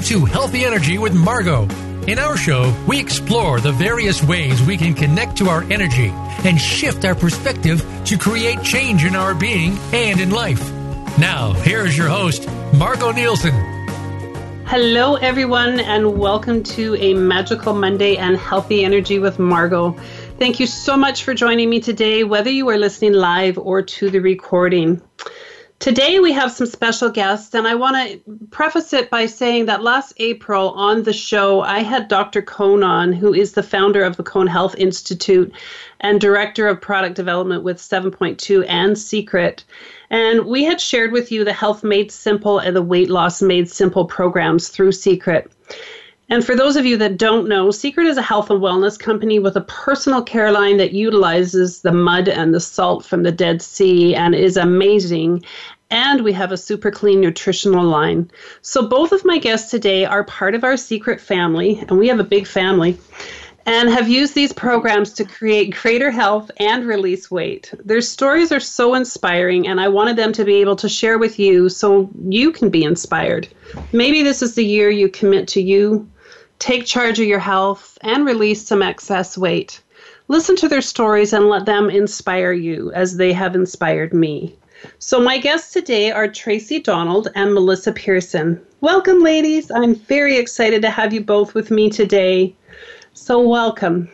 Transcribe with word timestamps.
Welcome 0.00 0.20
to 0.20 0.32
Healthy 0.32 0.64
Energy 0.64 0.96
with 0.96 1.12
Margo. 1.12 1.68
In 2.06 2.18
our 2.18 2.34
show, 2.34 2.74
we 2.88 2.98
explore 2.98 3.60
the 3.60 3.72
various 3.72 4.22
ways 4.22 4.62
we 4.62 4.78
can 4.78 4.94
connect 4.94 5.36
to 5.36 5.50
our 5.50 5.62
energy 5.64 6.08
and 6.42 6.58
shift 6.58 7.04
our 7.04 7.14
perspective 7.14 7.84
to 8.06 8.16
create 8.16 8.62
change 8.62 9.04
in 9.04 9.14
our 9.14 9.34
being 9.34 9.76
and 9.92 10.18
in 10.18 10.30
life. 10.30 10.72
Now, 11.18 11.52
here 11.52 11.84
is 11.84 11.98
your 11.98 12.08
host, 12.08 12.48
Margo 12.72 13.12
Nielsen. 13.12 13.52
Hello, 14.64 15.16
everyone, 15.16 15.80
and 15.80 16.18
welcome 16.18 16.62
to 16.62 16.96
a 16.96 17.12
magical 17.12 17.74
Monday 17.74 18.16
and 18.16 18.38
healthy 18.38 18.86
energy 18.86 19.18
with 19.18 19.38
Margo. 19.38 19.92
Thank 20.38 20.60
you 20.60 20.66
so 20.66 20.96
much 20.96 21.24
for 21.24 21.34
joining 21.34 21.68
me 21.68 21.80
today, 21.80 22.24
whether 22.24 22.48
you 22.48 22.70
are 22.70 22.78
listening 22.78 23.12
live 23.12 23.58
or 23.58 23.82
to 23.82 24.08
the 24.08 24.20
recording. 24.20 25.02
Today 25.80 26.20
we 26.20 26.30
have 26.32 26.52
some 26.52 26.66
special 26.66 27.08
guests, 27.08 27.54
and 27.54 27.66
I 27.66 27.74
want 27.74 27.96
to 27.96 28.20
preface 28.50 28.92
it 28.92 29.08
by 29.08 29.24
saying 29.24 29.64
that 29.64 29.82
last 29.82 30.12
April 30.18 30.72
on 30.72 31.04
the 31.04 31.12
show, 31.14 31.62
I 31.62 31.78
had 31.78 32.06
Dr. 32.06 32.42
Cohn 32.42 32.82
on, 32.82 33.14
who 33.14 33.32
is 33.32 33.52
the 33.52 33.62
founder 33.62 34.04
of 34.04 34.18
the 34.18 34.22
Cohn 34.22 34.46
Health 34.46 34.74
Institute 34.76 35.50
and 36.00 36.20
director 36.20 36.68
of 36.68 36.82
product 36.82 37.16
development 37.16 37.62
with 37.62 37.78
7.2 37.78 38.66
and 38.68 38.94
Seacret. 38.94 39.64
And 40.10 40.44
we 40.44 40.64
had 40.64 40.82
shared 40.82 41.12
with 41.12 41.32
you 41.32 41.46
the 41.46 41.54
Health 41.54 41.82
Made 41.82 42.12
Simple 42.12 42.58
and 42.58 42.76
the 42.76 42.82
Weight 42.82 43.08
Loss 43.08 43.40
Made 43.40 43.70
Simple 43.70 44.04
programs 44.04 44.68
through 44.68 44.92
Seacret. 44.92 45.46
And 46.30 46.44
for 46.44 46.54
those 46.54 46.76
of 46.76 46.86
you 46.86 46.96
that 46.98 47.16
don't 47.16 47.48
know, 47.48 47.70
Seacret 47.70 48.06
is 48.06 48.16
a 48.16 48.22
health 48.22 48.50
and 48.50 48.60
wellness 48.60 48.96
company 48.96 49.40
with 49.40 49.56
a 49.56 49.62
personal 49.62 50.22
care 50.22 50.52
line 50.52 50.76
that 50.76 50.92
utilizes 50.92 51.82
the 51.82 51.90
mud 51.90 52.28
and 52.28 52.54
the 52.54 52.60
salt 52.60 53.04
from 53.04 53.24
the 53.24 53.32
Dead 53.32 53.60
Sea 53.60 54.14
and 54.14 54.32
is 54.32 54.56
amazing. 54.56 55.44
And 55.90 56.22
we 56.22 56.32
have 56.32 56.52
a 56.52 56.56
super 56.56 56.90
clean 56.90 57.20
nutritional 57.20 57.84
line. 57.84 58.30
So 58.62 58.86
both 58.86 59.12
of 59.12 59.24
my 59.24 59.38
guests 59.38 59.70
today 59.70 60.04
are 60.04 60.24
part 60.24 60.54
of 60.54 60.62
our 60.62 60.74
Seacret 60.74 61.20
family, 61.20 61.84
and 61.88 61.98
we 61.98 62.08
have 62.08 62.20
a 62.20 62.24
big 62.24 62.46
family 62.46 62.98
and 63.66 63.90
have 63.90 64.08
used 64.08 64.34
these 64.34 64.52
programs 64.52 65.12
to 65.12 65.24
create 65.24 65.76
greater 65.76 66.10
health 66.10 66.50
and 66.58 66.86
release 66.86 67.30
weight. 67.30 67.72
Their 67.84 68.00
stories 68.00 68.52
are 68.52 68.60
so 68.60 68.94
inspiring, 68.94 69.68
and 69.68 69.80
I 69.80 69.88
wanted 69.88 70.16
them 70.16 70.32
to 70.32 70.44
be 70.44 70.56
able 70.56 70.76
to 70.76 70.88
share 70.88 71.18
with 71.18 71.38
you 71.38 71.68
so 71.68 72.08
you 72.28 72.52
can 72.52 72.70
be 72.70 72.84
inspired. 72.84 73.48
Maybe 73.92 74.22
this 74.22 74.42
is 74.42 74.54
the 74.54 74.64
year 74.64 74.90
you 74.90 75.08
commit 75.08 75.46
to 75.48 75.62
you, 75.62 76.08
take 76.58 76.86
charge 76.86 77.20
of 77.20 77.26
your 77.26 77.38
health, 77.38 77.98
and 78.00 78.24
release 78.24 78.66
some 78.66 78.82
excess 78.82 79.36
weight. 79.36 79.82
Listen 80.28 80.56
to 80.56 80.68
their 80.68 80.82
stories 80.82 81.32
and 81.32 81.48
let 81.48 81.66
them 81.66 81.90
inspire 81.90 82.52
you 82.52 82.92
as 82.92 83.16
they 83.16 83.32
have 83.32 83.54
inspired 83.54 84.14
me. 84.14 84.56
So, 84.98 85.20
my 85.20 85.38
guests 85.38 85.72
today 85.72 86.10
are 86.10 86.28
Tracy 86.28 86.80
Donald 86.80 87.28
and 87.34 87.54
Melissa 87.54 87.92
Pearson. 87.92 88.60
Welcome, 88.80 89.20
ladies. 89.20 89.70
I'm 89.70 89.94
very 89.94 90.36
excited 90.36 90.82
to 90.82 90.90
have 90.90 91.12
you 91.12 91.22
both 91.22 91.54
with 91.54 91.70
me 91.70 91.90
today. 91.90 92.54
So, 93.12 93.40
welcome. 93.40 94.08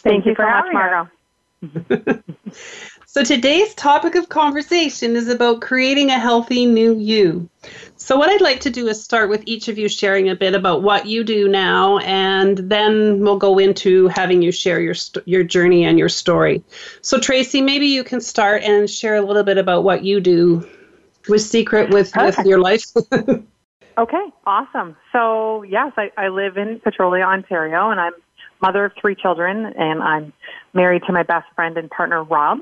Thank, 0.00 0.24
Thank 0.24 0.26
you, 0.26 0.30
you 0.30 0.36
so 0.36 0.46
much, 0.46 0.66
Margo. 0.72 2.22
so, 3.12 3.24
today's 3.24 3.74
topic 3.74 4.14
of 4.14 4.28
conversation 4.28 5.16
is 5.16 5.26
about 5.26 5.62
creating 5.62 6.10
a 6.10 6.18
healthy 6.20 6.64
new 6.64 6.96
you. 6.96 7.50
So, 7.96 8.16
what 8.16 8.30
I'd 8.30 8.40
like 8.40 8.60
to 8.60 8.70
do 8.70 8.86
is 8.86 9.02
start 9.02 9.28
with 9.28 9.42
each 9.46 9.66
of 9.66 9.76
you 9.76 9.88
sharing 9.88 10.28
a 10.28 10.36
bit 10.36 10.54
about 10.54 10.84
what 10.84 11.06
you 11.06 11.24
do 11.24 11.48
now, 11.48 11.98
and 11.98 12.58
then 12.58 13.18
we'll 13.18 13.36
go 13.36 13.58
into 13.58 14.06
having 14.06 14.42
you 14.42 14.52
share 14.52 14.80
your 14.80 14.94
your 15.24 15.42
journey 15.42 15.84
and 15.84 15.98
your 15.98 16.08
story. 16.08 16.62
So, 17.00 17.18
Tracy, 17.18 17.60
maybe 17.60 17.86
you 17.86 18.04
can 18.04 18.20
start 18.20 18.62
and 18.62 18.88
share 18.88 19.16
a 19.16 19.22
little 19.22 19.42
bit 19.42 19.58
about 19.58 19.82
what 19.82 20.04
you 20.04 20.20
do 20.20 20.64
with 21.28 21.40
Seacret 21.40 21.90
with, 21.90 22.14
with 22.14 22.46
your 22.46 22.60
life. 22.60 22.84
okay, 23.98 24.26
awesome. 24.46 24.96
So, 25.10 25.64
yes, 25.64 25.92
I, 25.96 26.12
I 26.16 26.28
live 26.28 26.56
in 26.56 26.78
Petrolia, 26.78 27.24
Ontario, 27.24 27.90
and 27.90 27.98
I'm 27.98 28.12
mother 28.60 28.84
of 28.84 28.92
three 29.00 29.14
children, 29.14 29.72
and 29.76 30.02
I'm 30.02 30.32
married 30.72 31.02
to 31.06 31.12
my 31.12 31.22
best 31.22 31.46
friend 31.54 31.76
and 31.76 31.90
partner, 31.90 32.22
Rob. 32.22 32.58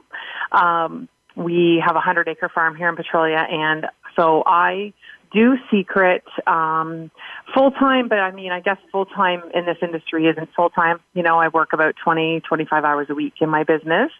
Um, 0.53 1.09
we 1.37 1.83
have 1.85 1.95
a 1.95 2.03
100 2.03 2.29
acre 2.29 2.51
farm 2.53 2.75
here 2.75 2.89
in 2.89 2.97
Petrolia, 2.97 3.47
and 3.49 3.87
so 4.17 4.43
I 4.45 4.93
do 5.33 5.57
Seacret 5.71 6.23
um, 6.47 7.11
full 7.55 7.71
time, 7.71 8.09
but 8.09 8.19
I 8.19 8.31
mean, 8.31 8.51
I 8.51 8.61
guess 8.61 8.79
full 8.91 9.05
time 9.07 9.43
in 9.55 9.67
this 9.67 9.77
industry 9.83 10.27
isn't 10.27 10.49
full 10.57 10.71
time. 10.71 11.01
You 11.15 11.23
know, 11.23 11.39
I 11.39 11.49
work 11.49 11.73
about 11.73 11.95
20, 12.03 12.41
25 12.41 12.85
hours 12.85 13.07
a 13.11 13.15
week 13.15 13.35
in 13.41 13.49
my 13.49 13.65
business. 13.65 14.11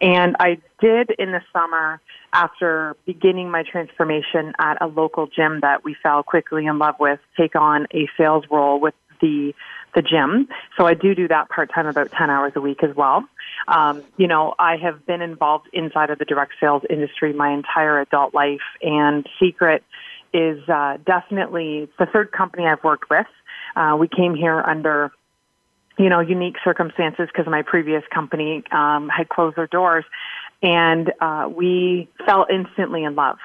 And 0.00 0.36
I 0.38 0.58
did 0.80 1.10
in 1.18 1.32
the 1.32 1.40
summer, 1.52 2.00
after 2.32 2.94
beginning 3.06 3.50
my 3.50 3.62
transformation 3.62 4.52
at 4.58 4.80
a 4.80 4.86
local 4.86 5.26
gym 5.26 5.60
that 5.62 5.82
we 5.82 5.96
fell 6.02 6.22
quickly 6.22 6.66
in 6.66 6.78
love 6.78 6.96
with, 7.00 7.20
take 7.36 7.56
on 7.56 7.86
a 7.92 8.08
sales 8.16 8.44
role 8.50 8.80
with 8.80 8.94
the 9.20 9.54
the 9.94 10.02
gym. 10.02 10.48
So 10.76 10.86
I 10.86 10.94
do 10.94 11.14
do 11.14 11.28
that 11.28 11.48
part 11.48 11.70
time, 11.72 11.86
about 11.86 12.10
10 12.12 12.30
hours 12.30 12.52
a 12.56 12.60
week 12.60 12.82
as 12.82 12.94
well. 12.94 13.24
Um, 13.66 14.02
you 14.16 14.26
know, 14.26 14.54
I 14.58 14.76
have 14.76 15.06
been 15.06 15.22
involved 15.22 15.68
inside 15.72 16.10
of 16.10 16.18
the 16.18 16.24
direct 16.24 16.52
sales 16.60 16.82
industry 16.88 17.32
my 17.32 17.52
entire 17.52 18.00
adult 18.00 18.34
life, 18.34 18.60
and 18.82 19.26
Seacret 19.40 19.80
is 20.32 20.66
uh, 20.68 20.98
definitely 21.04 21.88
the 21.98 22.06
third 22.06 22.32
company 22.32 22.66
I've 22.66 22.84
worked 22.84 23.10
with. 23.10 23.26
Uh, 23.74 23.96
we 23.98 24.08
came 24.08 24.34
here 24.34 24.60
under 24.60 25.10
you 25.98 26.08
know 26.08 26.20
unique 26.20 26.56
circumstances 26.62 27.28
because 27.32 27.50
my 27.50 27.62
previous 27.62 28.02
company 28.12 28.62
um, 28.70 29.08
had 29.08 29.28
closed 29.28 29.56
their 29.56 29.66
doors, 29.66 30.04
and 30.62 31.12
uh, 31.20 31.48
we 31.50 32.08
fell 32.24 32.46
instantly 32.50 33.04
in 33.04 33.14
love 33.14 33.38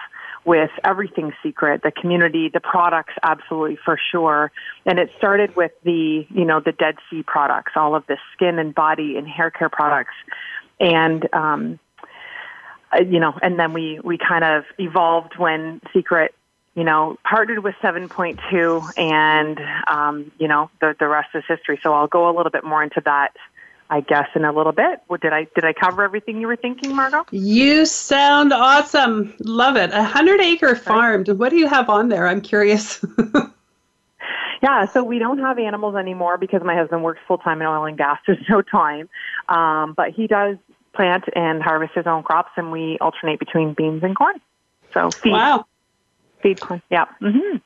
with 0.46 0.72
everything 0.84 1.34
Seacret, 1.44 1.82
the 1.82 1.92
community, 1.92 2.50
the 2.50 2.60
products, 2.60 3.14
absolutely 3.24 3.78
for 3.84 3.98
sure. 4.12 4.52
And 4.86 5.00
it 5.00 5.10
started 5.18 5.56
with 5.56 5.72
the, 5.84 6.28
you 6.30 6.46
know, 6.46 6.60
the 6.60 6.74
Dead 6.74 6.96
Sea 7.10 7.24
products, 7.24 7.74
all 7.76 7.96
of 7.96 8.06
the 8.08 8.18
skin 8.34 8.60
and 8.60 8.76
body 8.76 9.18
and 9.18 9.28
hair 9.28 9.52
care 9.52 9.70
products. 9.70 10.14
And, 10.80 11.28
um, 11.34 11.80
uh, 12.92 13.04
you 13.04 13.20
know, 13.20 13.34
and 13.42 13.58
then 13.58 13.74
we, 13.74 14.00
we 14.04 14.18
kind 14.18 14.44
of 14.44 14.66
evolved 14.78 15.38
when 15.38 15.80
Seacret 15.94 16.30
you 16.76 16.84
know, 16.84 17.18
partnered 17.24 17.64
with 17.64 17.76
7.2 17.84 18.98
and, 18.98 19.60
um, 19.88 20.32
you 20.40 20.48
know, 20.48 20.72
the, 20.82 20.96
the 21.00 21.08
rest 21.08 21.30
is 21.36 21.44
history. 21.48 21.80
So 21.84 21.94
I'll 21.94 22.08
go 22.08 22.28
a 22.28 22.34
little 22.36 22.52
bit 22.52 22.64
more 22.64 22.82
into 22.82 23.02
that, 23.06 23.36
I 23.94 24.02
guess, 24.02 24.28
in 24.36 24.44
a 24.46 24.52
little 24.52 24.72
bit. 24.72 25.02
What, 25.08 25.22
did 25.22 25.34
I, 25.34 25.48
did 25.56 25.66
I 25.66 25.74
cover 25.74 26.04
everything 26.04 26.40
you 26.42 26.48
were 26.48 26.56
thinking, 26.56 26.96
Margo? 26.96 27.26
You 27.32 27.86
sound 27.86 28.52
awesome. 28.52 29.34
Love 29.40 29.76
it. 29.76 29.92
A 29.94 30.04
hundred 30.04 30.42
acre 30.42 30.76
farm. 30.76 31.26
What 31.26 31.50
do 31.50 31.58
you 31.58 31.68
have 31.68 31.90
on 31.90 32.10
there? 32.10 32.28
I'm 32.28 32.42
curious. 32.42 33.06
yeah, 34.64 34.86
so 34.86 35.04
we 35.04 35.20
don't 35.20 35.40
have 35.40 35.60
animals 35.60 35.96
anymore 35.96 36.38
because 36.38 36.62
my 36.64 36.76
husband 36.76 37.04
works 37.04 37.20
full 37.28 37.38
time 37.38 37.62
in 37.62 37.68
oil 37.68 37.86
and 37.86 37.98
gas. 37.98 38.20
There's 38.28 38.44
no 38.50 38.62
time. 38.62 39.10
Um, 39.50 39.94
but 39.94 40.10
he 40.10 40.28
does 40.28 40.58
plant 40.94 41.26
and 41.36 41.62
harvest 41.62 41.94
his 41.96 42.08
own 42.08 42.24
crops 42.24 42.52
and 42.56 42.72
we 42.72 42.98
alternate 43.00 43.40
between 43.40 43.74
beans 43.74 44.04
and 44.04 44.16
corn. 44.16 44.42
So 44.94 45.12
feed. 45.12 45.32
Wow 45.32 45.66
feed 46.44 46.62
corn. 46.62 46.82
Yeah. 46.92 47.06
Mm-hmm. 47.22 47.58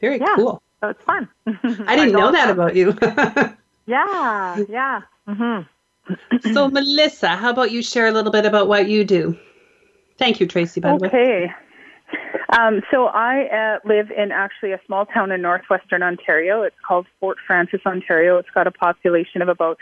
Very 0.00 0.20
yeah. 0.20 0.34
cool. 0.36 0.62
So 0.80 0.90
it's 0.90 1.02
fun. 1.02 1.28
I 1.46 1.96
didn't 1.96 2.12
know 2.12 2.30
that 2.30 2.50
about 2.50 2.76
you. 2.76 2.96
yeah. 3.86 4.62
Yeah. 4.68 5.00
Mm-hmm. 5.30 6.52
so 6.52 6.68
Melissa, 6.68 7.28
how 7.28 7.50
about 7.50 7.70
you 7.70 7.82
share 7.82 8.06
a 8.06 8.12
little 8.12 8.32
bit 8.32 8.46
about 8.46 8.68
what 8.68 8.88
you 8.88 9.04
do? 9.04 9.38
Thank 10.18 10.40
you, 10.40 10.46
Tracy. 10.46 10.80
By 10.80 10.96
the 10.98 11.06
okay. 11.06 11.46
way. 11.46 11.54
Um, 12.58 12.82
so 12.90 13.06
I 13.06 13.44
uh, 13.46 13.88
live 13.88 14.10
in 14.10 14.32
actually 14.32 14.72
a 14.72 14.80
small 14.86 15.06
town 15.06 15.30
in 15.30 15.40
northwestern 15.40 16.02
Ontario. 16.02 16.62
It's 16.62 16.76
called 16.86 17.06
Fort 17.20 17.38
Frances, 17.46 17.80
Ontario. 17.86 18.38
It's 18.38 18.50
got 18.50 18.66
a 18.66 18.72
population 18.72 19.40
of 19.40 19.48
about 19.48 19.78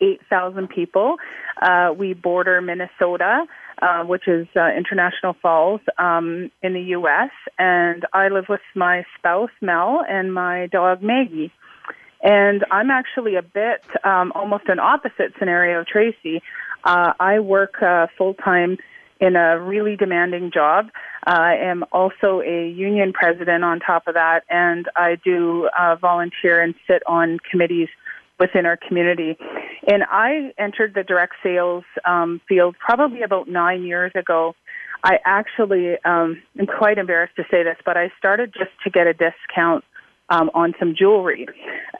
8,000 0.00 0.68
people. 0.68 1.16
Uh, 1.62 1.92
we 1.96 2.14
border 2.14 2.60
Minnesota, 2.60 3.44
uh, 3.80 4.02
which 4.04 4.26
is 4.26 4.48
uh, 4.56 4.70
International 4.76 5.34
Falls 5.40 5.80
um, 5.98 6.50
in 6.62 6.74
the 6.74 6.82
U.S., 6.98 7.30
and 7.58 8.04
I 8.12 8.28
live 8.28 8.46
with 8.48 8.60
my 8.74 9.04
spouse, 9.16 9.50
Mel, 9.60 10.04
and 10.08 10.32
my 10.32 10.66
dog, 10.66 11.02
Maggie. 11.02 11.52
And 12.22 12.64
I'm 12.70 12.90
actually 12.90 13.36
a 13.36 13.42
bit 13.42 13.82
um, 14.04 14.32
almost 14.34 14.64
an 14.68 14.80
opposite 14.80 15.34
scenario, 15.38 15.84
Tracy. 15.84 16.42
Uh, 16.84 17.12
I 17.18 17.38
work 17.40 17.82
uh, 17.82 18.06
full 18.16 18.34
time 18.34 18.78
in 19.20 19.36
a 19.36 19.60
really 19.60 19.96
demanding 19.96 20.50
job. 20.52 20.90
I 21.24 21.56
am 21.56 21.84
also 21.92 22.40
a 22.40 22.68
union 22.68 23.12
president 23.12 23.64
on 23.64 23.80
top 23.80 24.06
of 24.06 24.14
that, 24.14 24.44
and 24.48 24.86
I 24.96 25.16
do 25.24 25.68
uh, 25.78 25.96
volunteer 25.96 26.60
and 26.62 26.74
sit 26.86 27.02
on 27.06 27.38
committees 27.50 27.88
within 28.38 28.66
our 28.66 28.76
community. 28.76 29.36
And 29.86 30.04
I 30.08 30.52
entered 30.58 30.94
the 30.94 31.02
direct 31.02 31.34
sales 31.42 31.84
um, 32.04 32.40
field 32.48 32.76
probably 32.78 33.22
about 33.22 33.48
nine 33.48 33.82
years 33.82 34.12
ago. 34.14 34.54
I 35.02 35.18
actually 35.24 35.96
um, 36.04 36.40
am 36.58 36.66
quite 36.66 36.98
embarrassed 36.98 37.36
to 37.36 37.44
say 37.50 37.62
this, 37.62 37.76
but 37.84 37.96
I 37.96 38.12
started 38.18 38.52
just 38.52 38.70
to 38.84 38.90
get 38.90 39.06
a 39.06 39.12
discount 39.12 39.84
um, 40.30 40.50
on 40.54 40.74
some 40.78 40.94
jewelry. 40.96 41.46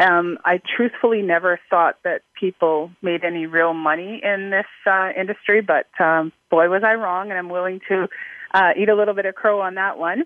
Um, 0.00 0.38
I 0.44 0.60
truthfully 0.76 1.22
never 1.22 1.58
thought 1.70 1.96
that 2.04 2.22
people 2.38 2.90
made 3.02 3.24
any 3.24 3.46
real 3.46 3.74
money 3.74 4.20
in 4.22 4.50
this 4.50 4.66
uh, 4.86 5.10
industry, 5.18 5.60
but 5.60 5.86
um, 6.02 6.32
boy, 6.50 6.68
was 6.68 6.82
I 6.84 6.94
wrong, 6.94 7.30
and 7.30 7.38
I'm 7.38 7.48
willing 7.48 7.80
to 7.88 8.08
uh, 8.52 8.70
eat 8.76 8.88
a 8.88 8.94
little 8.94 9.14
bit 9.14 9.26
of 9.26 9.34
crow 9.34 9.60
on 9.60 9.74
that 9.74 9.98
one. 9.98 10.24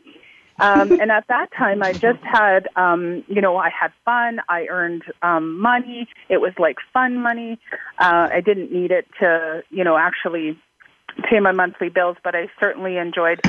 Um, 0.58 0.92
and 1.00 1.10
at 1.10 1.26
that 1.28 1.48
time, 1.56 1.82
I 1.82 1.92
just 1.92 2.20
had, 2.22 2.68
um, 2.76 3.24
you 3.26 3.40
know, 3.40 3.56
I 3.56 3.70
had 3.70 3.90
fun. 4.04 4.38
I 4.48 4.66
earned 4.68 5.02
um, 5.22 5.58
money. 5.58 6.08
It 6.28 6.40
was 6.40 6.52
like 6.58 6.76
fun 6.92 7.16
money. 7.16 7.58
Uh, 7.98 8.28
I 8.32 8.42
didn't 8.44 8.70
need 8.70 8.90
it 8.90 9.06
to, 9.20 9.62
you 9.70 9.82
know, 9.82 9.96
actually 9.96 10.58
pay 11.28 11.40
my 11.40 11.52
monthly 11.52 11.88
bills, 11.88 12.16
but 12.22 12.34
I 12.34 12.48
certainly 12.60 12.96
enjoyed 12.96 13.40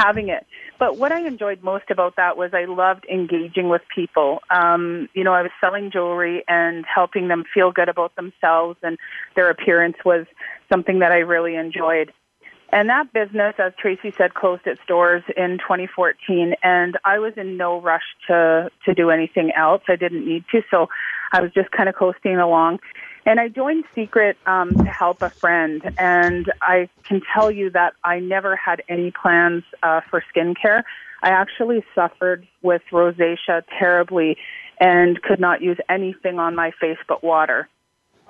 having 0.00 0.28
it. 0.28 0.46
But 0.78 0.96
what 0.96 1.12
I 1.12 1.26
enjoyed 1.26 1.62
most 1.62 1.90
about 1.90 2.16
that 2.16 2.36
was 2.36 2.52
I 2.54 2.64
loved 2.64 3.04
engaging 3.12 3.68
with 3.68 3.82
people. 3.94 4.40
Um, 4.50 5.08
you 5.14 5.24
know, 5.24 5.32
I 5.32 5.42
was 5.42 5.50
selling 5.60 5.90
jewelry 5.90 6.42
and 6.48 6.84
helping 6.92 7.28
them 7.28 7.44
feel 7.52 7.70
good 7.70 7.88
about 7.88 8.16
themselves, 8.16 8.78
and 8.82 8.98
their 9.36 9.50
appearance 9.50 9.96
was 10.04 10.26
something 10.72 11.00
that 11.00 11.12
I 11.12 11.18
really 11.18 11.54
enjoyed. 11.56 12.12
And 12.72 12.88
that 12.88 13.12
business, 13.12 13.54
as 13.58 13.72
Tracy 13.78 14.12
said, 14.16 14.34
closed 14.34 14.64
its 14.64 14.80
doors 14.86 15.24
in 15.36 15.58
2014, 15.58 16.54
and 16.62 16.96
I 17.04 17.18
was 17.18 17.32
in 17.36 17.56
no 17.56 17.80
rush 17.80 18.04
to 18.28 18.70
to 18.84 18.94
do 18.94 19.10
anything 19.10 19.50
else. 19.56 19.82
I 19.88 19.96
didn't 19.96 20.24
need 20.24 20.44
to, 20.52 20.62
so 20.70 20.88
I 21.32 21.40
was 21.40 21.52
just 21.52 21.72
kind 21.72 21.88
of 21.88 21.96
coasting 21.96 22.36
along. 22.36 22.78
And 23.26 23.38
I 23.38 23.48
joined 23.48 23.84
Seacret 23.94 24.34
um, 24.46 24.74
to 24.74 24.84
help 24.84 25.22
a 25.22 25.30
friend, 25.30 25.82
and 25.98 26.50
I 26.62 26.88
can 27.04 27.20
tell 27.34 27.50
you 27.50 27.70
that 27.70 27.92
I 28.02 28.18
never 28.18 28.56
had 28.56 28.82
any 28.88 29.10
plans 29.10 29.62
uh, 29.82 30.00
for 30.08 30.24
skincare. 30.34 30.82
I 31.22 31.30
actually 31.30 31.84
suffered 31.94 32.46
with 32.62 32.82
rosacea 32.90 33.62
terribly 33.78 34.38
and 34.80 35.20
could 35.22 35.38
not 35.38 35.60
use 35.60 35.76
anything 35.88 36.38
on 36.38 36.54
my 36.54 36.70
face 36.80 36.96
but 37.06 37.22
water. 37.22 37.68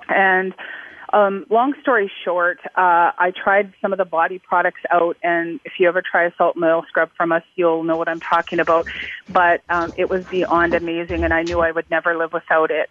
And 0.09 0.53
um, 1.13 1.45
long 1.49 1.73
story 1.81 2.11
short, 2.23 2.59
uh, 2.75 3.11
I 3.17 3.31
tried 3.35 3.73
some 3.81 3.91
of 3.91 3.97
the 3.97 4.05
body 4.05 4.39
products 4.39 4.81
out, 4.91 5.17
and 5.23 5.59
if 5.65 5.73
you 5.79 5.87
ever 5.87 6.01
try 6.01 6.25
a 6.25 6.31
salt 6.37 6.55
and 6.55 6.63
oil 6.65 6.83
scrub 6.87 7.09
from 7.15 7.31
us, 7.31 7.43
you'll 7.55 7.83
know 7.83 7.97
what 7.97 8.07
I'm 8.07 8.19
talking 8.19 8.59
about. 8.59 8.87
But 9.29 9.61
um, 9.69 9.93
it 9.97 10.09
was 10.09 10.25
beyond 10.25 10.73
amazing, 10.73 11.23
and 11.23 11.33
I 11.33 11.43
knew 11.43 11.59
I 11.59 11.71
would 11.71 11.89
never 11.89 12.17
live 12.17 12.33
without 12.33 12.71
it. 12.71 12.89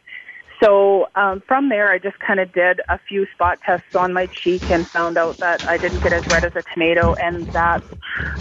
So 0.63 1.07
um, 1.15 1.43
from 1.49 1.69
there, 1.71 1.91
I 1.91 1.99
just 1.99 2.19
kind 2.19 2.39
of 2.39 2.53
did 2.53 2.81
a 2.89 2.99
few 3.09 3.27
spot 3.35 3.59
tests 3.65 3.95
on 3.95 4.13
my 4.13 4.29
cheek 4.45 4.65
and 4.69 4.87
found 4.91 5.17
out 5.17 5.39
that 5.41 5.63
I 5.67 5.79
didn't 5.79 6.03
get 6.03 6.13
as 6.13 6.25
red 6.29 6.45
as 6.45 6.53
a 6.55 6.63
tomato, 6.75 7.15
and 7.15 7.49
that's 7.53 7.85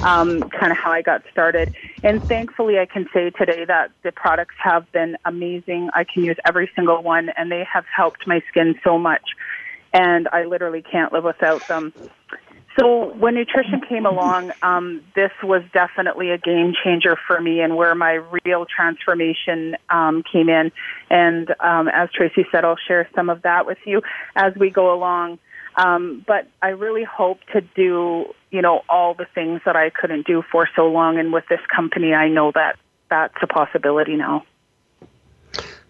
um, 0.03 0.43
kind 0.59 0.71
of 0.71 0.77
how 0.83 0.91
I 0.91 1.01
got 1.01 1.21
started. 1.31 1.69
And 2.03 2.21
thankfully, 2.27 2.77
I 2.79 2.85
can 2.85 3.05
say 3.13 3.29
today 3.31 3.63
that 3.65 3.91
the 4.03 4.11
products 4.11 4.55
have 4.61 4.91
been 4.91 5.15
amazing. 5.25 5.89
I 5.93 6.03
can 6.03 6.23
use 6.23 6.37
every 6.45 6.69
single 6.75 7.01
one, 7.03 7.29
and 7.37 7.51
they 7.51 7.63
have 7.71 7.85
helped 7.95 8.27
my 8.27 8.41
skin 8.49 8.75
so 8.83 8.97
much. 8.97 9.23
And 9.93 10.27
I 10.31 10.43
literally 10.43 10.83
can't 10.83 11.11
live 11.13 11.23
without 11.23 11.67
them. 11.67 11.93
So 12.79 13.13
when 13.15 13.35
nutrition 13.35 13.81
came 13.87 14.05
along, 14.05 14.51
um, 14.61 15.01
this 15.13 15.31
was 15.43 15.63
definitely 15.73 16.31
a 16.31 16.37
game 16.37 16.73
changer 16.83 17.17
for 17.27 17.41
me, 17.41 17.59
and 17.59 17.75
where 17.75 17.93
my 17.93 18.21
real 18.45 18.65
transformation 18.65 19.75
um, 19.89 20.23
came 20.31 20.47
in. 20.47 20.71
And 21.09 21.53
um, 21.59 21.89
as 21.89 22.09
Tracy 22.11 22.45
said, 22.51 22.63
I'll 22.63 22.77
share 22.87 23.09
some 23.13 23.29
of 23.29 23.41
that 23.41 23.65
with 23.65 23.79
you 23.85 24.01
as 24.35 24.53
we 24.57 24.69
go 24.69 24.93
along. 24.93 25.39
Um, 25.75 26.23
but 26.25 26.47
I 26.61 26.69
really 26.69 27.03
hope 27.03 27.39
to 27.53 27.61
do, 27.61 28.33
you 28.49 28.61
know, 28.61 28.81
all 28.87 29.13
the 29.13 29.27
things 29.35 29.61
that 29.65 29.75
I 29.75 29.89
couldn't 29.89 30.25
do 30.25 30.43
for 30.49 30.67
so 30.75 30.87
long. 30.87 31.19
And 31.19 31.33
with 31.33 31.45
this 31.49 31.61
company, 31.73 32.13
I 32.13 32.29
know 32.29 32.51
that 32.55 32.77
that's 33.09 33.35
a 33.41 33.47
possibility 33.47 34.15
now. 34.15 34.45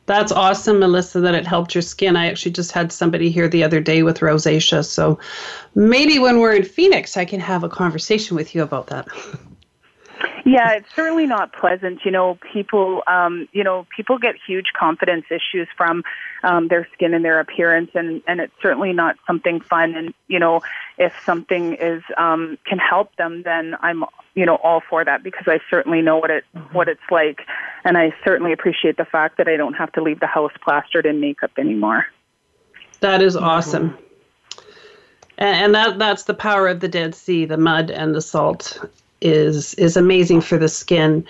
That's 0.09 0.31
awesome, 0.31 0.79
Melissa, 0.79 1.19
that 1.19 1.35
it 1.35 1.45
helped 1.45 1.75
your 1.75 1.83
skin. 1.83 2.15
I 2.15 2.25
actually 2.25 2.53
just 2.53 2.71
had 2.71 2.91
somebody 2.91 3.29
here 3.29 3.47
the 3.47 3.63
other 3.63 3.79
day 3.79 4.01
with 4.01 4.21
rosacea. 4.21 4.83
So 4.83 5.19
maybe 5.75 6.17
when 6.17 6.39
we're 6.39 6.55
in 6.55 6.63
Phoenix, 6.63 7.15
I 7.15 7.25
can 7.25 7.39
have 7.39 7.63
a 7.63 7.69
conversation 7.69 8.35
with 8.35 8.55
you 8.55 8.63
about 8.63 8.87
that. 8.87 9.07
Yeah, 10.45 10.73
it's 10.73 10.93
certainly 10.95 11.25
not 11.25 11.53
pleasant. 11.53 12.05
You 12.05 12.11
know, 12.11 12.37
people, 12.53 13.03
um, 13.07 13.47
you 13.51 13.63
know, 13.63 13.85
people 13.95 14.17
get 14.17 14.35
huge 14.45 14.67
confidence 14.77 15.25
issues 15.29 15.67
from 15.75 16.03
um, 16.43 16.67
their 16.67 16.87
skin 16.93 17.13
and 17.13 17.23
their 17.25 17.39
appearance, 17.39 17.91
and 17.93 18.21
and 18.27 18.39
it's 18.39 18.53
certainly 18.61 18.93
not 18.93 19.17
something 19.27 19.61
fun. 19.61 19.95
And 19.95 20.13
you 20.27 20.39
know, 20.39 20.61
if 20.97 21.13
something 21.25 21.73
is 21.75 22.03
um, 22.17 22.57
can 22.65 22.77
help 22.77 23.15
them, 23.15 23.43
then 23.43 23.75
I'm 23.81 24.03
you 24.35 24.45
know 24.45 24.55
all 24.55 24.81
for 24.89 25.03
that 25.03 25.23
because 25.23 25.47
I 25.47 25.59
certainly 25.69 26.01
know 26.01 26.17
what 26.17 26.31
it 26.31 26.43
mm-hmm. 26.55 26.75
what 26.75 26.87
it's 26.87 27.01
like, 27.11 27.41
and 27.83 27.97
I 27.97 28.13
certainly 28.23 28.53
appreciate 28.53 28.97
the 28.97 29.05
fact 29.05 29.37
that 29.37 29.47
I 29.47 29.57
don't 29.57 29.73
have 29.73 29.91
to 29.93 30.01
leave 30.01 30.19
the 30.19 30.27
house 30.27 30.53
plastered 30.63 31.05
in 31.05 31.19
makeup 31.19 31.51
anymore. 31.57 32.05
That 33.01 33.21
is 33.21 33.35
awesome. 33.35 33.91
Mm-hmm. 33.91 34.03
And 35.37 35.75
that 35.75 35.99
that's 35.99 36.23
the 36.23 36.33
power 36.33 36.67
of 36.67 36.81
the 36.81 36.89
Dead 36.89 37.15
Sea, 37.15 37.45
the 37.45 37.57
mud 37.57 37.91
and 37.91 38.13
the 38.13 38.21
salt 38.21 38.79
is 39.21 39.73
is 39.75 39.97
amazing 39.97 40.41
for 40.41 40.57
the 40.57 40.69
skin. 40.69 41.25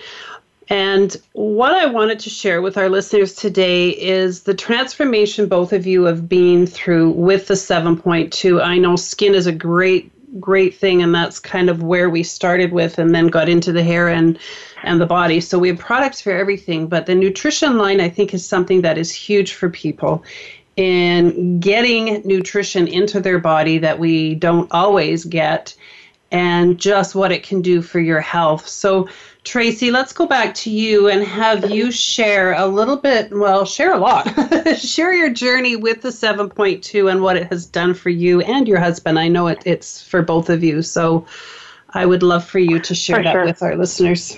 And 0.68 1.16
what 1.32 1.72
I 1.72 1.86
wanted 1.86 2.20
to 2.20 2.30
share 2.30 2.62
with 2.62 2.78
our 2.78 2.88
listeners 2.88 3.34
today 3.34 3.90
is 3.90 4.44
the 4.44 4.54
transformation 4.54 5.48
both 5.48 5.72
of 5.72 5.84
you 5.84 6.04
have 6.04 6.28
been 6.28 6.64
through 6.64 7.10
with 7.10 7.48
the 7.48 7.54
7.2. 7.54 8.62
I 8.62 8.78
know 8.78 8.94
skin 8.94 9.34
is 9.34 9.48
a 9.48 9.52
great 9.52 10.12
great 10.38 10.76
thing 10.76 11.02
and 11.02 11.12
that's 11.12 11.40
kind 11.40 11.68
of 11.68 11.82
where 11.82 12.08
we 12.08 12.22
started 12.22 12.72
with 12.72 13.00
and 13.00 13.12
then 13.12 13.26
got 13.26 13.48
into 13.48 13.72
the 13.72 13.82
hair 13.82 14.08
and 14.08 14.38
and 14.84 15.00
the 15.00 15.06
body. 15.06 15.40
So 15.40 15.58
we 15.58 15.68
have 15.68 15.78
products 15.78 16.20
for 16.20 16.30
everything, 16.30 16.86
but 16.86 17.06
the 17.06 17.16
nutrition 17.16 17.76
line 17.76 18.00
I 18.00 18.08
think 18.08 18.32
is 18.32 18.46
something 18.46 18.82
that 18.82 18.96
is 18.96 19.12
huge 19.12 19.54
for 19.54 19.68
people 19.68 20.22
in 20.76 21.58
getting 21.58 22.22
nutrition 22.24 22.86
into 22.86 23.20
their 23.20 23.38
body 23.38 23.78
that 23.78 23.98
we 23.98 24.36
don't 24.36 24.70
always 24.70 25.24
get 25.24 25.74
and 26.30 26.78
just 26.78 27.14
what 27.14 27.32
it 27.32 27.42
can 27.42 27.62
do 27.62 27.82
for 27.82 28.00
your 28.00 28.20
health. 28.20 28.68
So, 28.68 29.08
Tracy, 29.42 29.90
let's 29.90 30.12
go 30.12 30.26
back 30.26 30.54
to 30.54 30.70
you 30.70 31.08
and 31.08 31.24
have 31.24 31.70
you 31.70 31.90
share 31.90 32.52
a 32.52 32.66
little 32.66 32.96
bit, 32.96 33.30
well, 33.32 33.64
share 33.64 33.92
a 33.92 33.98
lot. 33.98 34.26
share 34.78 35.12
your 35.12 35.30
journey 35.30 35.76
with 35.76 36.02
the 36.02 36.10
7.2 36.10 37.10
and 37.10 37.22
what 37.22 37.36
it 37.36 37.48
has 37.48 37.66
done 37.66 37.94
for 37.94 38.10
you 38.10 38.40
and 38.42 38.68
your 38.68 38.78
husband. 38.78 39.18
I 39.18 39.28
know 39.28 39.48
it, 39.48 39.62
it's 39.64 40.02
for 40.02 40.22
both 40.22 40.50
of 40.50 40.62
you. 40.62 40.82
So, 40.82 41.26
I 41.92 42.06
would 42.06 42.22
love 42.22 42.44
for 42.44 42.58
you 42.58 42.78
to 42.80 42.94
share 42.94 43.16
for 43.16 43.22
that 43.24 43.32
sure. 43.32 43.44
with 43.44 43.62
our 43.62 43.76
listeners. 43.76 44.36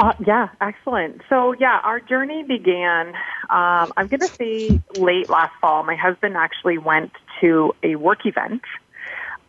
Uh, 0.00 0.12
yeah, 0.24 0.48
excellent. 0.60 1.22
So, 1.28 1.54
yeah, 1.54 1.80
our 1.82 1.98
journey 1.98 2.44
began, 2.44 3.08
um, 3.50 3.92
I'm 3.96 4.06
going 4.06 4.20
to 4.20 4.28
say 4.28 4.80
late 4.96 5.28
last 5.28 5.52
fall. 5.60 5.82
My 5.82 5.96
husband 5.96 6.36
actually 6.36 6.78
went 6.78 7.12
to 7.40 7.74
a 7.82 7.96
work 7.96 8.24
event 8.24 8.62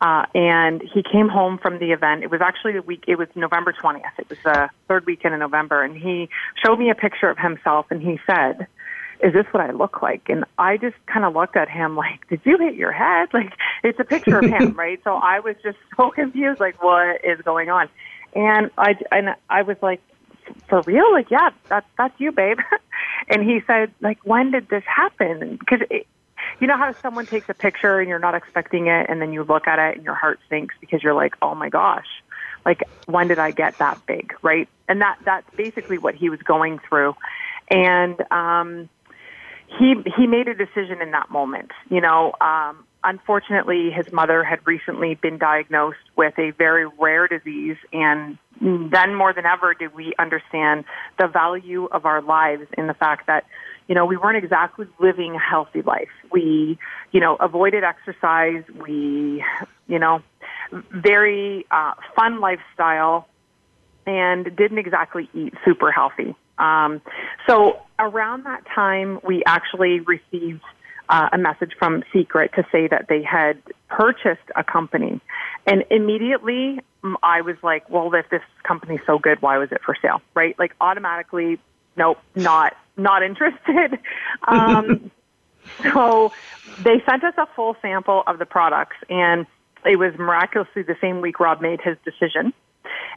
uh, 0.01 0.25
and 0.33 0.81
he 0.81 1.03
came 1.03 1.27
home 1.27 1.57
from 1.57 1.79
the 1.79 1.91
event. 1.91 2.23
It 2.23 2.31
was 2.31 2.41
actually 2.41 2.73
the 2.73 2.81
week, 2.81 3.03
it 3.07 3.17
was 3.17 3.27
November 3.35 3.73
20th. 3.73 4.01
It 4.17 4.29
was 4.29 4.39
the 4.43 4.69
third 4.87 5.05
weekend 5.05 5.33
in 5.33 5.41
November. 5.41 5.83
And 5.83 5.95
he 5.95 6.29
showed 6.63 6.77
me 6.77 6.89
a 6.89 6.95
picture 6.95 7.29
of 7.29 7.37
himself 7.37 7.87
and 7.89 8.01
he 8.01 8.19
said, 8.25 8.67
is 9.21 9.33
this 9.33 9.45
what 9.51 9.61
I 9.61 9.71
look 9.71 10.01
like? 10.01 10.29
And 10.29 10.45
I 10.57 10.77
just 10.77 10.95
kind 11.05 11.25
of 11.25 11.33
looked 11.33 11.57
at 11.57 11.69
him 11.69 11.97
like, 11.97 12.27
did 12.29 12.39
you 12.45 12.57
hit 12.57 12.75
your 12.75 12.91
head? 12.91 13.29
Like, 13.33 13.53
it's 13.83 13.99
a 13.99 14.03
picture 14.03 14.39
of 14.39 14.45
him, 14.45 14.73
right? 14.77 14.99
So 15.03 15.15
I 15.15 15.39
was 15.39 15.55
just 15.63 15.77
so 15.95 16.11
confused, 16.11 16.59
like, 16.59 16.81
what 16.81 17.23
is 17.23 17.39
going 17.41 17.69
on? 17.69 17.89
And 18.35 18.69
I, 18.77 18.95
and 19.11 19.35
I 19.49 19.61
was 19.63 19.77
like, 19.81 20.01
for 20.67 20.81
real? 20.81 21.11
Like, 21.11 21.29
yeah, 21.29 21.49
that's, 21.67 21.85
that's 21.97 22.13
you, 22.19 22.31
babe. 22.31 22.57
and 23.29 23.43
he 23.43 23.61
said, 23.67 23.93
like, 24.01 24.19
when 24.23 24.51
did 24.51 24.69
this 24.69 24.83
happen? 24.85 25.57
Because 25.57 25.81
you 26.59 26.67
know 26.67 26.77
how 26.77 26.93
someone 27.01 27.25
takes 27.25 27.47
a 27.49 27.53
picture 27.53 27.99
and 27.99 28.09
you're 28.09 28.19
not 28.19 28.35
expecting 28.35 28.87
it 28.87 29.09
and 29.09 29.21
then 29.21 29.33
you 29.33 29.43
look 29.43 29.67
at 29.67 29.79
it 29.79 29.97
and 29.97 30.05
your 30.05 30.15
heart 30.15 30.39
sinks 30.49 30.75
because 30.79 31.01
you're 31.01 31.13
like, 31.13 31.33
"Oh 31.41 31.55
my 31.55 31.69
gosh. 31.69 32.07
Like 32.65 32.81
when 33.05 33.27
did 33.27 33.39
I 33.39 33.51
get 33.51 33.77
that 33.79 34.05
big?" 34.05 34.33
right? 34.41 34.67
And 34.87 35.01
that 35.01 35.17
that's 35.25 35.47
basically 35.55 35.97
what 35.97 36.15
he 36.15 36.29
was 36.29 36.39
going 36.41 36.79
through. 36.87 37.15
And 37.69 38.19
um 38.31 38.89
he 39.67 39.95
he 40.17 40.27
made 40.27 40.47
a 40.47 40.55
decision 40.55 41.01
in 41.01 41.11
that 41.11 41.29
moment. 41.29 41.71
You 41.89 42.01
know, 42.01 42.33
um 42.41 42.85
unfortunately 43.03 43.91
his 43.91 44.11
mother 44.11 44.43
had 44.43 44.59
recently 44.65 45.15
been 45.15 45.37
diagnosed 45.37 45.97
with 46.17 46.37
a 46.37 46.51
very 46.51 46.85
rare 46.99 47.27
disease 47.27 47.77
and 47.93 48.37
then 48.61 49.15
more 49.15 49.33
than 49.33 49.45
ever 49.45 49.73
did 49.73 49.93
we 49.93 50.13
understand 50.19 50.83
the 51.17 51.27
value 51.27 51.85
of 51.85 52.05
our 52.05 52.21
lives 52.21 52.67
in 52.77 52.87
the 52.87 52.93
fact 52.93 53.27
that 53.27 53.45
you 53.89 53.95
know, 53.95 54.05
we 54.05 54.15
weren't 54.15 54.41
exactly 54.41 54.85
living 54.99 55.35
a 55.35 55.39
healthy 55.39 55.81
life. 55.81 56.11
We, 56.31 56.77
you 57.11 57.19
know, 57.19 57.35
avoided 57.37 57.83
exercise. 57.83 58.63
We, 58.75 59.43
you 59.87 59.97
know, 59.97 60.21
very 60.71 61.65
uh, 61.71 61.93
fun 62.15 62.39
lifestyle 62.39 63.27
and 64.05 64.45
didn't 64.55 64.77
exactly 64.77 65.27
eat 65.33 65.55
super 65.65 65.91
healthy. 65.91 66.35
Um, 66.59 67.01
so 67.47 67.79
around 67.97 68.45
that 68.45 68.63
time, 68.75 69.19
we 69.23 69.43
actually 69.45 70.01
received 70.01 70.61
uh, 71.09 71.29
a 71.33 71.37
message 71.39 71.71
from 71.79 72.03
Seacret 72.13 72.53
to 72.53 72.65
say 72.71 72.87
that 72.87 73.07
they 73.09 73.23
had 73.23 73.57
purchased 73.87 74.47
a 74.55 74.63
company. 74.63 75.19
And 75.65 75.83
immediately 75.89 76.79
I 77.23 77.41
was 77.41 77.55
like, 77.63 77.89
well, 77.89 78.13
if 78.13 78.29
this 78.29 78.43
company's 78.61 78.99
so 79.07 79.17
good, 79.17 79.41
why 79.41 79.57
was 79.57 79.71
it 79.71 79.81
for 79.83 79.95
sale? 79.99 80.21
Right? 80.35 80.57
Like 80.59 80.75
automatically, 80.79 81.59
nope, 81.99 82.17
not 82.35 82.75
not 82.97 83.23
interested. 83.23 83.99
Um, 84.47 85.11
so 85.83 86.31
they 86.81 87.03
sent 87.07 87.23
us 87.25 87.33
a 87.37 87.45
full 87.55 87.75
sample 87.81 88.23
of 88.25 88.39
the 88.39 88.45
products, 88.45 88.95
and 89.09 89.45
it 89.85 89.97
was 89.97 90.13
miraculously 90.17 90.83
the 90.83 90.95
same 91.01 91.19
week 91.19 91.39
Rob 91.41 91.61
made 91.61 91.81
his 91.81 91.97
decision. 92.05 92.53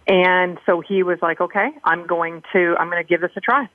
And 0.09 0.59
so 0.67 0.81
he 0.81 1.05
was 1.05 1.19
like, 1.23 1.41
okay, 1.41 1.69
I'm 1.85 2.07
going 2.07 2.43
to, 2.53 2.75
I'm 2.79 2.91
going 2.91 3.03
to 3.03 3.09
give 3.09 3.21
this 3.21 3.31
a 3.37 3.41
try. 3.41 3.69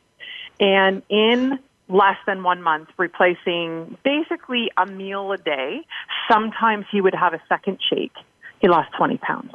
And 0.60 1.02
in 1.10 1.58
less 1.88 2.18
than 2.28 2.44
one 2.44 2.62
month, 2.62 2.90
replacing 2.98 3.98
basically 4.04 4.70
a 4.78 4.86
meal 4.86 5.32
a 5.32 5.38
day, 5.38 5.86
sometimes 6.30 6.86
he 6.92 7.00
would 7.00 7.16
have 7.16 7.34
a 7.34 7.42
second 7.48 7.80
shake. 7.90 8.16
He 8.60 8.68
lost 8.68 8.92
20 8.98 9.18
pounds. 9.18 9.54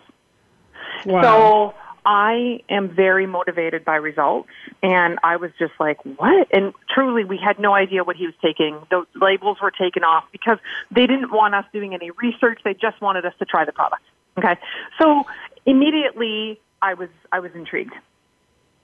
Wow. 1.04 1.74
I 2.04 2.60
am 2.68 2.88
very 2.94 3.26
motivated 3.26 3.84
by 3.84 3.96
results, 3.96 4.48
and 4.82 5.18
I 5.22 5.36
was 5.36 5.50
just 5.58 5.72
like, 5.78 6.04
what? 6.04 6.48
And 6.52 6.74
truly, 6.92 7.24
we 7.24 7.38
had 7.38 7.58
no 7.58 7.74
idea 7.74 8.02
what 8.02 8.16
he 8.16 8.26
was 8.26 8.34
taking. 8.42 8.78
The 8.90 9.04
labels 9.14 9.58
were 9.62 9.70
taken 9.70 10.02
off 10.02 10.24
because 10.32 10.58
they 10.90 11.06
didn't 11.06 11.30
want 11.30 11.54
us 11.54 11.64
doing 11.72 11.94
any 11.94 12.10
research. 12.10 12.60
They 12.64 12.74
just 12.74 13.00
wanted 13.00 13.24
us 13.24 13.34
to 13.38 13.44
try 13.44 13.64
the 13.64 13.72
product. 13.72 14.02
Okay. 14.36 14.56
So 15.00 15.24
immediately, 15.66 16.60
I 16.80 16.94
was 16.94 17.08
I 17.30 17.40
was 17.40 17.52
intrigued. 17.54 17.94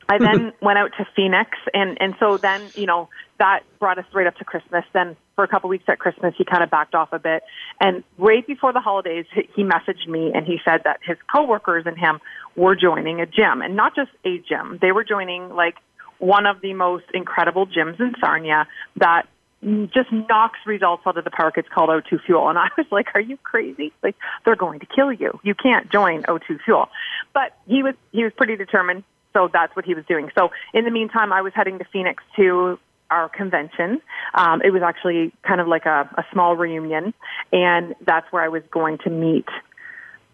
I 0.08 0.18
then 0.20 0.52
went 0.60 0.78
out 0.78 0.92
to 0.98 1.06
Phoenix, 1.14 1.50
and 1.74 1.96
and 2.00 2.14
so 2.18 2.36
then 2.36 2.62
you 2.74 2.86
know 2.86 3.08
that 3.38 3.60
brought 3.78 3.98
us 3.98 4.04
right 4.12 4.26
up 4.26 4.36
to 4.36 4.44
Christmas. 4.44 4.84
Then 4.92 5.16
for 5.34 5.44
a 5.44 5.48
couple 5.48 5.68
weeks 5.70 5.84
at 5.88 5.98
Christmas, 5.98 6.34
he 6.36 6.44
kind 6.44 6.62
of 6.62 6.70
backed 6.70 6.94
off 6.94 7.12
a 7.12 7.18
bit, 7.18 7.42
and 7.80 8.02
right 8.16 8.46
before 8.46 8.72
the 8.72 8.80
holidays, 8.80 9.26
he 9.32 9.62
messaged 9.62 10.08
me 10.08 10.32
and 10.34 10.46
he 10.46 10.58
said 10.64 10.82
that 10.84 11.00
his 11.04 11.16
coworkers 11.32 11.84
and 11.86 11.98
him 11.98 12.20
were 12.56 12.74
joining 12.74 13.20
a 13.20 13.26
gym, 13.26 13.62
and 13.62 13.76
not 13.76 13.94
just 13.94 14.10
a 14.24 14.38
gym. 14.38 14.78
They 14.80 14.92
were 14.92 15.04
joining 15.04 15.50
like 15.50 15.76
one 16.18 16.46
of 16.46 16.60
the 16.60 16.74
most 16.74 17.04
incredible 17.14 17.66
gyms 17.66 18.00
in 18.00 18.14
Sarnia 18.20 18.66
that 18.96 19.26
just 19.62 20.12
knocks 20.12 20.58
results 20.66 21.02
out 21.06 21.16
of 21.16 21.24
the 21.24 21.30
park. 21.30 21.54
It's 21.56 21.68
called 21.68 21.90
O2 21.90 22.24
Fuel. 22.26 22.48
And 22.48 22.58
I 22.58 22.68
was 22.76 22.86
like, 22.90 23.08
are 23.14 23.20
you 23.20 23.36
crazy? 23.42 23.92
Like, 24.02 24.16
they're 24.44 24.56
going 24.56 24.80
to 24.80 24.86
kill 24.86 25.12
you. 25.12 25.40
You 25.42 25.54
can't 25.54 25.90
join 25.90 26.22
O2 26.24 26.60
Fuel. 26.64 26.88
But 27.34 27.56
he 27.66 27.82
was, 27.82 27.94
he 28.12 28.24
was 28.24 28.32
pretty 28.36 28.56
determined 28.56 29.04
so 29.32 29.48
that's 29.52 29.74
what 29.76 29.84
he 29.84 29.94
was 29.94 30.04
doing. 30.06 30.30
So 30.36 30.50
in 30.72 30.84
the 30.84 30.90
meantime, 30.90 31.32
I 31.32 31.42
was 31.42 31.52
heading 31.54 31.78
to 31.78 31.84
Phoenix 31.92 32.22
to 32.36 32.78
our 33.10 33.28
convention. 33.28 34.00
Um, 34.34 34.60
it 34.62 34.70
was 34.70 34.82
actually 34.82 35.32
kind 35.42 35.60
of 35.60 35.68
like 35.68 35.86
a, 35.86 36.08
a 36.16 36.24
small 36.32 36.56
reunion, 36.56 37.14
and 37.52 37.94
that's 38.04 38.30
where 38.32 38.42
I 38.42 38.48
was 38.48 38.62
going 38.70 38.98
to 39.04 39.10
meet 39.10 39.46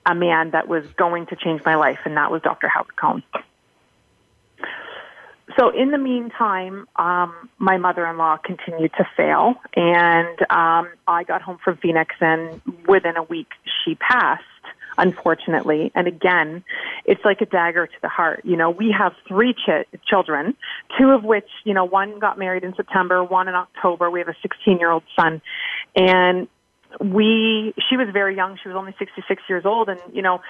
a 0.07 0.15
man 0.15 0.51
that 0.51 0.69
was 0.69 0.85
going 0.97 1.27
to 1.27 1.37
change 1.37 1.63
my 1.65 1.77
life, 1.77 1.99
and 2.05 2.17
that 2.17 2.31
was 2.31 2.43
Dr. 2.43 2.69
Howard 2.69 2.97
Cohn. 2.97 3.23
So 5.59 5.69
in 5.69 5.91
the 5.91 5.99
meantime, 5.99 6.87
um, 6.97 7.49
my 7.59 7.77
mother-in-law 7.77 8.39
continued 8.39 8.93
to 8.97 9.07
fail, 9.17 9.55
and 9.77 10.41
um, 10.51 10.91
I 11.07 11.23
got 11.27 11.43
home 11.43 11.59
from 11.63 11.77
Phoenix, 11.77 12.15
and 12.21 12.61
within 12.89 13.17
a 13.17 13.23
week 13.23 13.49
she 13.85 13.95
passed 13.95 14.43
unfortunately. 14.99 15.91
And 15.95 16.07
again, 16.07 16.65
it's 17.05 17.25
like 17.25 17.41
a 17.41 17.47
dagger 17.47 17.87
to 17.87 17.97
the 18.03 18.09
heart. 18.09 18.43
You 18.45 18.57
know, 18.57 18.71
we 18.71 18.95
have 18.97 19.15
three 19.27 19.55
ch- 19.55 19.87
children, 20.07 20.57
two 20.99 21.11
of 21.11 21.25
which, 21.25 21.49
you 21.65 21.75
know, 21.75 21.85
one 21.85 22.19
got 22.19 22.39
married 22.39 22.65
in 22.65 22.75
September, 22.75 23.23
one 23.23 23.49
in 23.49 23.55
October. 23.55 24.11
We 24.11 24.21
have 24.21 24.29
a 24.29 24.37
16 24.43 24.79
year 24.79 24.91
old 24.91 25.05
son. 25.17 25.41
And 25.97 26.49
we, 27.01 27.75
she 27.89 27.97
was 27.97 28.09
very 28.13 28.37
young. 28.37 28.59
She 28.63 28.69
was 28.69 28.77
only 28.77 28.95
66 28.99 29.43
years 29.49 29.65
old. 29.65 29.89
And, 29.89 30.01
you 30.13 30.23
know, 30.23 30.41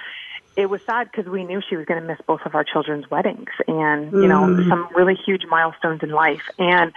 it 0.56 0.70
was 0.70 0.82
sad 0.82 1.10
because 1.10 1.30
we 1.30 1.44
knew 1.44 1.60
she 1.68 1.76
was 1.76 1.86
going 1.86 2.00
to 2.00 2.06
miss 2.06 2.18
both 2.26 2.42
of 2.44 2.54
our 2.54 2.64
children's 2.64 3.10
weddings 3.10 3.50
and, 3.66 4.12
you 4.12 4.28
know, 4.28 4.42
mm. 4.42 4.68
some 4.68 4.88
really 4.94 5.14
huge 5.14 5.42
milestones 5.48 6.02
in 6.02 6.10
life. 6.10 6.42
And, 6.58 6.92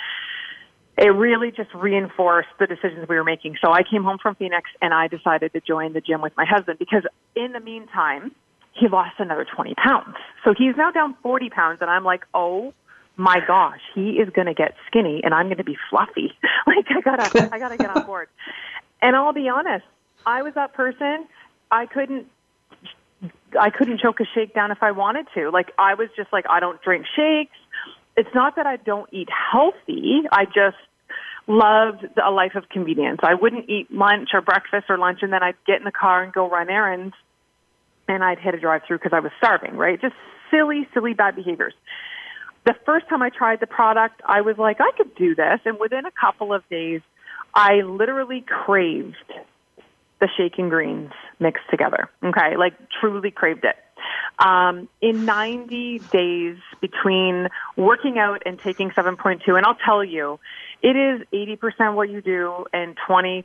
it 0.97 1.09
really 1.09 1.51
just 1.51 1.73
reinforced 1.73 2.49
the 2.59 2.67
decisions 2.67 3.07
we 3.07 3.15
were 3.15 3.23
making. 3.23 3.55
So 3.63 3.71
I 3.71 3.83
came 3.83 4.03
home 4.03 4.17
from 4.21 4.35
Phoenix 4.35 4.69
and 4.81 4.93
I 4.93 5.07
decided 5.07 5.53
to 5.53 5.61
join 5.61 5.93
the 5.93 6.01
gym 6.01 6.21
with 6.21 6.33
my 6.35 6.45
husband 6.45 6.79
because 6.79 7.03
in 7.35 7.51
the 7.51 7.59
meantime, 7.59 8.31
he 8.73 8.87
lost 8.87 9.15
another 9.19 9.45
20 9.45 9.75
pounds. 9.75 10.15
So 10.43 10.53
he's 10.57 10.75
now 10.75 10.91
down 10.91 11.15
40 11.21 11.49
pounds 11.49 11.79
and 11.81 11.89
I'm 11.89 12.03
like, 12.03 12.23
oh 12.33 12.73
my 13.15 13.39
gosh, 13.45 13.81
he 13.95 14.11
is 14.11 14.29
going 14.29 14.47
to 14.47 14.53
get 14.53 14.75
skinny 14.87 15.21
and 15.23 15.33
I'm 15.33 15.47
going 15.47 15.57
to 15.57 15.63
be 15.63 15.77
fluffy. 15.89 16.33
like 16.67 16.85
I 16.89 17.01
gotta, 17.01 17.49
I 17.53 17.59
gotta 17.59 17.77
get 17.77 17.95
on 17.95 18.05
board. 18.05 18.29
And 19.01 19.15
I'll 19.15 19.33
be 19.33 19.49
honest, 19.49 19.85
I 20.25 20.41
was 20.41 20.53
that 20.55 20.73
person. 20.73 21.27
I 21.71 21.85
couldn't 21.85 22.27
I 23.59 23.69
couldn't 23.69 23.99
choke 23.99 24.19
a 24.19 24.25
shake 24.35 24.53
down 24.53 24.71
if 24.71 24.83
I 24.83 24.91
wanted 24.91 25.27
to. 25.35 25.49
Like 25.49 25.71
I 25.77 25.95
was 25.95 26.09
just 26.15 26.31
like 26.31 26.45
I 26.49 26.59
don't 26.59 26.81
drink 26.81 27.05
shakes. 27.15 27.55
It's 28.17 28.33
not 28.33 28.55
that 28.55 28.65
I 28.65 28.77
don't 28.77 29.07
eat 29.13 29.29
healthy. 29.29 30.23
I 30.31 30.45
just 30.45 30.77
loved 31.47 32.05
a 32.21 32.31
life 32.31 32.55
of 32.55 32.67
convenience. 32.67 33.19
I 33.23 33.35
wouldn't 33.35 33.69
eat 33.69 33.89
lunch 33.91 34.29
or 34.33 34.41
breakfast 34.41 34.87
or 34.89 34.97
lunch 34.97 35.19
and 35.21 35.31
then 35.31 35.41
I'd 35.43 35.55
get 35.65 35.77
in 35.77 35.85
the 35.85 35.91
car 35.91 36.23
and 36.23 36.33
go 36.33 36.49
run 36.49 36.69
errands 36.69 37.13
and 38.07 38.23
I'd 38.23 38.39
hit 38.39 38.53
a 38.53 38.59
drive 38.59 38.81
through 38.87 38.97
because 38.97 39.13
I 39.13 39.19
was 39.19 39.31
starving, 39.37 39.77
right? 39.77 40.01
Just 40.01 40.15
silly, 40.51 40.87
silly 40.93 41.13
bad 41.13 41.35
behaviors. 41.35 41.73
The 42.65 42.75
first 42.85 43.07
time 43.07 43.21
I 43.21 43.29
tried 43.29 43.61
the 43.61 43.67
product, 43.67 44.21
I 44.25 44.41
was 44.41 44.57
like, 44.57 44.81
I 44.81 44.91
could 44.97 45.15
do 45.15 45.35
this. 45.35 45.59
And 45.63 45.77
within 45.79 46.05
a 46.05 46.11
couple 46.11 46.53
of 46.53 46.67
days, 46.69 47.01
I 47.53 47.81
literally 47.81 48.43
craved 48.45 49.15
the 50.19 50.27
shaken 50.37 50.69
greens 50.69 51.11
mixed 51.39 51.69
together. 51.69 52.09
Okay. 52.23 52.57
Like 52.57 52.73
truly 52.99 53.31
craved 53.31 53.65
it. 53.65 53.75
Um, 54.39 54.87
in 55.01 55.25
90 55.25 55.99
days 56.11 56.57
between 56.81 57.47
working 57.75 58.19
out 58.19 58.43
and 58.45 58.59
taking 58.59 58.91
7.2, 58.91 59.41
and 59.47 59.65
I'll 59.65 59.77
tell 59.83 60.03
you, 60.03 60.39
it 60.83 60.95
is 60.95 61.21
80% 61.33 61.95
what 61.95 62.09
you 62.09 62.21
do 62.21 62.65
and 62.71 62.95
20%, 63.09 63.43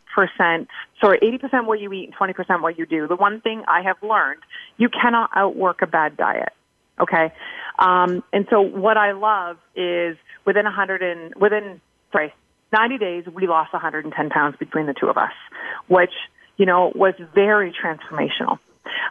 sorry, 1.01 1.19
80% 1.19 1.67
what 1.67 1.81
you 1.81 1.93
eat 1.93 2.11
and 2.11 2.35
20% 2.37 2.61
what 2.61 2.79
you 2.79 2.85
do. 2.85 3.09
The 3.09 3.17
one 3.17 3.41
thing 3.41 3.65
I 3.67 3.83
have 3.83 3.97
learned, 4.03 4.43
you 4.77 4.91
cannot 4.91 5.31
outwork 5.35 5.81
a 5.81 5.87
bad 5.87 6.17
diet. 6.17 6.53
Okay. 7.01 7.33
Um, 7.79 8.23
and 8.33 8.47
so 8.51 8.61
what 8.61 8.99
I 8.99 9.13
love 9.13 9.57
is 9.75 10.19
within 10.45 10.65
100 10.65 11.03
and, 11.03 11.35
within, 11.35 11.81
sorry, 12.13 12.35
90 12.73 12.99
days, 12.99 13.25
we 13.33 13.47
lost 13.47 13.73
110 13.73 14.31
pounds 14.31 14.57
between 14.59 14.87
the 14.87 14.95
two 14.95 15.09
of 15.09 15.17
us, 15.17 15.33
which, 15.89 16.13
you 16.57 16.67
know, 16.67 16.93
was 16.95 17.15
very 17.35 17.73
transformational. 17.73 18.59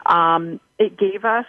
Um, 0.06 0.60
it 0.80 0.98
gave 0.98 1.26
us 1.26 1.46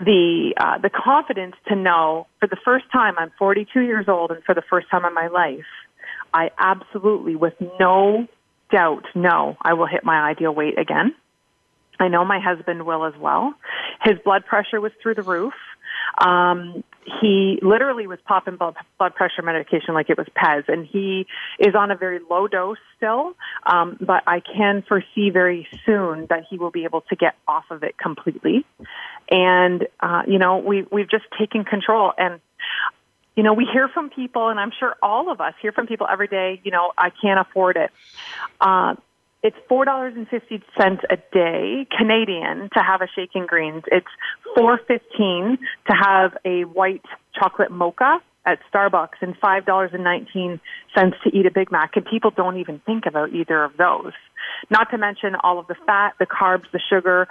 the 0.00 0.54
uh, 0.56 0.78
the 0.78 0.90
confidence 0.90 1.54
to 1.68 1.76
know 1.76 2.26
for 2.38 2.46
the 2.46 2.56
first 2.64 2.86
time 2.90 3.14
I'm 3.18 3.30
42 3.38 3.80
years 3.80 4.06
old 4.08 4.30
and 4.30 4.42
for 4.44 4.54
the 4.54 4.62
first 4.62 4.90
time 4.90 5.04
in 5.04 5.12
my 5.12 5.28
life 5.28 5.66
I 6.32 6.50
absolutely 6.58 7.36
with 7.36 7.54
no 7.78 8.26
doubt 8.70 9.04
know 9.14 9.56
I 9.60 9.74
will 9.74 9.86
hit 9.86 10.04
my 10.04 10.30
ideal 10.30 10.54
weight 10.54 10.78
again. 10.78 11.14
I 11.98 12.08
know 12.08 12.24
my 12.24 12.40
husband 12.40 12.86
will 12.86 13.04
as 13.04 13.14
well. 13.20 13.54
His 14.02 14.14
blood 14.24 14.46
pressure 14.46 14.80
was 14.80 14.92
through 15.02 15.16
the 15.16 15.22
roof. 15.22 15.52
Um, 16.16 16.82
he 17.20 17.58
literally 17.62 18.06
was 18.06 18.18
popping 18.24 18.56
blood, 18.56 18.74
blood 18.98 19.14
pressure 19.14 19.42
medication 19.42 19.94
like 19.94 20.10
it 20.10 20.18
was 20.18 20.26
Pez, 20.36 20.68
and 20.68 20.86
he 20.86 21.26
is 21.58 21.74
on 21.74 21.90
a 21.90 21.96
very 21.96 22.20
low 22.30 22.46
dose 22.46 22.78
still. 22.96 23.34
Um, 23.64 23.96
but 24.00 24.22
I 24.26 24.40
can 24.40 24.82
foresee 24.86 25.30
very 25.30 25.66
soon 25.86 26.26
that 26.28 26.44
he 26.48 26.58
will 26.58 26.70
be 26.70 26.84
able 26.84 27.02
to 27.02 27.16
get 27.16 27.36
off 27.48 27.64
of 27.70 27.82
it 27.82 27.96
completely. 27.96 28.64
And 29.30 29.86
uh, 30.00 30.22
you 30.26 30.38
know, 30.38 30.58
we 30.58 30.86
we've 30.90 31.10
just 31.10 31.24
taken 31.38 31.64
control 31.64 32.12
and. 32.16 32.40
You 33.36 33.44
know, 33.44 33.54
we 33.54 33.64
hear 33.72 33.88
from 33.88 34.10
people, 34.10 34.48
and 34.48 34.60
I'm 34.60 34.72
sure 34.78 34.96
all 35.02 35.30
of 35.30 35.40
us 35.40 35.54
hear 35.62 35.72
from 35.72 35.86
people 35.86 36.06
every 36.10 36.26
day. 36.26 36.60
You 36.62 36.72
know, 36.72 36.92
I 36.98 37.10
can't 37.10 37.40
afford 37.40 37.76
it. 37.76 37.90
Uh, 38.60 38.96
it's 39.42 39.56
four 39.68 39.84
dollars 39.84 40.14
and 40.16 40.28
fifty 40.28 40.62
cents 40.78 41.02
a 41.10 41.16
day 41.32 41.86
Canadian 41.96 42.68
to 42.74 42.82
have 42.82 43.00
a 43.00 43.08
shaken 43.14 43.46
greens. 43.46 43.84
It's 43.90 44.06
four 44.54 44.78
fifteen 44.86 45.58
to 45.88 45.96
have 45.96 46.36
a 46.44 46.64
white 46.64 47.04
chocolate 47.38 47.70
mocha 47.70 48.20
at 48.44 48.58
Starbucks, 48.72 49.22
and 49.22 49.34
five 49.38 49.64
dollars 49.64 49.90
and 49.94 50.04
nineteen 50.04 50.60
cents 50.94 51.16
to 51.24 51.34
eat 51.34 51.46
a 51.46 51.50
Big 51.50 51.72
Mac. 51.72 51.96
And 51.96 52.04
people 52.04 52.30
don't 52.30 52.58
even 52.58 52.80
think 52.80 53.04
about 53.06 53.32
either 53.32 53.64
of 53.64 53.76
those. 53.78 54.12
Not 54.68 54.90
to 54.90 54.98
mention 54.98 55.34
all 55.42 55.58
of 55.58 55.66
the 55.68 55.76
fat, 55.86 56.14
the 56.18 56.26
carbs, 56.26 56.70
the 56.72 56.80
sugar, 56.90 57.26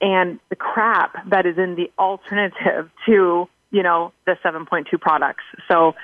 and 0.00 0.40
the 0.50 0.56
crap 0.56 1.28
that 1.30 1.46
is 1.46 1.56
in 1.56 1.76
the 1.76 1.90
alternative 1.98 2.90
to 3.06 3.48
you 3.70 3.82
know 3.82 4.12
the 4.26 4.36
seven 4.42 4.66
point 4.66 4.88
two 4.90 4.98
products. 4.98 5.44
So 5.68 5.94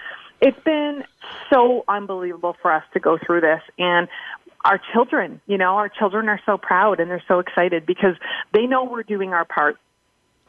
it's 0.41 0.59
been 0.65 1.05
so 1.53 1.85
unbelievable 1.89 2.57
for 2.63 2.73
us 2.73 2.85
to 2.95 3.01
go 3.01 3.19
through 3.19 3.43
this 3.43 3.61
and 3.79 4.09
our 4.65 4.81
children, 4.93 5.41
you 5.47 5.59
know, 5.59 5.77
our 5.77 5.89
children 5.89 6.29
are 6.29 6.41
so 6.45 6.59
proud 6.59 7.01
and 7.01 7.11
they're 7.11 7.23
so 7.27 7.39
excited 7.39 7.87
because 7.87 8.17
they 8.53 8.67
know 8.67 8.85
we're 8.85 9.03
doing 9.03 9.33
our 9.33 9.45
part. 9.45 9.79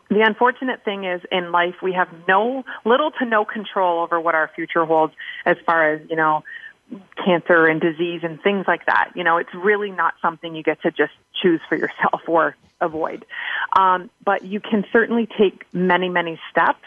The 0.09 0.21
unfortunate 0.21 0.83
thing 0.83 1.05
is 1.05 1.21
in 1.31 1.51
life 1.51 1.75
we 1.81 1.93
have 1.93 2.09
no 2.27 2.65
little 2.83 3.11
to 3.11 3.25
no 3.25 3.45
control 3.45 4.03
over 4.03 4.19
what 4.19 4.35
our 4.35 4.49
future 4.53 4.85
holds 4.85 5.13
as 5.45 5.57
far 5.65 5.93
as, 5.93 6.01
you 6.09 6.17
know, 6.17 6.43
cancer 7.23 7.67
and 7.67 7.79
disease 7.79 8.21
and 8.23 8.41
things 8.41 8.65
like 8.67 8.85
that. 8.87 9.11
You 9.15 9.23
know, 9.23 9.37
it's 9.37 9.53
really 9.53 9.91
not 9.91 10.15
something 10.21 10.53
you 10.53 10.63
get 10.63 10.81
to 10.81 10.91
just 10.91 11.13
choose 11.41 11.61
for 11.69 11.77
yourself 11.77 12.21
or 12.27 12.57
avoid. 12.81 13.25
Um, 13.77 14.09
but 14.25 14.43
you 14.43 14.59
can 14.59 14.85
certainly 14.91 15.27
take 15.37 15.65
many, 15.73 16.09
many 16.09 16.39
steps 16.49 16.83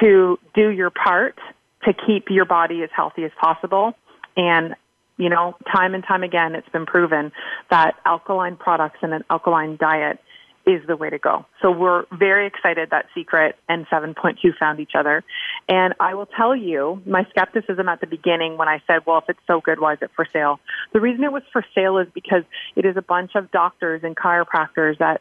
to 0.00 0.38
do 0.54 0.70
your 0.70 0.90
part 0.90 1.38
to 1.84 1.92
keep 1.92 2.30
your 2.30 2.44
body 2.44 2.82
as 2.82 2.90
healthy 2.94 3.24
as 3.24 3.32
possible. 3.38 3.94
And 4.36 4.74
you 5.16 5.28
know, 5.28 5.56
time 5.72 5.94
and 5.94 6.04
time 6.04 6.22
again, 6.22 6.54
it's 6.54 6.68
been 6.70 6.86
proven 6.86 7.32
that 7.70 7.94
alkaline 8.04 8.56
products 8.56 8.98
and 9.02 9.12
an 9.12 9.24
alkaline 9.30 9.76
diet 9.76 10.18
is 10.66 10.80
the 10.86 10.96
way 10.96 11.10
to 11.10 11.18
go. 11.18 11.44
So 11.60 11.70
we're 11.70 12.04
very 12.12 12.46
excited 12.46 12.90
that 12.90 13.06
Seacret 13.16 13.54
and 13.68 13.86
7.2 13.88 14.36
found 14.58 14.80
each 14.80 14.92
other. 14.96 15.24
And 15.68 15.94
I 15.98 16.14
will 16.14 16.26
tell 16.26 16.54
you, 16.54 17.02
my 17.04 17.26
skepticism 17.30 17.88
at 17.88 18.00
the 18.00 18.06
beginning 18.06 18.56
when 18.56 18.68
I 18.68 18.80
said, 18.86 19.00
well, 19.06 19.18
if 19.18 19.24
it's 19.28 19.40
so 19.46 19.60
good, 19.60 19.80
why 19.80 19.94
is 19.94 19.98
it 20.02 20.10
for 20.14 20.26
sale? 20.32 20.60
The 20.92 21.00
reason 21.00 21.24
it 21.24 21.32
was 21.32 21.42
for 21.52 21.64
sale 21.74 21.98
is 21.98 22.06
because 22.14 22.44
it 22.76 22.84
is 22.84 22.96
a 22.96 23.02
bunch 23.02 23.32
of 23.34 23.50
doctors 23.50 24.02
and 24.04 24.16
chiropractors 24.16 24.98
that 24.98 25.20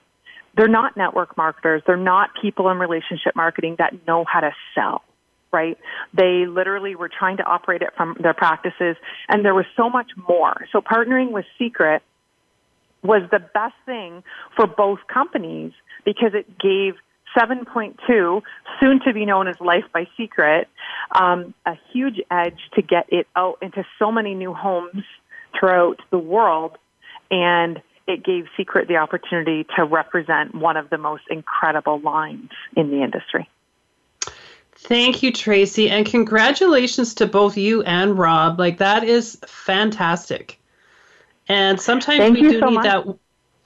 they're 0.55 0.67
not 0.67 0.95
network 0.95 1.37
marketers. 1.37 1.81
They're 1.87 1.97
not 1.97 2.29
people 2.39 2.69
in 2.69 2.77
relationship 2.77 3.35
marketing 3.35 3.77
that 3.79 4.05
know 4.05 4.25
how 4.25 4.41
to 4.41 4.51
sell 4.75 5.01
right? 5.51 5.77
They 6.13 6.45
literally 6.47 6.95
were 6.95 7.09
trying 7.09 7.37
to 7.37 7.43
operate 7.43 7.81
it 7.81 7.89
from 7.95 8.15
their 8.21 8.33
practices, 8.33 8.95
and 9.27 9.43
there 9.43 9.55
was 9.55 9.65
so 9.75 9.89
much 9.89 10.11
more. 10.27 10.65
So 10.71 10.81
partnering 10.81 11.31
with 11.31 11.45
Seacret 11.59 12.01
was 13.03 13.23
the 13.31 13.39
best 13.39 13.75
thing 13.85 14.23
for 14.55 14.67
both 14.67 14.99
companies 15.11 15.71
because 16.05 16.31
it 16.33 16.47
gave 16.59 16.95
7.2, 17.37 18.41
soon 18.79 18.99
to 19.05 19.13
be 19.13 19.25
known 19.25 19.47
as 19.47 19.55
Life 19.59 19.85
by 19.93 20.05
Seacret, 20.17 20.65
um, 21.19 21.53
a 21.65 21.73
huge 21.93 22.19
edge 22.29 22.59
to 22.75 22.81
get 22.81 23.05
it 23.09 23.27
out 23.35 23.57
into 23.61 23.85
so 23.99 24.11
many 24.11 24.35
new 24.35 24.53
homes 24.53 25.03
throughout 25.57 25.97
the 26.11 26.19
world. 26.19 26.77
And 27.29 27.81
it 28.07 28.25
gave 28.25 28.45
Seacret 28.57 28.87
the 28.87 28.97
opportunity 28.97 29.65
to 29.77 29.85
represent 29.85 30.53
one 30.53 30.75
of 30.75 30.89
the 30.89 30.97
most 30.97 31.23
incredible 31.29 31.99
lines 32.01 32.49
in 32.75 32.89
the 32.89 33.01
industry. 33.03 33.49
Thank 34.83 35.21
you, 35.21 35.31
Tracy, 35.31 35.89
and 35.89 36.05
congratulations 36.05 37.13
to 37.15 37.27
both 37.27 37.55
you 37.55 37.83
and 37.83 38.17
Rob. 38.17 38.59
Like 38.59 38.79
that 38.79 39.03
is 39.03 39.37
fantastic. 39.45 40.59
And 41.47 41.79
sometimes 41.79 42.17
Thank 42.17 42.35
we 42.35 42.41
do 42.41 42.59
so 42.59 42.65
need 42.67 42.75
much. 42.75 42.83
that 42.85 43.05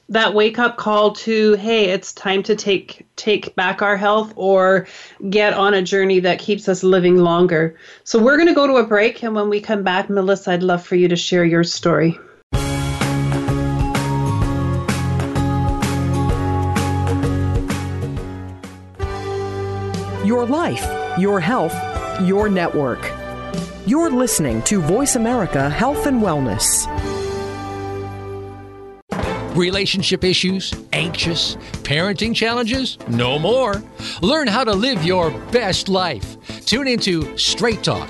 that 0.10 0.34
wake 0.34 0.60
up 0.60 0.77
call 0.77 1.13
to 1.13 1.53
hey, 1.53 1.86
it's 1.86 2.12
time 2.13 2.43
to 2.43 2.55
take 2.55 3.07
take 3.15 3.55
back 3.55 3.81
our 3.81 3.95
health 3.95 4.34
or 4.36 4.88
get 5.29 5.53
on 5.53 5.74
a 5.74 5.81
journey 5.81 6.19
that 6.19 6.38
keeps 6.38 6.67
us 6.67 6.84
living 6.84 7.17
longer. 7.17 7.77
So 8.03 8.22
we're 8.22 8.38
going 8.38 8.50
to 8.50 8.53
go 8.53 8.67
to 8.67 8.75
a 8.75 8.86
break 8.86 9.24
and 9.24 9.34
when 9.34 9.50
we 9.50 9.62
come 9.62 9.84
back, 9.84 10.10
Melissa, 10.10 10.51
I'd 10.51 10.63
love 10.63 10.86
for 10.86 10.95
you 10.95 11.07
to 11.07 11.15
share 11.15 11.45
your 11.45 11.63
story. 11.63 12.19
Your 20.25 20.45
life, 20.48 21.04
your 21.17 21.39
health, 21.39 21.74
your 22.22 22.50
network. 22.50 23.12
You're 23.86 24.12
listening 24.12 24.62
to 24.63 24.81
Voice 24.81 25.15
America 25.15 25.69
Health 25.69 26.07
and 26.07 26.22
Wellness. 26.22 26.86
Relationship 29.55 30.25
issues? 30.25 30.74
Anxious? 30.91 31.55
Parenting 31.84 32.36
challenges? 32.36 32.98
No 33.07 33.39
more. 33.39 33.81
Learn 34.22 34.48
how 34.48 34.65
to 34.65 34.74
live 34.74 35.05
your 35.05 35.31
best 35.51 35.88
life. 35.88 36.36
Tune 36.65 36.88
into 36.88 37.38
Straight 37.38 37.81
Talk 37.81 38.10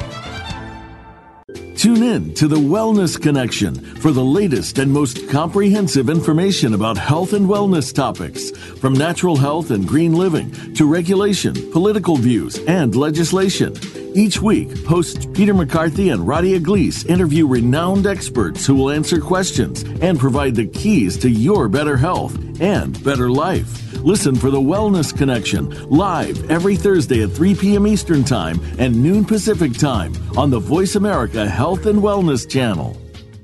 Tune 1.81 2.03
in 2.03 2.31
to 2.35 2.47
the 2.47 2.57
Wellness 2.57 3.19
Connection 3.19 3.73
for 3.73 4.11
the 4.11 4.23
latest 4.23 4.77
and 4.77 4.91
most 4.91 5.27
comprehensive 5.29 6.11
information 6.11 6.75
about 6.75 6.95
health 6.95 7.33
and 7.33 7.49
wellness 7.49 7.91
topics, 7.91 8.51
from 8.51 8.93
natural 8.93 9.35
health 9.35 9.71
and 9.71 9.87
green 9.87 10.13
living 10.13 10.51
to 10.75 10.85
regulation, 10.85 11.55
political 11.71 12.17
views, 12.17 12.59
and 12.67 12.95
legislation. 12.95 13.75
Each 14.13 14.39
week, 14.39 14.85
hosts 14.85 15.25
Peter 15.33 15.55
McCarthy 15.55 16.09
and 16.09 16.21
Radia 16.21 16.59
Gleese 16.59 17.03
interview 17.09 17.47
renowned 17.47 18.05
experts 18.05 18.63
who 18.63 18.75
will 18.75 18.91
answer 18.91 19.19
questions 19.19 19.81
and 19.81 20.19
provide 20.19 20.53
the 20.53 20.67
keys 20.67 21.17
to 21.17 21.31
your 21.31 21.67
better 21.67 21.97
health 21.97 22.37
and 22.61 23.03
better 23.03 23.29
life. 23.29 23.91
Listen 24.03 24.35
for 24.35 24.49
the 24.49 24.61
Wellness 24.61 25.15
Connection 25.15 25.89
live 25.89 26.49
every 26.49 26.77
Thursday 26.77 27.23
at 27.23 27.31
3 27.31 27.55
p.m. 27.55 27.85
Eastern 27.85 28.23
Time 28.23 28.61
and 28.77 29.03
noon 29.03 29.25
Pacific 29.25 29.73
Time 29.73 30.13
on 30.37 30.49
the 30.49 30.59
Voice 30.59 30.95
America 30.95 31.49
Health 31.49 31.85
and 31.87 31.99
Wellness 31.99 32.49
Channel. 32.49 32.95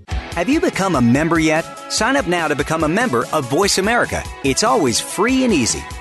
Have 0.10 0.48
you 0.48 0.62
become 0.62 0.96
a 0.96 1.02
member 1.02 1.40
yet? 1.40 1.64
Sign 1.92 2.16
up 2.16 2.28
now 2.28 2.48
to 2.48 2.56
become 2.56 2.84
a 2.84 2.88
member 2.88 3.26
of 3.34 3.50
Voice 3.50 3.80
America. 3.80 4.24
It's 4.44 4.64
always 4.64 5.00
free 5.00 5.44
and 5.44 5.52
easy. 5.52 5.84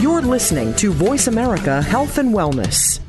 You're 0.00 0.20
listening 0.20 0.74
to 0.74 0.92
Voice 0.92 1.26
America 1.26 1.80
Health 1.80 2.18
and 2.18 2.34
Wellness. 2.34 3.00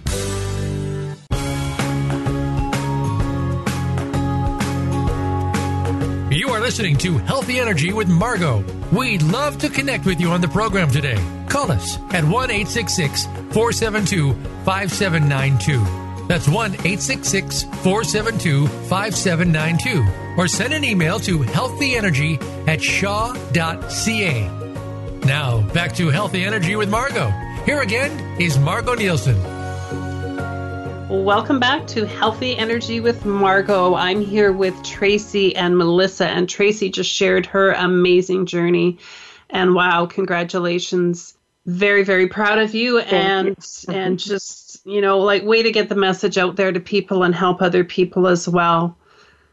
You 6.31 6.47
are 6.47 6.61
listening 6.61 6.95
to 6.99 7.17
Healthy 7.17 7.59
Energy 7.59 7.91
with 7.91 8.07
Margo. 8.07 8.63
We'd 8.93 9.21
love 9.21 9.57
to 9.57 9.69
connect 9.69 10.05
with 10.05 10.21
you 10.21 10.29
on 10.29 10.39
the 10.39 10.47
program 10.47 10.89
today. 10.89 11.17
Call 11.49 11.73
us 11.73 11.97
at 12.13 12.23
1 12.23 12.51
866 12.51 13.25
472 13.25 14.33
5792. 14.63 16.27
That's 16.27 16.47
1 16.47 16.71
866 16.71 17.63
472 17.63 18.65
5792. 18.87 20.05
Or 20.37 20.47
send 20.47 20.73
an 20.73 20.85
email 20.85 21.19
to 21.19 21.39
healthyenergy 21.39 22.41
at 22.65 22.81
shaw.ca. 22.81 24.66
Now, 25.25 25.61
back 25.73 25.93
to 25.95 26.09
Healthy 26.09 26.43
Energy 26.43 26.75
with 26.75 26.89
Margo. 26.89 27.29
Here 27.65 27.81
again 27.81 28.41
is 28.41 28.57
Margo 28.57 28.93
Nielsen. 28.93 29.37
Welcome 31.09 31.59
back 31.59 31.87
to 31.87 32.05
Healthy 32.05 32.57
Energy 32.57 32.99
with 32.99 33.25
Margot. 33.25 33.95
I'm 33.95 34.21
here 34.21 34.51
with 34.51 34.81
Tracy 34.83 35.55
and 35.55 35.77
Melissa, 35.77 36.27
and 36.27 36.49
Tracy 36.49 36.89
just 36.89 37.09
shared 37.09 37.45
her 37.45 37.71
amazing 37.71 38.45
journey. 38.45 38.97
And 39.49 39.73
wow, 39.73 40.05
congratulations. 40.05 41.37
Very, 41.65 42.03
very 42.03 42.27
proud 42.27 42.59
of 42.59 42.73
you 42.73 42.99
and 42.99 43.55
and 43.87 44.19
just, 44.19 44.85
you 44.85 44.99
know, 44.99 45.19
like 45.19 45.43
way 45.43 45.63
to 45.63 45.71
get 45.71 45.89
the 45.89 45.95
message 45.95 46.37
out 46.37 46.55
there 46.55 46.71
to 46.71 46.79
people 46.79 47.23
and 47.23 47.33
help 47.33 47.61
other 47.61 47.83
people 47.83 48.27
as 48.27 48.47
well. 48.47 48.96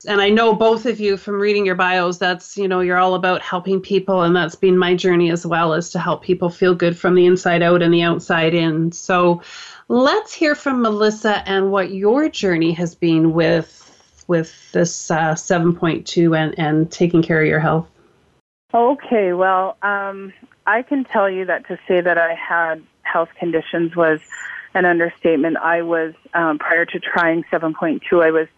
And 0.06 0.20
I 0.20 0.28
know 0.28 0.54
both 0.54 0.86
of 0.86 1.00
you 1.00 1.16
from 1.16 1.40
reading 1.40 1.66
your 1.66 1.74
bios, 1.74 2.18
that's, 2.18 2.56
you 2.56 2.68
know, 2.68 2.80
you're 2.80 2.98
all 2.98 3.14
about 3.14 3.42
helping 3.42 3.80
people 3.80 4.22
and 4.22 4.34
that's 4.34 4.54
been 4.54 4.76
my 4.76 4.94
journey 4.94 5.30
as 5.30 5.46
well 5.46 5.72
is 5.74 5.90
to 5.90 5.98
help 5.98 6.22
people 6.22 6.50
feel 6.50 6.74
good 6.74 6.98
from 6.98 7.14
the 7.14 7.26
inside 7.26 7.62
out 7.62 7.82
and 7.82 7.92
the 7.92 8.02
outside 8.02 8.54
in. 8.54 8.92
So 8.92 9.42
let's 9.88 10.32
hear 10.32 10.54
from 10.54 10.82
Melissa 10.82 11.46
and 11.48 11.70
what 11.70 11.90
your 11.90 12.28
journey 12.28 12.72
has 12.72 12.94
been 12.94 13.32
with 13.32 13.80
with 14.26 14.72
this 14.72 15.10
uh, 15.10 15.34
7.2 15.34 16.36
and, 16.36 16.58
and 16.58 16.90
taking 16.90 17.22
care 17.22 17.42
of 17.42 17.46
your 17.46 17.60
health. 17.60 17.86
Okay, 18.72 19.32
well, 19.34 19.76
um, 19.82 20.32
I 20.66 20.82
can 20.82 21.04
tell 21.04 21.28
you 21.28 21.44
that 21.44 21.66
to 21.68 21.78
say 21.86 22.00
that 22.00 22.18
I 22.18 22.34
had 22.34 22.82
health 23.02 23.28
conditions 23.38 23.94
was 23.94 24.20
an 24.74 24.84
understatement. 24.84 25.56
I 25.58 25.82
was, 25.82 26.14
um, 26.32 26.58
prior 26.58 26.84
to 26.86 26.98
trying 26.98 27.44
7.2, 27.44 28.24
I 28.24 28.30
was 28.30 28.48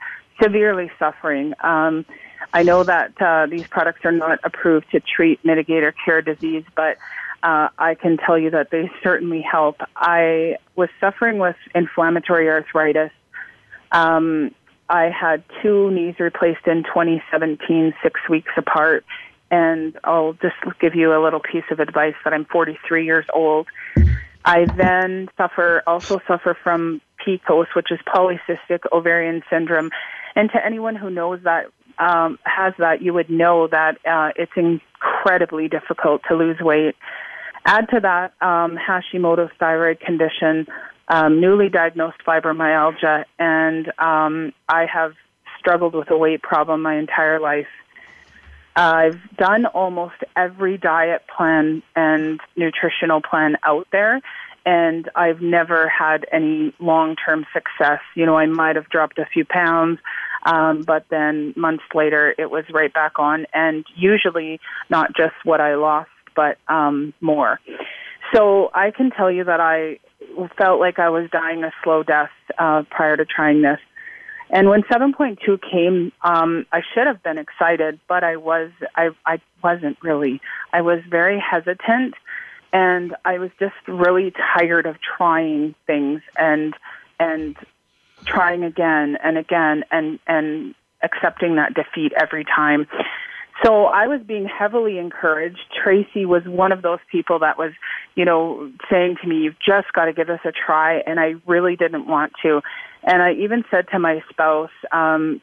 severely 0.40 0.90
suffering. 0.98 1.54
Um, 1.60 2.04
I 2.52 2.62
know 2.62 2.84
that 2.84 3.20
uh, 3.20 3.46
these 3.46 3.66
products 3.66 4.04
are 4.04 4.12
not 4.12 4.38
approved 4.44 4.90
to 4.92 5.00
treat, 5.00 5.44
mitigate, 5.44 5.82
or 5.82 5.92
cure 5.92 6.22
disease, 6.22 6.64
but 6.74 6.96
uh, 7.42 7.68
I 7.78 7.94
can 7.94 8.16
tell 8.16 8.38
you 8.38 8.50
that 8.50 8.70
they 8.70 8.90
certainly 9.02 9.42
help. 9.42 9.80
I 9.94 10.56
was 10.74 10.88
suffering 11.00 11.38
with 11.38 11.56
inflammatory 11.74 12.48
arthritis. 12.48 13.10
Um, 13.92 14.54
I 14.88 15.10
had 15.10 15.42
two 15.62 15.90
knees 15.90 16.14
replaced 16.18 16.66
in 16.66 16.84
2017, 16.84 17.94
six 18.02 18.20
weeks 18.28 18.52
apart. 18.56 19.04
And 19.50 19.96
I'll 20.02 20.32
just 20.34 20.56
give 20.80 20.94
you 20.94 21.14
a 21.14 21.22
little 21.22 21.40
piece 21.40 21.64
of 21.70 21.78
advice 21.78 22.14
that 22.24 22.32
I'm 22.32 22.46
43 22.46 23.04
years 23.04 23.26
old. 23.32 23.68
I 24.44 24.64
then 24.64 25.28
suffer, 25.36 25.82
also 25.86 26.20
suffer 26.26 26.56
from 26.62 27.00
PCOS, 27.24 27.66
which 27.74 27.90
is 27.90 27.98
polycystic 28.06 28.80
ovarian 28.92 29.42
syndrome. 29.50 29.90
And 30.36 30.50
to 30.50 30.64
anyone 30.64 30.94
who 30.94 31.10
knows 31.10 31.40
that, 31.44 31.66
um, 31.98 32.38
has 32.44 32.74
that, 32.78 33.00
you 33.00 33.14
would 33.14 33.30
know 33.30 33.66
that 33.68 33.96
uh, 34.06 34.30
it's 34.36 34.52
incredibly 34.54 35.66
difficult 35.66 36.20
to 36.28 36.36
lose 36.36 36.60
weight. 36.60 36.94
Add 37.64 37.88
to 37.88 38.00
that 38.00 38.34
um, 38.40 38.76
Hashimoto's 38.76 39.50
thyroid 39.58 39.98
condition, 39.98 40.66
um, 41.08 41.40
newly 41.40 41.70
diagnosed 41.70 42.18
fibromyalgia, 42.24 43.24
and 43.38 43.88
um, 43.98 44.52
I 44.68 44.86
have 44.92 45.14
struggled 45.58 45.94
with 45.94 46.10
a 46.10 46.18
weight 46.18 46.42
problem 46.42 46.82
my 46.82 46.96
entire 46.96 47.40
life. 47.40 47.66
I've 48.76 49.18
done 49.38 49.64
almost 49.64 50.16
every 50.36 50.76
diet 50.76 51.22
plan 51.34 51.82
and 51.96 52.38
nutritional 52.56 53.22
plan 53.22 53.56
out 53.62 53.88
there, 53.90 54.20
and 54.66 55.08
I've 55.14 55.40
never 55.40 55.88
had 55.88 56.26
any 56.32 56.74
long 56.80 57.14
term 57.14 57.46
success. 57.54 58.00
You 58.16 58.26
know, 58.26 58.36
I 58.36 58.46
might 58.46 58.74
have 58.74 58.88
dropped 58.90 59.18
a 59.18 59.24
few 59.24 59.44
pounds, 59.44 60.00
um, 60.44 60.82
but 60.82 61.06
then 61.08 61.54
months 61.56 61.84
later 61.94 62.34
it 62.36 62.50
was 62.50 62.64
right 62.72 62.92
back 62.92 63.18
on, 63.18 63.46
and 63.54 63.86
usually 63.94 64.60
not 64.90 65.14
just 65.16 65.34
what 65.44 65.60
I 65.60 65.76
lost, 65.76 66.10
but 66.34 66.58
um, 66.68 67.14
more. 67.20 67.60
So 68.34 68.70
I 68.74 68.90
can 68.90 69.10
tell 69.10 69.30
you 69.30 69.44
that 69.44 69.60
I 69.60 70.00
felt 70.58 70.80
like 70.80 70.98
I 70.98 71.10
was 71.10 71.30
dying 71.30 71.62
a 71.62 71.70
slow 71.84 72.02
death 72.02 72.30
uh, 72.58 72.82
prior 72.90 73.16
to 73.16 73.24
trying 73.24 73.62
this. 73.62 73.78
And 74.50 74.68
when 74.68 74.82
7.2 74.82 75.38
came, 75.60 76.12
um, 76.22 76.66
I 76.72 76.80
should 76.94 77.06
have 77.06 77.22
been 77.22 77.38
excited, 77.38 77.98
but 78.08 78.22
I 78.22 78.36
was, 78.36 78.70
I, 78.94 79.10
I 79.24 79.40
wasn't 79.62 79.96
really. 80.02 80.40
I 80.72 80.82
was 80.82 81.00
very 81.08 81.40
hesitant 81.40 82.14
and 82.76 83.16
I 83.24 83.38
was 83.38 83.50
just 83.58 83.74
really 83.88 84.34
tired 84.54 84.84
of 84.84 84.96
trying 85.00 85.74
things 85.86 86.20
and, 86.36 86.74
and 87.18 87.56
trying 88.26 88.64
again 88.64 89.16
and 89.24 89.38
again 89.38 89.82
and, 89.90 90.18
and 90.26 90.74
accepting 91.02 91.56
that 91.56 91.72
defeat 91.72 92.12
every 92.20 92.44
time. 92.44 92.86
So 93.64 93.86
I 93.86 94.08
was 94.08 94.20
being 94.20 94.44
heavily 94.44 94.98
encouraged. 94.98 95.60
Tracy 95.82 96.26
was 96.26 96.44
one 96.44 96.70
of 96.70 96.82
those 96.82 96.98
people 97.10 97.38
that 97.38 97.56
was, 97.56 97.72
you 98.14 98.26
know, 98.26 98.70
saying 98.90 99.16
to 99.22 99.26
me, 99.26 99.36
you've 99.36 99.58
just 99.58 99.90
got 99.94 100.04
to 100.04 100.12
give 100.12 100.26
this 100.26 100.40
a 100.44 100.52
try. 100.52 100.98
And 100.98 101.18
I 101.18 101.36
really 101.46 101.76
didn't 101.76 102.06
want 102.06 102.34
to. 102.42 102.60
And 103.04 103.22
I 103.22 103.32
even 103.32 103.64
said 103.70 103.86
to 103.92 103.98
my 103.98 104.22
spouse, 104.28 104.68
um, 104.92 105.40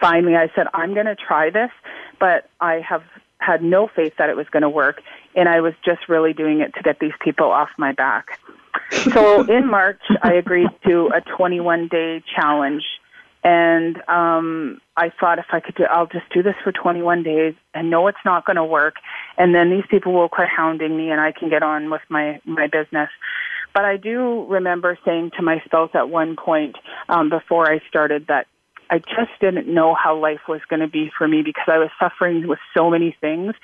finally, 0.00 0.36
I 0.36 0.52
said, 0.54 0.68
I'm 0.72 0.94
going 0.94 1.06
to 1.06 1.16
try 1.16 1.50
this, 1.50 1.72
but 2.20 2.48
I 2.60 2.74
have 2.88 3.02
had 3.38 3.64
no 3.64 3.88
faith 3.88 4.14
that 4.18 4.30
it 4.30 4.36
was 4.36 4.46
going 4.50 4.62
to 4.62 4.70
work. 4.70 5.02
And 5.34 5.48
I 5.48 5.60
was 5.60 5.74
just 5.84 6.08
really 6.08 6.32
doing 6.32 6.60
it 6.60 6.74
to 6.74 6.82
get 6.82 6.98
these 6.98 7.12
people 7.20 7.50
off 7.50 7.68
my 7.78 7.92
back. 7.92 8.38
So 9.12 9.42
in 9.48 9.68
March, 9.68 10.02
I 10.22 10.34
agreed 10.34 10.70
to 10.86 11.10
a 11.14 11.20
21 11.20 11.88
day 11.88 12.22
challenge. 12.34 12.84
And 13.42 13.96
um, 14.06 14.80
I 14.96 15.10
thought 15.18 15.38
if 15.38 15.46
I 15.50 15.60
could 15.60 15.74
do, 15.74 15.84
I'll 15.84 16.06
just 16.06 16.28
do 16.32 16.42
this 16.42 16.56
for 16.62 16.72
21 16.72 17.22
days 17.22 17.54
and 17.72 17.88
know 17.88 18.06
it's 18.08 18.18
not 18.24 18.44
going 18.44 18.56
to 18.56 18.64
work. 18.64 18.96
And 19.38 19.54
then 19.54 19.70
these 19.70 19.84
people 19.88 20.12
will 20.12 20.28
quit 20.28 20.48
hounding 20.48 20.94
me 20.96 21.10
and 21.10 21.20
I 21.20 21.32
can 21.32 21.48
get 21.48 21.62
on 21.62 21.90
with 21.90 22.02
my, 22.10 22.40
my 22.44 22.66
business. 22.66 23.08
But 23.72 23.84
I 23.84 23.96
do 23.96 24.44
remember 24.48 24.98
saying 25.04 25.30
to 25.36 25.42
my 25.42 25.62
spouse 25.64 25.90
at 25.94 26.10
one 26.10 26.36
point 26.36 26.76
um, 27.08 27.30
before 27.30 27.70
I 27.70 27.80
started 27.88 28.26
that 28.26 28.46
I 28.90 28.98
just 28.98 29.30
didn't 29.40 29.72
know 29.72 29.94
how 29.94 30.18
life 30.18 30.40
was 30.48 30.60
going 30.68 30.80
to 30.80 30.88
be 30.88 31.12
for 31.16 31.28
me 31.28 31.42
because 31.42 31.66
I 31.68 31.78
was 31.78 31.90
suffering 32.00 32.48
with 32.48 32.58
so 32.76 32.90
many 32.90 33.16
things, 33.20 33.54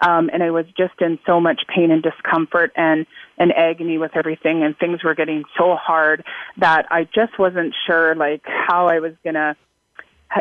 um, 0.00 0.30
and 0.32 0.42
I 0.42 0.50
was 0.50 0.64
just 0.76 0.94
in 1.00 1.18
so 1.26 1.38
much 1.38 1.62
pain 1.68 1.90
and 1.90 2.02
discomfort 2.02 2.72
and 2.76 3.06
and 3.36 3.52
agony 3.52 3.98
with 3.98 4.16
everything, 4.16 4.62
and 4.62 4.76
things 4.78 5.04
were 5.04 5.14
getting 5.14 5.44
so 5.58 5.76
hard 5.76 6.24
that 6.56 6.86
I 6.90 7.04
just 7.04 7.38
wasn't 7.38 7.74
sure 7.86 8.14
like 8.14 8.42
how 8.44 8.88
I 8.88 9.00
was 9.00 9.12
going 9.22 9.34
to 9.34 9.56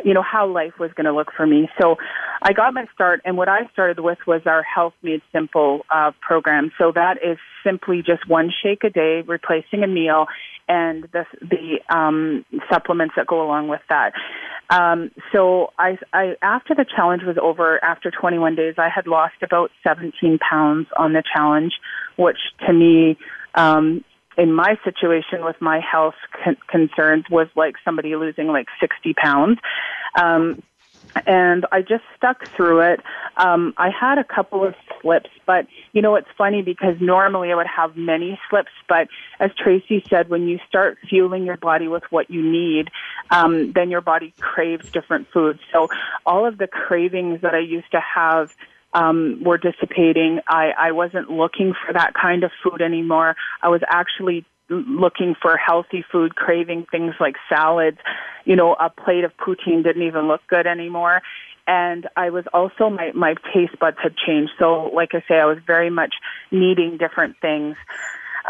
you 0.03 0.13
know 0.13 0.23
how 0.23 0.47
life 0.47 0.73
was 0.79 0.91
going 0.93 1.05
to 1.05 1.13
look 1.13 1.31
for 1.35 1.45
me. 1.45 1.69
So 1.79 1.95
I 2.41 2.53
got 2.53 2.73
my 2.73 2.85
start, 2.93 3.21
and 3.25 3.37
what 3.37 3.49
I 3.49 3.67
started 3.73 3.99
with 3.99 4.19
was 4.27 4.41
our 4.45 4.63
Health 4.63 4.93
Made 5.01 5.21
Simple 5.31 5.85
uh, 5.93 6.11
program. 6.21 6.71
So 6.77 6.91
that 6.93 7.17
is 7.23 7.37
simply 7.63 8.01
just 8.01 8.27
one 8.27 8.51
shake 8.63 8.83
a 8.83 8.89
day, 8.89 9.21
replacing 9.25 9.83
a 9.83 9.87
meal, 9.87 10.27
and 10.67 11.03
the 11.11 11.25
the 11.41 11.95
um, 11.95 12.45
supplements 12.71 13.15
that 13.17 13.27
go 13.27 13.41
along 13.41 13.67
with 13.67 13.81
that. 13.89 14.13
Um, 14.69 15.11
so 15.31 15.73
I, 15.79 15.97
I 16.13 16.35
after 16.41 16.75
the 16.75 16.85
challenge 16.85 17.23
was 17.23 17.37
over, 17.41 17.83
after 17.83 18.11
21 18.11 18.55
days, 18.55 18.75
I 18.77 18.89
had 18.93 19.07
lost 19.07 19.35
about 19.41 19.71
17 19.85 20.37
pounds 20.37 20.87
on 20.95 21.13
the 21.13 21.23
challenge, 21.35 21.73
which 22.17 22.37
to 22.67 22.73
me 22.73 23.17
um, 23.55 24.03
in 24.37 24.53
my 24.53 24.77
situation 24.83 25.43
with 25.43 25.55
my 25.59 25.79
health 25.79 26.15
con- 26.43 26.57
concerns 26.67 27.25
was 27.29 27.47
like 27.55 27.75
somebody 27.83 28.15
losing 28.15 28.47
like 28.47 28.67
60 28.79 29.13
pounds. 29.13 29.59
Um, 30.19 30.61
and 31.25 31.65
I 31.71 31.81
just 31.81 32.03
stuck 32.15 32.37
through 32.55 32.81
it. 32.93 32.99
Um, 33.37 33.73
I 33.77 33.89
had 33.89 34.17
a 34.17 34.23
couple 34.23 34.65
of 34.65 34.75
slips, 35.01 35.29
but 35.45 35.65
you 35.91 36.01
know, 36.01 36.15
it's 36.15 36.27
funny 36.37 36.61
because 36.61 36.95
normally 37.01 37.51
I 37.51 37.55
would 37.55 37.67
have 37.67 37.97
many 37.97 38.39
slips, 38.49 38.71
but 38.87 39.07
as 39.39 39.51
Tracy 39.57 40.03
said, 40.09 40.29
when 40.29 40.47
you 40.47 40.59
start 40.67 40.97
fueling 41.09 41.45
your 41.45 41.57
body 41.57 41.87
with 41.87 42.03
what 42.09 42.29
you 42.29 42.43
need, 42.43 42.89
um, 43.31 43.71
then 43.73 43.89
your 43.89 44.01
body 44.01 44.33
craves 44.39 44.89
different 44.91 45.27
foods. 45.33 45.59
So 45.73 45.87
all 46.25 46.45
of 46.45 46.57
the 46.57 46.67
cravings 46.67 47.41
that 47.41 47.55
I 47.55 47.59
used 47.59 47.91
to 47.91 48.01
have 48.15 48.49
um, 48.93 49.41
were 49.43 49.57
dissipating. 49.57 50.39
I, 50.47 50.71
I 50.77 50.91
wasn't 50.91 51.29
looking 51.29 51.73
for 51.85 51.93
that 51.93 52.13
kind 52.19 52.43
of 52.43 52.51
food 52.63 52.81
anymore. 52.81 53.35
I 53.61 53.69
was 53.69 53.81
actually 53.89 54.45
looking 54.69 55.35
for 55.41 55.57
healthy 55.57 56.03
food, 56.11 56.35
craving 56.35 56.85
things 56.91 57.15
like 57.19 57.35
salads. 57.49 57.97
You 58.45 58.55
know, 58.55 58.73
a 58.73 58.89
plate 58.89 59.23
of 59.23 59.31
poutine 59.37 59.83
didn't 59.83 60.03
even 60.03 60.27
look 60.27 60.41
good 60.47 60.67
anymore. 60.67 61.21
And 61.67 62.07
I 62.15 62.31
was 62.31 62.45
also, 62.51 62.89
my, 62.89 63.11
my 63.13 63.35
taste 63.53 63.77
buds 63.79 63.97
had 64.01 64.15
changed. 64.17 64.53
So, 64.57 64.89
like 64.93 65.09
I 65.13 65.23
say, 65.27 65.35
I 65.35 65.45
was 65.45 65.59
very 65.65 65.91
much 65.91 66.15
needing 66.51 66.97
different 66.97 67.35
things. 67.41 67.75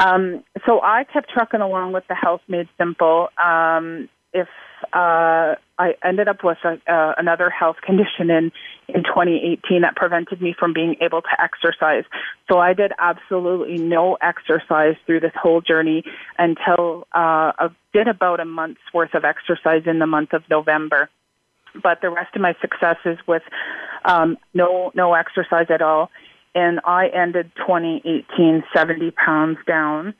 Um, 0.02 0.43
so 0.65 0.82
I 0.82 1.04
kept 1.04 1.30
trucking 1.30 1.60
along 1.60 1.91
with 1.91 2.06
the 2.08 2.15
Health 2.15 2.41
Made 2.47 2.69
Simple. 2.78 3.28
Um, 3.38 4.08
if 4.34 4.48
uh, 4.94 5.56
I 5.78 5.96
ended 6.04 6.28
up 6.28 6.44
with 6.44 6.58
a, 6.63 6.80
uh, 6.92 7.13
another 7.18 7.50
health 7.50 7.78
condition 7.86 8.30
in 8.30 8.52
in 8.88 9.04
2018 9.04 9.82
that 9.82 9.96
prevented 9.96 10.42
me 10.42 10.56
from 10.58 10.74
being 10.74 10.96
able 11.02 11.22
to 11.22 11.42
exercise. 11.42 12.04
So 12.50 12.58
I 12.58 12.74
did 12.74 12.92
absolutely 12.98 13.78
no 13.78 14.18
exercise 14.22 14.96
through 15.06 15.20
this 15.20 15.34
whole 15.39 15.62
journey 15.62 16.04
until 16.38 17.08
uh, 17.13 17.54
I 17.58 17.68
did 17.94 18.08
about 18.08 18.39
a 18.39 18.46
month's 18.46 18.82
worth 18.94 19.13
of 19.13 19.26
exercise 19.26 19.84
in 19.86 20.00
the 20.00 20.08
month 20.08 20.34
of 20.34 20.44
November. 20.50 21.10
But 21.84 22.02
the 22.02 22.10
rest 22.10 22.36
of 22.36 22.42
my 22.42 22.56
successes 22.62 23.20
with 23.28 23.44
um, 24.06 24.38
no 24.54 24.92
no 24.96 25.13
exercise 25.13 25.68
at 25.70 25.82
all, 25.82 26.10
and 26.56 26.80
I 26.84 27.08
ended 27.08 27.52
2018 27.58 28.63
70 28.76 29.12
pounds 29.12 29.60
down. 29.68 30.15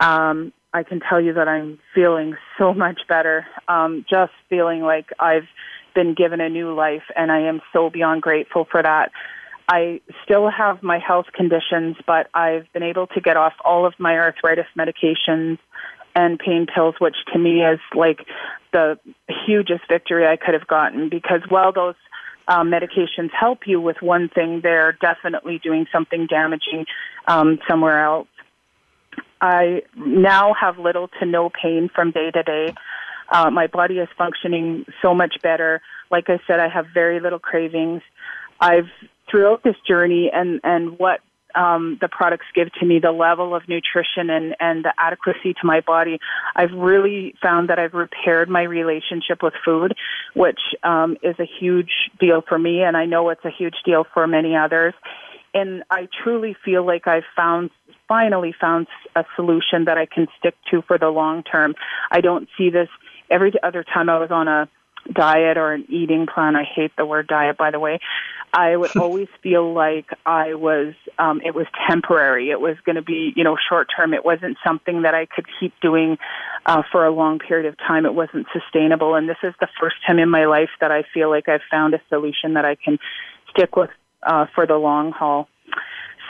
Um, 0.00 0.52
I 0.76 0.82
can 0.82 1.00
tell 1.00 1.18
you 1.18 1.32
that 1.32 1.48
I'm 1.48 1.78
feeling 1.94 2.36
so 2.58 2.74
much 2.84 3.00
better. 3.08 3.46
Um, 3.66 4.04
just 4.08 4.32
feeling 4.50 4.82
like 4.82 5.10
I've 5.18 5.48
been 5.94 6.14
given 6.14 6.40
a 6.40 6.50
new 6.50 6.74
life, 6.74 7.04
and 7.16 7.32
I 7.32 7.40
am 7.40 7.62
so 7.72 7.88
beyond 7.88 8.20
grateful 8.20 8.66
for 8.70 8.82
that. 8.82 9.10
I 9.68 10.00
still 10.22 10.50
have 10.50 10.82
my 10.82 10.98
health 10.98 11.26
conditions, 11.34 11.96
but 12.06 12.28
I've 12.34 12.70
been 12.72 12.82
able 12.82 13.06
to 13.08 13.20
get 13.20 13.36
off 13.36 13.54
all 13.64 13.86
of 13.86 13.94
my 13.98 14.16
arthritis 14.16 14.66
medications 14.78 15.58
and 16.14 16.38
pain 16.38 16.66
pills, 16.72 16.94
which 17.00 17.16
to 17.32 17.38
me 17.38 17.62
is 17.62 17.80
like 17.94 18.20
the 18.72 18.98
hugest 19.46 19.82
victory 19.88 20.26
I 20.26 20.36
could 20.36 20.54
have 20.54 20.66
gotten 20.68 21.08
because 21.08 21.40
while 21.48 21.72
those 21.72 21.96
um, 22.46 22.70
medications 22.70 23.30
help 23.32 23.66
you 23.66 23.80
with 23.80 23.96
one 24.00 24.28
thing, 24.28 24.60
they're 24.62 24.92
definitely 25.00 25.58
doing 25.58 25.86
something 25.90 26.26
damaging 26.26 26.84
um, 27.26 27.58
somewhere 27.68 28.04
else. 28.04 28.28
I 29.40 29.82
now 29.96 30.54
have 30.54 30.78
little 30.78 31.08
to 31.20 31.26
no 31.26 31.50
pain 31.50 31.90
from 31.94 32.10
day 32.10 32.30
to 32.30 32.42
day. 32.42 32.74
Uh, 33.30 33.50
my 33.50 33.66
body 33.66 33.98
is 33.98 34.08
functioning 34.16 34.86
so 35.02 35.14
much 35.14 35.36
better. 35.42 35.80
Like 36.10 36.28
I 36.28 36.38
said, 36.46 36.60
I 36.60 36.68
have 36.68 36.86
very 36.94 37.20
little 37.20 37.38
cravings. 37.38 38.02
I've 38.60 38.88
throughout 39.30 39.62
this 39.64 39.76
journey 39.86 40.30
and 40.32 40.60
and 40.62 40.98
what 40.98 41.20
um, 41.56 41.98
the 42.00 42.08
products 42.08 42.44
give 42.54 42.72
to 42.74 42.86
me, 42.86 42.98
the 43.00 43.12
level 43.12 43.54
of 43.54 43.62
nutrition 43.68 44.30
and, 44.30 44.54
and 44.60 44.84
the 44.84 44.92
adequacy 44.98 45.54
to 45.54 45.64
my 45.66 45.80
body, 45.80 46.18
I've 46.54 46.72
really 46.72 47.34
found 47.42 47.70
that 47.70 47.78
I've 47.78 47.94
repaired 47.94 48.48
my 48.48 48.62
relationship 48.62 49.42
with 49.42 49.54
food, 49.64 49.94
which 50.34 50.60
um, 50.82 51.16
is 51.22 51.36
a 51.40 51.46
huge 51.58 52.10
deal 52.20 52.42
for 52.46 52.58
me, 52.58 52.82
and 52.82 52.96
I 52.96 53.06
know 53.06 53.30
it's 53.30 53.44
a 53.44 53.50
huge 53.50 53.76
deal 53.84 54.04
for 54.12 54.26
many 54.26 54.54
others. 54.54 54.94
And 55.54 55.82
I 55.90 56.08
truly 56.22 56.54
feel 56.62 56.84
like 56.84 57.06
I've 57.06 57.24
found 57.34 57.70
finally 58.08 58.54
found 58.58 58.86
a 59.14 59.24
solution 59.34 59.84
that 59.86 59.98
I 59.98 60.06
can 60.06 60.26
stick 60.38 60.54
to 60.70 60.82
for 60.82 60.98
the 60.98 61.08
long 61.08 61.42
term. 61.42 61.74
I 62.10 62.20
don't 62.20 62.48
see 62.56 62.70
this 62.70 62.88
every 63.30 63.52
other 63.62 63.84
time 63.84 64.08
I 64.08 64.18
was 64.18 64.30
on 64.30 64.48
a 64.48 64.68
diet 65.12 65.56
or 65.56 65.72
an 65.72 65.84
eating 65.88 66.26
plan. 66.32 66.56
I 66.56 66.64
hate 66.64 66.92
the 66.96 67.06
word 67.06 67.26
diet, 67.26 67.56
by 67.56 67.70
the 67.70 67.80
way. 67.80 67.98
I 68.52 68.76
would 68.76 68.96
always 69.00 69.28
feel 69.42 69.72
like 69.72 70.06
I 70.24 70.54
was, 70.54 70.94
um, 71.18 71.40
it 71.44 71.54
was 71.54 71.66
temporary. 71.88 72.50
It 72.50 72.60
was 72.60 72.76
going 72.84 72.96
to 72.96 73.02
be, 73.02 73.32
you 73.36 73.44
know, 73.44 73.56
short 73.68 73.88
term. 73.94 74.14
It 74.14 74.24
wasn't 74.24 74.56
something 74.66 75.02
that 75.02 75.14
I 75.14 75.26
could 75.26 75.46
keep 75.60 75.72
doing 75.80 76.18
uh, 76.64 76.82
for 76.90 77.04
a 77.06 77.10
long 77.12 77.38
period 77.38 77.66
of 77.66 77.76
time. 77.78 78.06
It 78.06 78.14
wasn't 78.14 78.46
sustainable. 78.52 79.14
And 79.14 79.28
this 79.28 79.38
is 79.42 79.54
the 79.60 79.68
first 79.80 79.96
time 80.06 80.18
in 80.18 80.30
my 80.30 80.46
life 80.46 80.70
that 80.80 80.90
I 80.90 81.04
feel 81.14 81.30
like 81.30 81.48
I've 81.48 81.60
found 81.70 81.94
a 81.94 82.00
solution 82.08 82.54
that 82.54 82.64
I 82.64 82.76
can 82.76 82.98
stick 83.50 83.76
with 83.76 83.90
uh, 84.22 84.46
for 84.54 84.66
the 84.66 84.76
long 84.76 85.12
haul. 85.12 85.48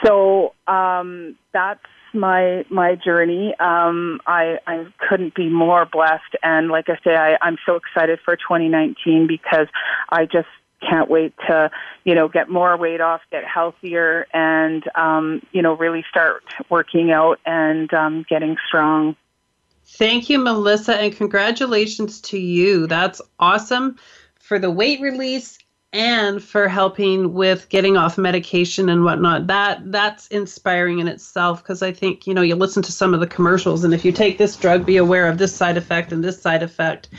So 0.05 0.53
um, 0.67 1.35
that's 1.53 1.81
my 2.13 2.65
my 2.69 2.95
journey. 2.95 3.53
Um, 3.59 4.19
I 4.25 4.57
I 4.67 4.85
couldn't 5.07 5.35
be 5.35 5.49
more 5.49 5.85
blessed, 5.85 6.35
and 6.43 6.69
like 6.69 6.89
I 6.89 6.97
say, 7.03 7.15
I, 7.15 7.37
I'm 7.41 7.57
so 7.65 7.75
excited 7.75 8.19
for 8.23 8.35
2019 8.35 9.27
because 9.27 9.67
I 10.09 10.25
just 10.25 10.47
can't 10.87 11.09
wait 11.09 11.33
to 11.47 11.71
you 12.03 12.15
know 12.15 12.27
get 12.27 12.49
more 12.49 12.77
weight 12.77 13.01
off, 13.01 13.21
get 13.31 13.43
healthier, 13.45 14.27
and 14.33 14.83
um, 14.95 15.41
you 15.51 15.61
know 15.61 15.73
really 15.73 16.03
start 16.09 16.43
working 16.69 17.11
out 17.11 17.39
and 17.45 17.93
um, 17.93 18.25
getting 18.29 18.57
strong. 18.67 19.15
Thank 19.85 20.29
you, 20.29 20.39
Melissa, 20.39 20.95
and 20.95 21.15
congratulations 21.15 22.19
to 22.21 22.37
you. 22.37 22.87
That's 22.87 23.21
awesome 23.39 23.95
for 24.39 24.59
the 24.59 24.69
weight 24.69 24.99
release 24.99 25.57
and 25.97 26.43
for 26.43 26.67
helping 26.67 27.33
with 27.33 27.69
getting 27.69 27.97
off 27.97 28.19
medication 28.19 28.87
and 28.87 29.03
whatnot. 29.03 29.47
That 29.47 29.91
that's 29.91 30.27
inspiring 30.27 30.99
in 30.99 31.07
itself 31.07 31.63
because 31.63 31.81
I 31.81 31.91
think 31.91 32.27
you 32.27 32.35
know 32.35 32.43
you 32.43 32.55
listen 32.55 32.83
to 32.83 32.91
some 32.91 33.15
of 33.15 33.19
the 33.19 33.25
commercials, 33.25 33.83
and 33.83 33.95
if 33.95 34.05
you 34.05 34.11
take 34.11 34.37
this 34.37 34.55
drug, 34.55 34.85
be 34.85 34.97
aware 34.97 35.27
of 35.27 35.39
this 35.39 35.55
side 35.55 35.75
effect 35.75 36.11
and 36.11 36.23
this 36.23 36.39
side 36.39 36.61
effect. 36.61 37.09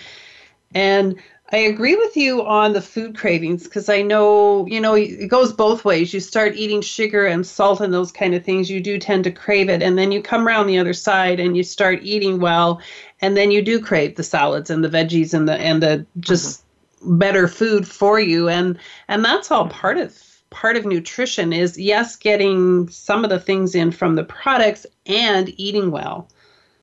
And 0.76 1.16
I 1.50 1.56
agree 1.56 1.96
with 1.96 2.16
you 2.16 2.46
on 2.46 2.72
the 2.72 2.80
food 2.80 3.16
cravings 3.16 3.64
because 3.64 3.88
I 3.88 4.02
know 4.02 4.64
you 4.68 4.80
know 4.80 4.94
it 4.94 5.26
goes 5.26 5.52
both 5.52 5.84
ways. 5.84 6.14
You 6.14 6.20
start 6.20 6.54
eating 6.54 6.80
sugar 6.80 7.26
and 7.26 7.44
salt 7.44 7.80
and 7.80 7.92
those 7.92 8.12
kind 8.12 8.32
of 8.32 8.44
things, 8.44 8.70
you 8.70 8.80
do 8.80 8.96
tend 8.96 9.24
to 9.24 9.32
crave 9.32 9.68
it, 9.68 9.82
and 9.82 9.98
then 9.98 10.12
you 10.12 10.22
come 10.22 10.46
around 10.46 10.68
the 10.68 10.78
other 10.78 10.92
side 10.92 11.40
and 11.40 11.56
you 11.56 11.64
start 11.64 11.98
eating 12.04 12.38
well, 12.38 12.80
and 13.20 13.36
then 13.36 13.50
you 13.50 13.60
do 13.60 13.80
crave 13.80 14.14
the 14.14 14.22
salads 14.22 14.70
and 14.70 14.84
the 14.84 14.88
veggies 14.88 15.34
and 15.34 15.48
the 15.48 15.54
and 15.54 15.82
the 15.82 16.06
just. 16.20 16.60
Mm-hmm. 16.60 16.67
Better 17.02 17.48
food 17.48 17.86
for 17.86 18.18
you. 18.18 18.48
And 18.48 18.78
and 19.08 19.24
that's 19.24 19.50
all 19.50 19.68
part 19.68 19.98
of 19.98 20.16
part 20.50 20.76
of 20.76 20.86
nutrition 20.86 21.52
is 21.52 21.78
yes 21.78 22.16
getting 22.16 22.88
some 22.88 23.24
of 23.24 23.30
the 23.30 23.40
things 23.40 23.74
in 23.74 23.90
from 23.90 24.14
the 24.14 24.24
products 24.24 24.86
and 25.06 25.52
eating 25.60 25.90
well 25.90 26.28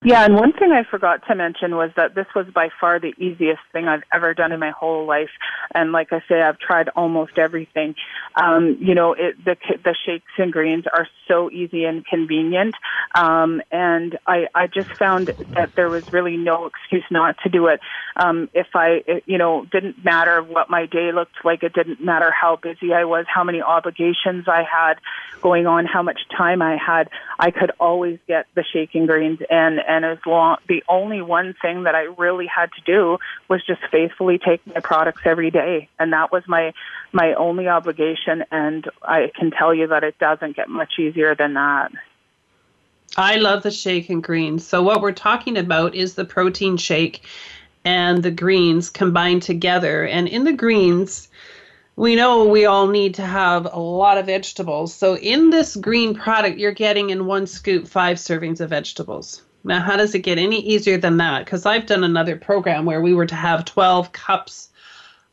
yeah, 0.05 0.23
and 0.23 0.35
one 0.35 0.53
thing 0.53 0.71
I 0.71 0.83
forgot 0.89 1.21
to 1.27 1.35
mention 1.35 1.75
was 1.75 1.89
that 1.95 2.13
this 2.13 2.27
was 2.35 2.45
by 2.53 2.69
far 2.79 2.99
the 2.99 3.13
easiest 3.17 3.61
thing 3.73 3.87
I've 3.87 4.03
ever 4.13 4.35
done 4.35 4.51
in 4.51 4.59
my 4.59 4.69
whole 4.69 5.07
life. 5.07 5.31
And 5.73 5.91
like 5.91 6.13
I 6.13 6.21
say, 6.29 6.41
I've 6.41 6.59
tried 6.59 6.89
almost 6.89 7.39
everything. 7.39 7.95
Um, 8.35 8.77
you 8.79 8.93
know, 8.93 9.13
it, 9.13 9.43
the 9.43 9.57
the 9.83 9.95
shakes 10.05 10.31
and 10.37 10.53
greens 10.53 10.85
are 10.93 11.07
so 11.27 11.49
easy 11.49 11.85
and 11.85 12.05
convenient. 12.05 12.75
Um, 13.15 13.63
and 13.71 14.17
I 14.27 14.45
I 14.53 14.67
just 14.67 14.89
found 14.99 15.33
that 15.55 15.71
there 15.75 15.89
was 15.89 16.03
really 16.11 16.37
no 16.37 16.67
excuse 16.67 17.05
not 17.09 17.35
to 17.43 17.49
do 17.49 17.67
it. 17.67 17.79
Um, 18.15 18.49
if 18.53 18.67
I, 18.75 19.01
it, 19.07 19.23
you 19.25 19.39
know, 19.39 19.65
didn't 19.71 20.05
matter 20.05 20.43
what 20.43 20.69
my 20.69 20.85
day 20.85 21.11
looked 21.13 21.43
like, 21.43 21.63
it 21.63 21.73
didn't 21.73 22.03
matter 22.03 22.31
how 22.31 22.57
busy 22.61 22.93
I 22.93 23.05
was, 23.05 23.25
how 23.27 23.43
many 23.43 23.61
obligations 23.61 24.45
I 24.47 24.63
had 24.63 24.95
going 25.45 25.67
on, 25.67 25.85
how 25.85 26.01
much 26.01 26.19
time 26.35 26.61
I 26.61 26.75
had, 26.75 27.07
I 27.37 27.51
could 27.51 27.71
always 27.79 28.17
get 28.27 28.47
the 28.55 28.63
shake 28.73 28.95
and 28.95 29.07
greens 29.07 29.39
and 29.49 29.79
and 29.95 30.03
as 30.03 30.17
long 30.25 30.57
the 30.67 30.83
only 30.89 31.21
one 31.21 31.55
thing 31.61 31.83
that 31.83 31.95
I 31.95 32.03
really 32.17 32.47
had 32.47 32.69
to 32.73 32.81
do 32.81 33.17
was 33.47 33.65
just 33.65 33.79
faithfully 33.89 34.37
take 34.37 34.65
my 34.67 34.81
products 34.81 35.21
every 35.23 35.51
day, 35.51 35.87
and 35.97 36.11
that 36.11 36.33
was 36.33 36.43
my 36.47 36.73
my 37.13 37.33
only 37.35 37.69
obligation. 37.69 38.43
And 38.51 38.89
I 39.01 39.31
can 39.33 39.51
tell 39.51 39.73
you 39.73 39.87
that 39.87 40.03
it 40.03 40.19
doesn't 40.19 40.57
get 40.57 40.67
much 40.67 40.99
easier 40.99 41.33
than 41.33 41.53
that. 41.53 41.93
I 43.15 43.37
love 43.37 43.63
the 43.63 43.71
shake 43.71 44.09
and 44.09 44.21
greens. 44.21 44.67
So 44.67 44.83
what 44.83 45.01
we're 45.01 45.13
talking 45.13 45.57
about 45.57 45.95
is 45.95 46.15
the 46.15 46.25
protein 46.25 46.75
shake 46.75 47.23
and 47.85 48.21
the 48.21 48.31
greens 48.31 48.89
combined 48.89 49.43
together. 49.43 50.05
And 50.05 50.27
in 50.27 50.43
the 50.43 50.51
greens, 50.51 51.29
we 51.95 52.15
know 52.15 52.45
we 52.45 52.65
all 52.65 52.87
need 52.87 53.15
to 53.15 53.21
have 53.21 53.65
a 53.71 53.79
lot 53.79 54.17
of 54.17 54.25
vegetables. 54.25 54.93
So 54.93 55.15
in 55.15 55.51
this 55.51 55.77
green 55.77 56.15
product, 56.15 56.57
you're 56.57 56.73
getting 56.73 57.11
in 57.11 57.25
one 57.25 57.47
scoop 57.47 57.87
five 57.87 58.17
servings 58.17 58.59
of 58.59 58.71
vegetables. 58.71 59.41
Now, 59.65 59.81
how 59.81 59.97
does 59.97 60.13
it 60.13 60.19
get 60.19 60.37
any 60.37 60.59
easier 60.61 60.97
than 60.97 61.17
that? 61.17 61.43
Because 61.43 61.65
I've 61.65 61.87
done 61.87 62.03
another 62.03 62.35
program 62.35 62.85
where 62.85 63.01
we 63.01 63.13
were 63.13 63.25
to 63.25 63.35
have 63.35 63.65
12 63.65 64.11
cups 64.11 64.69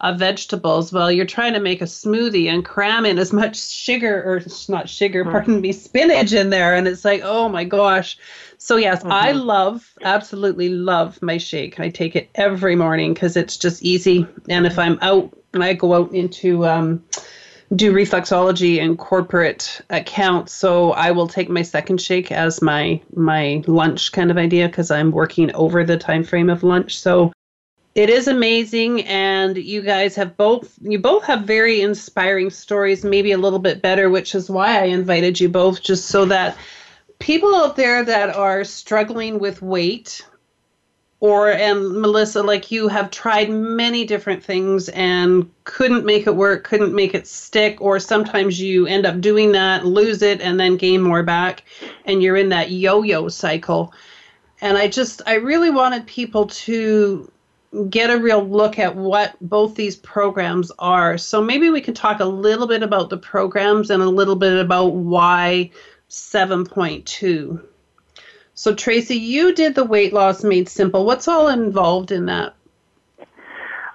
of 0.01 0.19
vegetables. 0.19 0.93
Well, 0.93 1.13
you're 1.13 1.27
trying 1.27 1.53
to 1.53 1.61
make 1.61 1.83
a 1.83 1.87
smoothie 1.87 2.49
and 2.49 2.65
cram 2.65 3.05
in 3.05 3.19
as 3.19 3.33
much 3.33 3.61
sugar, 3.61 4.23
or 4.25 4.43
not 4.69 4.89
sugar, 4.89 5.23
mm-hmm. 5.23 5.33
pardon 5.33 5.61
me, 5.61 5.73
spinach 5.73 6.33
in 6.33 6.51
there. 6.51 6.75
And 6.75 6.89
it's 6.89 7.05
like, 7.05 7.21
oh 7.23 7.49
my 7.49 7.65
gosh. 7.65 8.19
So, 8.57 8.77
yes, 8.77 9.01
mm-hmm. 9.01 9.13
I 9.13 9.33
love, 9.33 9.93
absolutely 10.03 10.71
love 10.71 11.21
my 11.21 11.37
shake. 11.37 11.79
I 11.79 11.91
take 11.91 12.17
it 12.17 12.31
every 12.35 12.75
morning 12.75 13.13
because 13.13 13.37
it's 13.37 13.57
just 13.57 13.83
easy. 13.83 14.27
And 14.49 14.67
if 14.67 14.79
I'm 14.79 14.99
out 15.03 15.37
and 15.53 15.63
I 15.63 15.75
go 15.75 15.95
out 15.95 16.13
into, 16.13 16.67
um, 16.67 17.05
do 17.75 17.93
reflexology 17.93 18.83
and 18.83 18.99
corporate 18.99 19.81
accounts 19.89 20.53
so 20.53 20.93
i 20.93 21.11
will 21.11 21.27
take 21.27 21.49
my 21.49 21.63
second 21.63 22.01
shake 22.01 22.31
as 22.31 22.61
my 22.61 23.01
my 23.15 23.63
lunch 23.67 24.13
kind 24.13 24.31
of 24.31 24.37
idea 24.37 24.69
because 24.69 24.91
i'm 24.91 25.11
working 25.11 25.55
over 25.55 25.85
the 25.85 25.97
time 25.97 26.23
frame 26.25 26.51
of 26.51 26.63
lunch. 26.63 26.99
So 26.99 27.33
it 27.95 28.09
is 28.09 28.27
amazing 28.27 29.03
and 29.03 29.57
you 29.57 29.83
guys 29.83 30.17
have 30.17 30.37
both 30.37 30.79
you 30.81 30.99
both 30.99 31.25
have 31.25 31.43
very 31.43 31.81
inspiring 31.83 32.51
stories 32.51 33.05
maybe 33.05 33.33
a 33.33 33.39
little 33.39 33.59
bit 33.59 33.83
better 33.83 34.09
which 34.09 34.35
is 34.35 34.49
why 34.49 34.81
i 34.81 34.85
invited 34.85 35.39
you 35.39 35.49
both 35.49 35.83
just 35.83 36.07
so 36.07 36.25
that 36.27 36.57
people 37.19 37.55
out 37.55 37.77
there 37.77 38.05
that 38.05 38.35
are 38.35 38.65
struggling 38.65 39.39
with 39.39 39.61
weight 39.61 40.27
or 41.23 41.53
and 41.53 42.01
Melissa, 42.01 42.43
like 42.43 42.73
you 42.73 42.89
have 42.89 43.09
tried 43.13 43.49
many 43.49 44.05
different 44.05 44.43
things 44.43 44.89
and 44.89 45.49
couldn't 45.63 46.05
make 46.05 46.27
it 46.27 46.35
work, 46.35 46.65
couldn't 46.65 46.93
make 46.93 47.15
it 47.15 47.29
stick, 47.29 47.81
or 47.81 48.01
sometimes 48.01 48.61
you 48.61 48.89
end 48.89 49.07
up 49.07 49.21
doing 49.21 49.53
that, 49.53 49.87
lose 49.87 50.21
it, 50.21 50.41
and 50.41 50.59
then 50.59 50.77
gain 50.77 51.01
more 51.01 51.23
back, 51.23 51.63
and 52.07 52.25
you're 52.25 52.37
in 52.37 52.49
that 52.49 52.73
yo-yo 52.73 53.29
cycle. 53.29 53.95
And 54.63 54.77
I 54.77 54.89
just, 54.89 55.23
I 55.25 55.35
really 55.35 55.71
wanted 55.71 56.05
people 56.09 56.49
to 56.49 57.31
get 57.89 58.11
a 58.11 58.19
real 58.19 58.43
look 58.43 58.81
at 58.81 58.97
what 58.97 59.37
both 59.43 59.77
these 59.77 59.95
programs 59.95 60.73
are. 60.81 61.17
So 61.19 61.41
maybe 61.41 61.71
we 61.71 61.81
can 61.81 61.95
talk 61.95 62.19
a 62.19 62.25
little 62.25 62.67
bit 62.67 62.83
about 62.83 63.11
the 63.11 63.17
programs 63.17 63.91
and 63.91 64.03
a 64.03 64.09
little 64.09 64.35
bit 64.35 64.59
about 64.59 64.95
why 64.95 65.71
7.2. 66.11 67.63
So, 68.63 68.73
Tracy, 68.73 69.17
you 69.17 69.53
did 69.53 69.75
the 69.75 69.85
weight 69.85 70.13
loss 70.13 70.45
made 70.45 70.69
simple. 70.69 71.05
What's 71.05 71.27
all 71.27 71.49
involved 71.49 72.13
in 72.13 72.27
that? 72.27 72.55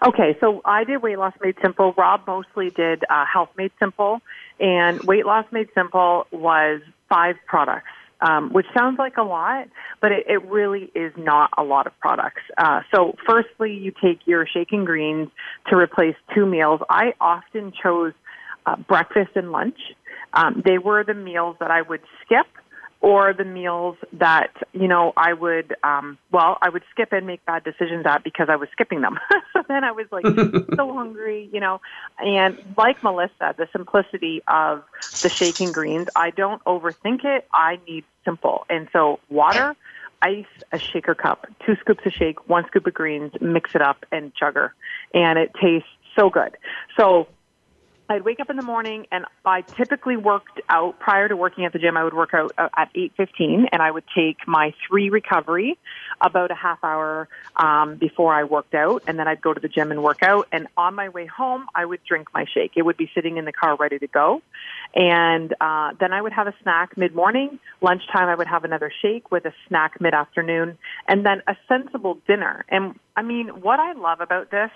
Okay, 0.05 0.35
so 0.41 0.59
I 0.65 0.83
did 0.83 1.01
weight 1.01 1.17
loss 1.17 1.33
made 1.41 1.55
simple. 1.61 1.93
Rob 1.97 2.23
mostly 2.27 2.69
did 2.71 3.05
uh, 3.09 3.23
health 3.23 3.47
made 3.55 3.71
simple, 3.79 4.19
and 4.59 4.99
weight 5.03 5.25
loss 5.25 5.45
made 5.53 5.69
simple 5.73 6.27
was 6.31 6.81
five 7.07 7.37
products. 7.45 7.87
Um, 8.19 8.51
which 8.51 8.65
sounds 8.75 8.97
like 8.99 9.15
a 9.15 9.23
lot, 9.23 9.67
but 10.01 10.11
it, 10.11 10.25
it 10.27 10.43
really 10.47 10.91
is 10.95 11.13
not 11.15 11.51
a 11.57 11.63
lot 11.63 11.87
of 11.87 11.97
products. 11.99 12.41
Uh, 12.57 12.81
so, 12.93 13.15
firstly, 13.25 13.73
you 13.73 13.93
take 14.01 14.19
your 14.25 14.45
shake 14.45 14.73
and 14.73 14.85
greens 14.85 15.29
to 15.69 15.77
replace 15.77 16.15
two 16.35 16.45
meals. 16.45 16.81
I 16.89 17.13
often 17.21 17.71
chose 17.71 18.11
uh, 18.65 18.75
breakfast 18.75 19.31
and 19.35 19.53
lunch. 19.53 19.79
Um, 20.33 20.61
they 20.65 20.77
were 20.77 21.05
the 21.05 21.13
meals 21.13 21.55
that 21.59 21.71
I 21.71 21.83
would 21.83 22.01
skip 22.25 22.47
or 23.01 23.33
the 23.33 23.45
meals 23.45 23.95
that 24.13 24.51
you 24.73 24.87
know 24.87 25.13
I 25.15 25.33
would 25.33 25.75
um 25.83 26.17
well 26.31 26.57
I 26.61 26.69
would 26.69 26.83
skip 26.91 27.11
and 27.11 27.27
make 27.27 27.45
bad 27.45 27.63
decisions 27.63 28.05
at 28.05 28.23
because 28.23 28.49
I 28.49 28.55
was 28.55 28.69
skipping 28.71 29.01
them. 29.01 29.19
so 29.53 29.63
then 29.67 29.83
I 29.83 29.91
was 29.91 30.07
like 30.11 30.25
so 30.75 30.93
hungry, 30.93 31.49
you 31.51 31.59
know. 31.59 31.81
And 32.19 32.57
like 32.77 33.03
Melissa, 33.03 33.55
the 33.57 33.67
simplicity 33.71 34.41
of 34.47 34.83
the 35.21 35.29
shaking 35.29 35.71
greens, 35.71 36.07
I 36.15 36.31
don't 36.31 36.63
overthink 36.65 37.23
it. 37.23 37.47
I 37.53 37.79
need 37.87 38.03
simple. 38.25 38.65
And 38.69 38.87
so 38.91 39.19
water, 39.29 39.75
ice, 40.21 40.45
a 40.71 40.79
shaker 40.79 41.15
cup, 41.15 41.47
two 41.65 41.75
scoops 41.77 42.05
of 42.05 42.13
shake, 42.13 42.49
one 42.49 42.65
scoop 42.67 42.87
of 42.87 42.93
greens, 42.93 43.31
mix 43.39 43.71
it 43.75 43.81
up 43.81 44.05
and 44.11 44.33
chugger. 44.35 44.71
And 45.13 45.37
it 45.37 45.51
tastes 45.61 45.89
so 46.15 46.29
good. 46.29 46.57
So 46.97 47.27
I'd 48.09 48.23
wake 48.23 48.39
up 48.39 48.49
in 48.49 48.55
the 48.55 48.63
morning 48.63 49.05
and 49.11 49.25
I 49.45 49.61
typically 49.61 50.15
worked 50.15 50.61
out 50.69 50.97
prior 50.99 51.27
to 51.27 51.35
working 51.35 51.65
at 51.65 51.73
the 51.73 51.79
gym. 51.79 51.97
I 51.97 52.03
would 52.03 52.13
work 52.13 52.33
out 52.33 52.53
uh, 52.57 52.69
at 52.77 52.93
8:15 52.93 53.67
and 53.71 53.81
I 53.81 53.91
would 53.91 54.05
take 54.15 54.47
my 54.47 54.73
three 54.87 55.09
recovery 55.09 55.77
about 56.21 56.49
a 56.49 56.55
half 56.55 56.79
hour 56.83 57.27
um, 57.57 57.95
before 57.95 58.33
I 58.33 58.45
worked 58.45 58.73
out, 58.73 59.03
and 59.07 59.19
then 59.19 59.27
I'd 59.27 59.41
go 59.41 59.53
to 59.53 59.59
the 59.59 59.67
gym 59.67 59.91
and 59.91 60.01
work 60.01 60.23
out. 60.23 60.47
And 60.51 60.67
on 60.77 60.95
my 60.95 61.09
way 61.09 61.25
home, 61.25 61.67
I 61.75 61.85
would 61.85 62.03
drink 62.03 62.29
my 62.33 62.45
shake. 62.51 62.71
It 62.75 62.83
would 62.83 62.97
be 62.97 63.11
sitting 63.13 63.37
in 63.37 63.45
the 63.45 63.53
car 63.53 63.75
ready 63.75 63.99
to 63.99 64.07
go, 64.07 64.41
and 64.95 65.53
uh, 65.59 65.91
then 65.99 66.13
I 66.13 66.21
would 66.21 66.33
have 66.33 66.47
a 66.47 66.53
snack 66.63 66.97
mid 66.97 67.13
morning. 67.13 67.59
Lunchtime, 67.81 68.29
I 68.29 68.35
would 68.35 68.47
have 68.47 68.63
another 68.63 68.91
shake 69.01 69.31
with 69.31 69.45
a 69.45 69.53
snack 69.67 69.99
mid 69.99 70.13
afternoon, 70.13 70.77
and 71.07 71.25
then 71.25 71.41
a 71.47 71.55
sensible 71.67 72.19
dinner. 72.25 72.65
And 72.69 72.97
I 73.15 73.21
mean, 73.21 73.47
what 73.47 73.79
I 73.79 73.93
love 73.93 74.21
about 74.21 74.49
this 74.49 74.71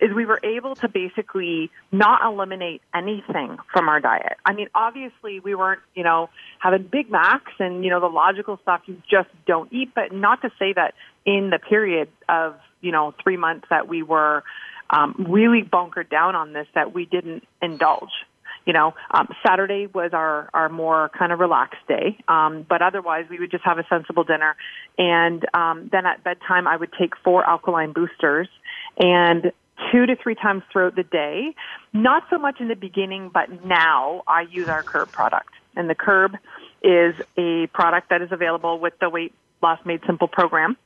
is 0.00 0.12
we 0.14 0.26
were 0.26 0.40
able 0.42 0.74
to 0.76 0.88
basically 0.88 1.70
not 1.90 2.22
eliminate 2.22 2.82
anything 2.94 3.56
from 3.72 3.88
our 3.88 4.00
diet. 4.00 4.36
I 4.44 4.52
mean, 4.52 4.68
obviously 4.74 5.40
we 5.40 5.54
weren't, 5.54 5.80
you 5.94 6.04
know, 6.04 6.28
having 6.58 6.82
Big 6.84 7.10
Macs 7.10 7.52
and, 7.58 7.84
you 7.84 7.90
know, 7.90 8.00
the 8.00 8.08
logical 8.08 8.58
stuff 8.62 8.82
you 8.86 9.00
just 9.10 9.28
don't 9.46 9.72
eat, 9.72 9.92
but 9.94 10.12
not 10.12 10.42
to 10.42 10.50
say 10.58 10.72
that 10.74 10.94
in 11.24 11.50
the 11.50 11.58
period 11.58 12.08
of, 12.28 12.56
you 12.80 12.92
know, 12.92 13.14
three 13.22 13.36
months 13.36 13.66
that 13.70 13.88
we 13.88 14.02
were 14.02 14.44
um, 14.90 15.26
really 15.28 15.62
bunkered 15.62 16.10
down 16.10 16.36
on 16.36 16.52
this 16.52 16.66
that 16.74 16.94
we 16.94 17.06
didn't 17.06 17.44
indulge. 17.62 18.10
You 18.66 18.72
know, 18.72 18.94
um, 19.12 19.28
Saturday 19.46 19.86
was 19.86 20.10
our 20.12 20.50
our 20.52 20.68
more 20.68 21.08
kind 21.16 21.30
of 21.30 21.38
relaxed 21.38 21.86
day, 21.86 22.18
um, 22.26 22.66
but 22.68 22.82
otherwise 22.82 23.26
we 23.30 23.38
would 23.38 23.52
just 23.52 23.62
have 23.62 23.78
a 23.78 23.86
sensible 23.88 24.24
dinner, 24.24 24.56
and 24.98 25.46
um, 25.54 25.88
then 25.92 26.04
at 26.04 26.24
bedtime 26.24 26.66
I 26.66 26.76
would 26.76 26.92
take 26.98 27.16
four 27.22 27.48
alkaline 27.48 27.92
boosters, 27.92 28.48
and 28.98 29.52
two 29.92 30.06
to 30.06 30.16
three 30.16 30.34
times 30.34 30.62
throughout 30.72 30.96
the 30.96 31.02
day. 31.02 31.54
Not 31.92 32.24
so 32.30 32.38
much 32.38 32.60
in 32.60 32.68
the 32.68 32.76
beginning, 32.76 33.30
but 33.32 33.64
now 33.64 34.22
I 34.26 34.42
use 34.50 34.68
our 34.68 34.82
Curb 34.82 35.12
product. 35.12 35.50
And 35.74 35.90
the 35.90 35.94
Curb 35.94 36.36
is 36.82 37.14
a 37.36 37.66
product 37.72 38.10
that 38.10 38.22
is 38.22 38.28
available 38.32 38.78
with 38.78 38.94
the 39.00 39.10
Weight 39.10 39.34
Loss 39.62 39.80
Made 39.84 40.00
Simple 40.06 40.28
program. 40.28 40.76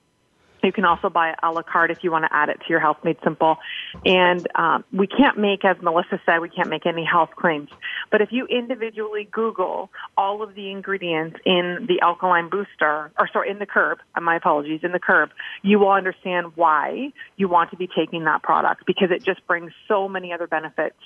You 0.62 0.72
can 0.72 0.84
also 0.84 1.08
buy 1.08 1.34
a 1.42 1.50
la 1.50 1.62
carte 1.62 1.90
if 1.90 1.98
you 2.02 2.10
want 2.10 2.24
to 2.24 2.34
add 2.34 2.48
it 2.48 2.58
to 2.60 2.66
your 2.68 2.80
Health 2.80 2.98
Made 3.04 3.16
Simple. 3.24 3.56
And 4.04 4.46
um, 4.54 4.84
we 4.92 5.06
can't 5.06 5.38
make, 5.38 5.64
as 5.64 5.76
Melissa 5.82 6.20
said, 6.26 6.40
we 6.40 6.48
can't 6.48 6.68
make 6.68 6.86
any 6.86 7.04
health 7.04 7.30
claims. 7.36 7.70
But 8.10 8.20
if 8.20 8.30
you 8.32 8.46
individually 8.46 9.28
Google 9.30 9.90
all 10.16 10.42
of 10.42 10.54
the 10.54 10.70
ingredients 10.70 11.38
in 11.44 11.86
the 11.88 12.00
alkaline 12.02 12.50
booster, 12.50 13.10
or 13.18 13.28
sorry, 13.32 13.50
in 13.50 13.58
the 13.58 13.66
curb, 13.66 13.98
uh, 14.14 14.20
my 14.20 14.36
apologies, 14.36 14.80
in 14.82 14.92
the 14.92 14.98
curb, 14.98 15.30
you 15.62 15.78
will 15.78 15.90
understand 15.90 16.56
why 16.56 17.12
you 17.36 17.48
want 17.48 17.70
to 17.70 17.76
be 17.76 17.88
taking 17.88 18.24
that 18.24 18.42
product 18.42 18.84
because 18.86 19.10
it 19.10 19.24
just 19.24 19.46
brings 19.46 19.72
so 19.88 20.08
many 20.08 20.32
other 20.32 20.46
benefits 20.46 20.96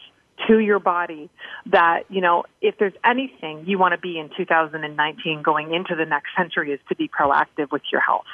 to 0.49 0.59
your 0.59 0.81
body 0.81 1.31
that, 1.67 2.03
you 2.09 2.21
know, 2.21 2.45
if 2.61 2.77
there's 2.79 2.95
anything 3.05 3.65
you 3.67 3.79
want 3.79 3.93
to 3.93 3.99
be 3.99 4.19
in 4.19 4.31
2019 4.37 5.43
going 5.43 5.73
into 5.73 5.95
the 5.95 6.05
next 6.05 6.31
century 6.37 6.73
is 6.73 6.81
to 6.89 6.97
be 6.97 7.09
proactive 7.09 7.71
with 7.71 7.83
your 7.93 8.01
health 8.01 8.27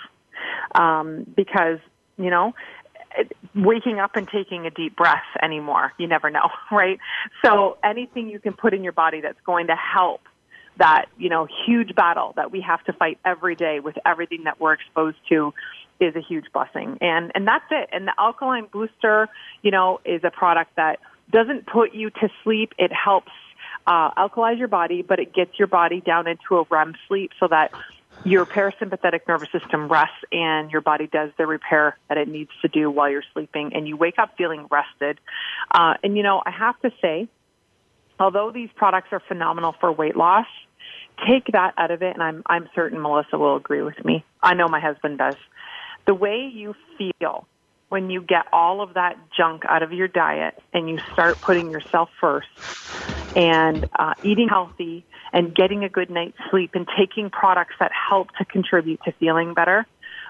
um, 0.75 1.27
because 1.37 1.79
you 2.17 2.31
know 2.31 2.55
waking 3.55 3.99
up 3.99 4.15
and 4.15 4.29
taking 4.29 4.67
a 4.67 4.71
deep 4.71 4.97
breath 4.97 5.25
anymore. 5.43 5.93
You 5.99 6.07
never 6.07 6.31
know, 6.31 6.49
right? 6.71 6.99
So 7.45 7.79
anything 7.83 8.29
you 8.29 8.39
can 8.39 8.53
put 8.53 8.75
in 8.75 8.85
your 8.85 8.93
body 8.93 9.21
that's 9.21 9.41
going 9.45 9.67
to 9.69 9.77
help 9.77 10.23
that, 10.79 11.07
you 11.19 11.29
know, 11.29 11.47
huge 11.67 11.95
battle 11.95 12.33
that 12.37 12.51
we 12.51 12.61
have 12.63 12.83
to 12.85 12.93
fight 12.93 13.19
every 13.25 13.55
day 13.55 13.81
with 13.81 13.97
everything 14.07 14.45
that 14.45 14.61
we're 14.61 14.73
exposed 14.73 15.19
to 15.29 15.53
is 16.01 16.17
a 16.17 16.21
huge 16.21 16.47
blessing. 16.53 16.97
And 17.01 17.33
and 17.35 17.47
that's 17.47 17.67
it. 17.71 17.91
And 17.93 18.07
the 18.07 18.15
alkaline 18.19 18.67
booster, 18.73 19.29
you 19.63 19.71
know, 19.71 20.01
is 20.05 20.23
a 20.25 20.31
product 20.31 20.77
that 20.77 21.01
doesn't 21.31 21.67
put 21.67 21.95
you 21.95 22.11
to 22.11 22.29
sleep. 22.43 22.73
It 22.79 22.93
helps 22.93 23.33
uh, 23.87 24.11
alkalize 24.13 24.59
your 24.59 24.69
body, 24.69 25.03
but 25.03 25.19
it 25.19 25.35
gets 25.35 25.59
your 25.59 25.69
body 25.69 26.01
down 26.01 26.27
into 26.27 26.57
a 26.59 26.65
REM 26.71 26.95
sleep 27.09 27.33
so 27.39 27.49
that 27.49 27.73
your 28.23 28.45
parasympathetic 28.45 29.21
nervous 29.27 29.49
system 29.51 29.89
rests 29.89 30.17
and 30.31 30.71
your 30.71 30.81
body 30.81 31.07
does 31.07 31.31
the 31.39 31.47
repair 31.47 31.97
that 32.09 32.19
it 32.19 32.29
needs 32.29 32.51
to 32.63 32.69
do 32.69 32.91
while 32.91 33.11
you're 33.11 33.25
sleeping 33.33 33.73
and 33.75 33.89
you 33.89 33.97
wake 33.97 34.19
up 34.19 34.37
feeling 34.37 34.67
rested. 34.71 35.19
Uh, 35.71 35.95
and 36.03 36.17
you 36.17 36.23
know, 36.23 36.43
I 36.45 36.51
have 36.51 36.79
to 36.81 36.91
say, 37.01 37.29
although 38.19 38.51
these 38.53 38.69
products 38.77 39.09
are 39.13 39.23
phenomenal 39.27 39.75
for 39.81 39.91
weight 39.91 40.17
loss, 40.17 40.47
take 41.27 41.47
that 41.53 41.75
out 41.79 41.91
of 41.91 42.03
it 42.03 42.15
and 42.15 42.23
I'm, 42.23 42.43
I'm 42.47 42.69
certain 42.75 43.01
Melissa 43.01 43.39
will 43.39 43.57
agree 43.57 43.83
with 43.83 44.05
me. 44.05 44.25
I 44.43 44.55
know 44.55 44.69
my 44.69 44.81
husband 44.81 45.19
does. 45.19 45.37
The 46.07 46.15
way 46.15 46.51
you 46.53 46.75
feel 46.99 47.47
when 47.89 48.11
you 48.11 48.23
get 48.23 48.47
all 48.53 48.83
of 48.83 48.95
that 48.95 49.17
junk 49.37 49.63
out 49.69 49.83
of 49.83 49.93
your 49.93 50.09
diet 50.09 50.55
and 50.73 50.89
you 50.89 50.99
start 51.13 51.41
putting 51.41 51.71
yourself 51.71 52.09
first 52.21 52.47
and 53.35 53.87
uh, 53.99 54.15
eating 54.23 54.49
healthy 54.49 55.05
and 55.33 55.55
getting 55.55 55.85
a 55.85 55.89
good 55.89 56.11
night's 56.11 56.37
sleep 56.51 56.71
and 56.75 56.87
taking 56.99 57.31
products 57.31 57.75
that 57.81 57.93
help 57.93 58.29
to 58.39 58.45
contribute 58.45 59.01
to 59.05 59.13
feeling 59.13 59.55
better, 59.55 59.87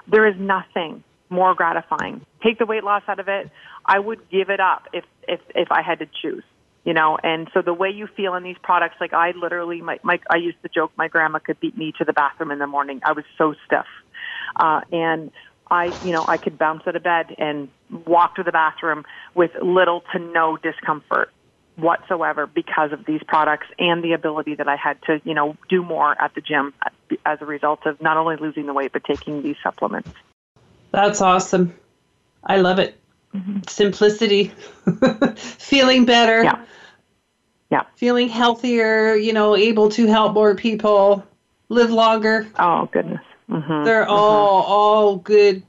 there 0.07 0.27
is 0.27 0.35
nothing 0.39 1.05
more 1.29 1.55
gratifying. 1.55 2.25
Take 2.43 2.59
the 2.59 2.67
weight 2.67 2.85
loss 2.85 3.03
out 3.09 3.21
of 3.21 3.29
it. 3.29 3.51
I 3.85 3.99
would 3.99 4.29
give 4.31 4.51
it 4.51 4.61
up 4.61 4.89
if 4.93 5.05
if 5.29 5.41
if 5.55 5.69
I 5.71 5.83
had 5.83 6.01
to 6.01 6.07
choose. 6.21 6.45
You 6.83 6.95
know, 6.95 7.19
and 7.23 7.49
so 7.53 7.61
the 7.61 7.75
way 7.75 7.91
you 7.91 8.07
feel 8.07 8.35
in 8.35 8.43
these 8.43 8.57
products, 8.63 8.97
like 9.03 9.13
I 9.13 9.33
literally, 9.33 9.83
my, 9.83 10.01
my 10.03 10.19
I 10.31 10.37
used 10.37 10.57
to 10.63 10.71
joke, 10.71 10.93
my 10.97 11.09
grandma 11.09 11.39
could 11.39 11.61
beat 11.61 11.77
me 11.77 11.93
to 11.99 12.07
the 12.07 12.15
bathroom 12.15 12.51
in 12.51 12.59
the 12.59 12.67
morning. 12.67 13.01
I 13.05 13.13
was 13.13 13.25
so 13.37 13.55
stiff, 13.67 13.85
uh, 14.57 14.81
and 14.91 15.31
I, 15.71 15.95
you 16.01 16.13
know, 16.13 16.25
I 16.27 16.39
could 16.39 16.59
bounce 16.59 16.83
out 16.87 16.97
of 16.97 17.03
bed 17.03 17.35
and 17.37 17.69
walk 18.07 18.37
to 18.37 18.43
the 18.43 18.51
bathroom 18.51 19.05
with 19.35 19.51
little 19.63 20.03
to 20.13 20.19
no 20.19 20.57
discomfort 20.57 21.31
whatsoever 21.77 22.47
because 22.47 22.93
of 22.93 23.05
these 23.07 23.23
products 23.27 23.67
and 23.79 24.03
the 24.03 24.13
ability 24.13 24.57
that 24.57 24.69
I 24.69 24.77
had 24.77 25.01
to, 25.03 25.21
you 25.25 25.35
know, 25.35 25.57
do 25.69 25.83
more 25.83 26.21
at 26.21 26.35
the 26.35 26.41
gym 26.41 26.75
as 27.25 27.41
a 27.41 27.47
result 27.47 27.87
of 27.87 28.01
not 28.01 28.17
only 28.17 28.37
losing 28.37 28.67
the 28.67 28.75
weight 28.75 28.93
but 28.93 29.05
taking 29.05 29.43
these 29.43 29.57
supplements. 29.63 30.11
That's 30.91 31.21
awesome. 31.21 31.75
I 32.45 32.59
love 32.59 32.79
it. 32.79 32.99
Mm-hmm. 33.35 33.61
Simplicity, 33.69 34.53
feeling 35.37 36.05
better. 36.05 36.43
Yeah. 36.43 36.65
Yeah. 37.71 37.83
Feeling 37.95 38.29
healthier, 38.29 39.15
you 39.15 39.33
know, 39.33 39.55
able 39.55 39.91
to 39.91 40.07
help 40.07 40.35
more 40.35 40.57
people, 40.57 41.25
live 41.69 41.91
longer. 41.91 42.49
Oh, 42.59 42.89
goodness. 42.93 43.23
Mm-hmm. 43.49 43.85
They're 43.85 44.03
mm-hmm. 44.03 44.13
all 44.13 44.63
all 44.63 45.17
good 45.17 45.63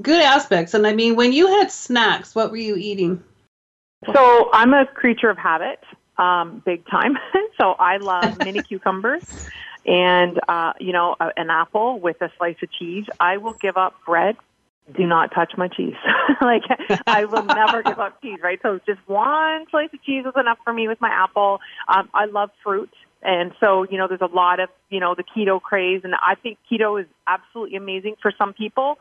good 0.00 0.22
aspects. 0.22 0.74
And 0.74 0.86
I 0.86 0.94
mean, 0.94 1.16
when 1.16 1.32
you 1.32 1.48
had 1.48 1.70
snacks, 1.70 2.34
what 2.34 2.50
were 2.50 2.56
you 2.56 2.76
eating? 2.76 3.22
So 4.14 4.50
I'm 4.52 4.72
a 4.74 4.86
creature 4.86 5.30
of 5.30 5.38
habit, 5.38 5.78
um, 6.18 6.62
big 6.64 6.86
time. 6.86 7.16
so 7.60 7.72
I 7.78 7.98
love 7.98 8.36
mini 8.44 8.62
cucumbers 8.62 9.22
and 9.84 10.38
uh, 10.48 10.72
you 10.80 10.92
know 10.92 11.16
a, 11.20 11.28
an 11.36 11.50
apple 11.50 12.00
with 12.00 12.20
a 12.20 12.30
slice 12.38 12.56
of 12.62 12.68
cheese. 12.78 13.04
I 13.20 13.36
will 13.38 13.54
give 13.60 13.76
up 13.76 13.94
bread. 14.06 14.36
Do 14.96 15.06
not 15.06 15.32
touch 15.32 15.52
my 15.56 15.68
cheese. 15.68 15.94
like 16.40 16.62
I 17.06 17.24
will 17.24 17.44
never 17.44 17.82
give 17.84 18.00
up 18.00 18.20
cheese. 18.20 18.38
Right. 18.42 18.58
So 18.62 18.80
just 18.84 18.98
one 19.06 19.66
slice 19.70 19.90
of 19.92 20.02
cheese 20.02 20.24
is 20.26 20.32
enough 20.38 20.58
for 20.64 20.72
me 20.72 20.88
with 20.88 21.00
my 21.00 21.10
apple. 21.10 21.60
Um, 21.86 22.08
I 22.12 22.26
love 22.26 22.50
fruit. 22.64 22.90
And 23.22 23.52
so, 23.60 23.84
you 23.88 23.98
know, 23.98 24.08
there's 24.08 24.20
a 24.20 24.34
lot 24.34 24.60
of, 24.60 24.68
you 24.90 25.00
know, 25.00 25.14
the 25.14 25.22
keto 25.22 25.60
craze 25.60 26.00
and 26.04 26.14
I 26.14 26.34
think 26.34 26.58
keto 26.70 27.00
is 27.00 27.06
absolutely 27.26 27.76
amazing 27.76 28.16
for 28.20 28.32
some 28.36 28.52
people. 28.52 28.98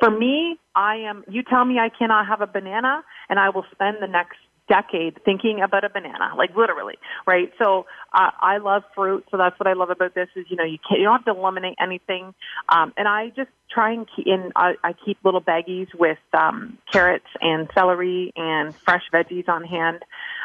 For 0.00 0.10
me, 0.10 0.58
I 0.74 0.96
am, 0.96 1.24
you 1.28 1.42
tell 1.42 1.64
me 1.64 1.78
I 1.78 1.88
cannot 1.88 2.26
have 2.28 2.40
a 2.40 2.46
banana 2.46 3.02
and 3.28 3.38
I 3.38 3.50
will 3.50 3.64
spend 3.72 3.98
the 4.00 4.06
next 4.06 4.38
decade 4.68 5.22
thinking 5.24 5.60
about 5.62 5.84
a 5.84 5.88
banana, 5.88 6.32
like 6.36 6.56
literally, 6.56 6.94
right? 7.26 7.52
So 7.58 7.86
uh, 8.12 8.30
I 8.40 8.58
love 8.58 8.82
fruit, 8.94 9.24
so 9.30 9.36
that's 9.36 9.58
what 9.58 9.66
I 9.66 9.74
love 9.74 9.90
about 9.90 10.14
this 10.14 10.28
is 10.36 10.46
you 10.48 10.56
know 10.56 10.64
you 10.64 10.78
can't 10.78 11.00
you 11.00 11.04
don't 11.04 11.18
have 11.18 11.24
to 11.26 11.38
eliminate 11.38 11.76
anything, 11.80 12.34
um, 12.68 12.92
and 12.96 13.06
I 13.06 13.28
just 13.36 13.50
try 13.70 13.92
and 13.92 14.06
keep 14.14 14.26
in 14.26 14.52
I, 14.56 14.74
I 14.82 14.94
keep 15.04 15.18
little 15.24 15.42
baggies 15.42 15.88
with 15.94 16.18
um, 16.32 16.78
carrots 16.90 17.26
and 17.40 17.68
celery 17.74 18.32
and 18.36 18.74
fresh 18.74 19.02
veggies 19.12 19.48
on 19.48 19.64
hand. 19.64 20.02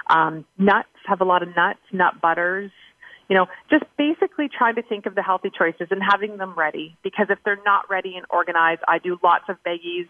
Um, 0.10 0.46
nuts 0.58 0.90
have 1.06 1.22
a 1.22 1.26
lot 1.26 1.44
of 1.44 1.56
nuts, 1.56 1.80
nut 1.92 2.20
butters, 2.22 2.72
you 3.30 3.36
know, 3.36 3.46
just 3.70 3.84
basically 3.98 4.50
trying 4.50 4.76
to 4.76 4.82
think 4.82 5.06
of 5.06 5.16
the 5.16 5.22
healthy 5.22 5.52
choices 5.56 5.88
and 5.92 6.02
having 6.04 6.38
them 6.38 6.56
ready. 6.58 6.98
Because 7.04 7.28
if 7.30 7.38
they're 7.46 7.62
not 7.64 7.90
ready 7.90 8.16
and 8.18 8.26
organized, 8.30 8.82
I 8.88 8.98
do 8.98 9.20
lots 9.24 9.46
of 9.48 9.58
baggies 9.64 10.08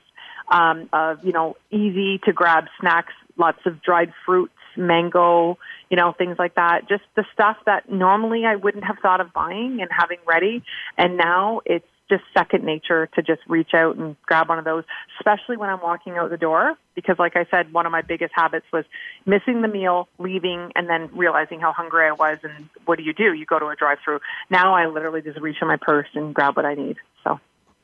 um, 0.49 0.89
of 0.93 1.23
you 1.23 1.33
know 1.33 1.57
easy 1.69 2.19
to 2.25 2.33
grab 2.33 2.65
snacks, 2.79 3.13
lots 3.37 3.59
of 3.65 3.81
dried 3.81 4.13
fruits, 4.25 4.53
mango, 4.77 5.57
you 5.89 5.97
know 5.97 6.13
things 6.17 6.37
like 6.39 6.55
that. 6.55 6.87
Just 6.87 7.03
the 7.15 7.25
stuff 7.33 7.57
that 7.65 7.91
normally 7.91 8.45
I 8.45 8.55
wouldn't 8.55 8.85
have 8.85 8.97
thought 9.01 9.21
of 9.21 9.33
buying 9.33 9.79
and 9.81 9.89
having 9.91 10.19
ready, 10.25 10.63
and 10.97 11.17
now 11.17 11.61
it's 11.65 11.85
just 12.09 12.23
second 12.33 12.63
nature 12.63 13.07
to 13.15 13.21
just 13.21 13.41
reach 13.47 13.73
out 13.73 13.95
and 13.95 14.15
grab 14.23 14.49
one 14.49 14.57
of 14.57 14.65
those, 14.65 14.83
especially 15.19 15.57
when 15.57 15.69
I'm 15.69 15.81
walking 15.81 16.17
out 16.17 16.29
the 16.29 16.37
door. 16.37 16.75
Because, 16.95 17.17
like 17.19 17.35
I 17.35 17.45
said, 17.51 17.71
one 17.71 17.85
of 17.85 17.91
my 17.91 18.01
biggest 18.01 18.33
habits 18.35 18.65
was 18.73 18.85
missing 19.25 19.61
the 19.61 19.67
meal, 19.67 20.09
leaving, 20.17 20.71
and 20.75 20.89
then 20.89 21.09
realizing 21.13 21.59
how 21.59 21.71
hungry 21.71 22.07
I 22.07 22.11
was. 22.11 22.39
And 22.43 22.69
what 22.85 22.97
do 22.97 23.03
you 23.03 23.13
do? 23.13 23.33
You 23.33 23.45
go 23.45 23.59
to 23.59 23.67
a 23.67 23.75
drive-through. 23.75 24.19
Now 24.49 24.73
I 24.73 24.87
literally 24.87 25.21
just 25.21 25.39
reach 25.39 25.57
in 25.61 25.67
my 25.67 25.77
purse 25.77 26.07
and 26.13 26.33
grab 26.33 26.55
what 26.55 26.65
I 26.65 26.73
need. 26.73 26.97
So, 27.23 27.39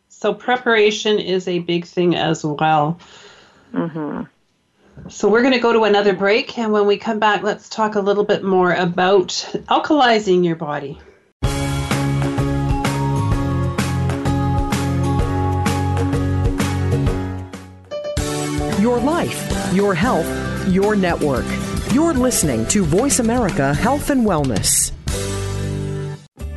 so 0.09 0.33
preparation 0.33 1.19
is 1.19 1.47
a 1.47 1.59
big 1.59 1.85
thing 1.85 2.15
as 2.15 2.43
well. 2.43 2.99
Mm-hmm. 3.73 4.23
So 5.09 5.29
we're 5.29 5.41
going 5.41 5.53
to 5.53 5.59
go 5.59 5.73
to 5.73 5.83
another 5.83 6.13
break, 6.13 6.57
and 6.57 6.71
when 6.71 6.87
we 6.87 6.97
come 6.97 7.19
back, 7.19 7.43
let's 7.43 7.67
talk 7.67 7.95
a 7.95 7.99
little 7.99 8.23
bit 8.23 8.43
more 8.43 8.73
about 8.73 9.27
alkalizing 9.67 10.45
your 10.45 10.55
body. 10.55 10.97
Your 18.85 18.99
life, 18.99 19.73
your 19.73 19.95
health, 19.95 20.27
your 20.67 20.95
network. 20.95 21.47
You're 21.91 22.13
listening 22.13 22.67
to 22.67 22.85
Voice 22.85 23.17
America 23.17 23.73
Health 23.73 24.11
and 24.11 24.27
Wellness. 24.27 24.91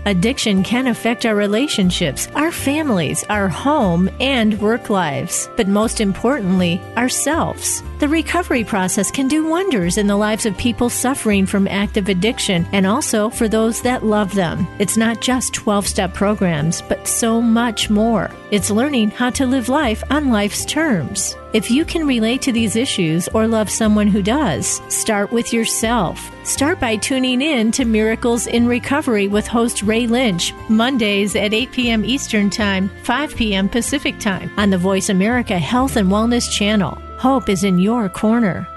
Addiction 0.05 0.63
can 0.63 0.87
affect 0.89 1.25
our 1.25 1.35
relationships, 1.35 2.29
our 2.35 2.53
families, 2.53 3.25
our 3.31 3.49
home, 3.49 4.11
and 4.21 4.61
work 4.61 4.91
lives, 4.91 5.49
but 5.57 5.69
most 5.69 6.03
importantly, 6.03 6.81
ourselves. 6.99 7.83
The 7.99 8.09
recovery 8.09 8.63
process 8.63 9.11
can 9.11 9.29
do 9.29 9.49
wonders 9.49 9.99
in 9.99 10.07
the 10.07 10.17
lives 10.17 10.47
of 10.47 10.57
people 10.57 10.89
suffering 10.89 11.47
from 11.47 11.67
active 11.67 12.09
addiction 12.09 12.67
and 12.73 12.87
also 12.87 13.29
for 13.29 13.49
those 13.49 13.83
that 13.83 14.05
love 14.05 14.35
them. 14.35 14.67
It's 14.79 14.97
not 14.97 15.21
just 15.21 15.55
12 15.55 15.87
step 15.87 16.15
programs, 16.15 16.83
but 16.83 17.09
so 17.09 17.41
much 17.41 17.91
more. 17.91 18.31
It's 18.51 18.71
learning 18.71 19.11
how 19.11 19.31
to 19.31 19.47
live 19.47 19.69
life 19.69 20.03
on 20.11 20.31
life's 20.31 20.65
terms. 20.65 21.37
If 21.55 21.71
you 21.71 21.87
can 21.87 22.07
relate 22.07 22.43
to 22.43 22.53
these 22.53 22.77
issues 22.77 23.27
or 23.29 23.47
love 23.47 23.71
someone 23.71 24.07
who 24.07 24.23
does, 24.23 24.83
start 24.93 25.33
with 25.33 25.51
yourself. 25.51 26.31
Start 26.45 26.79
by 26.79 26.97
tuning 26.97 27.41
in 27.41 27.73
to 27.73 27.87
Miracles 27.87 28.47
in 28.47 28.67
Recovery 28.67 29.29
with 29.29 29.47
host 29.47 29.83
Ray 29.83 30.07
Lynch, 30.07 30.53
Mondays 30.69 31.35
at 31.35 31.55
8 31.55 31.73
p.m. 31.73 32.05
Eastern 32.05 32.51
Time, 32.51 32.91
5 33.05 33.35
p.m. 33.35 33.67
Pacific 33.67 34.19
Time 34.21 34.51
on 34.59 34.69
the 34.69 34.77
Voice 34.77 35.09
America 35.09 35.59
Health 35.59 35.97
and 35.97 36.11
Wellness 36.11 36.51
Channel. 36.53 37.01
Hope 37.17 37.49
is 37.49 37.65
in 37.65 37.79
your 37.79 38.11
corner. 38.11 38.69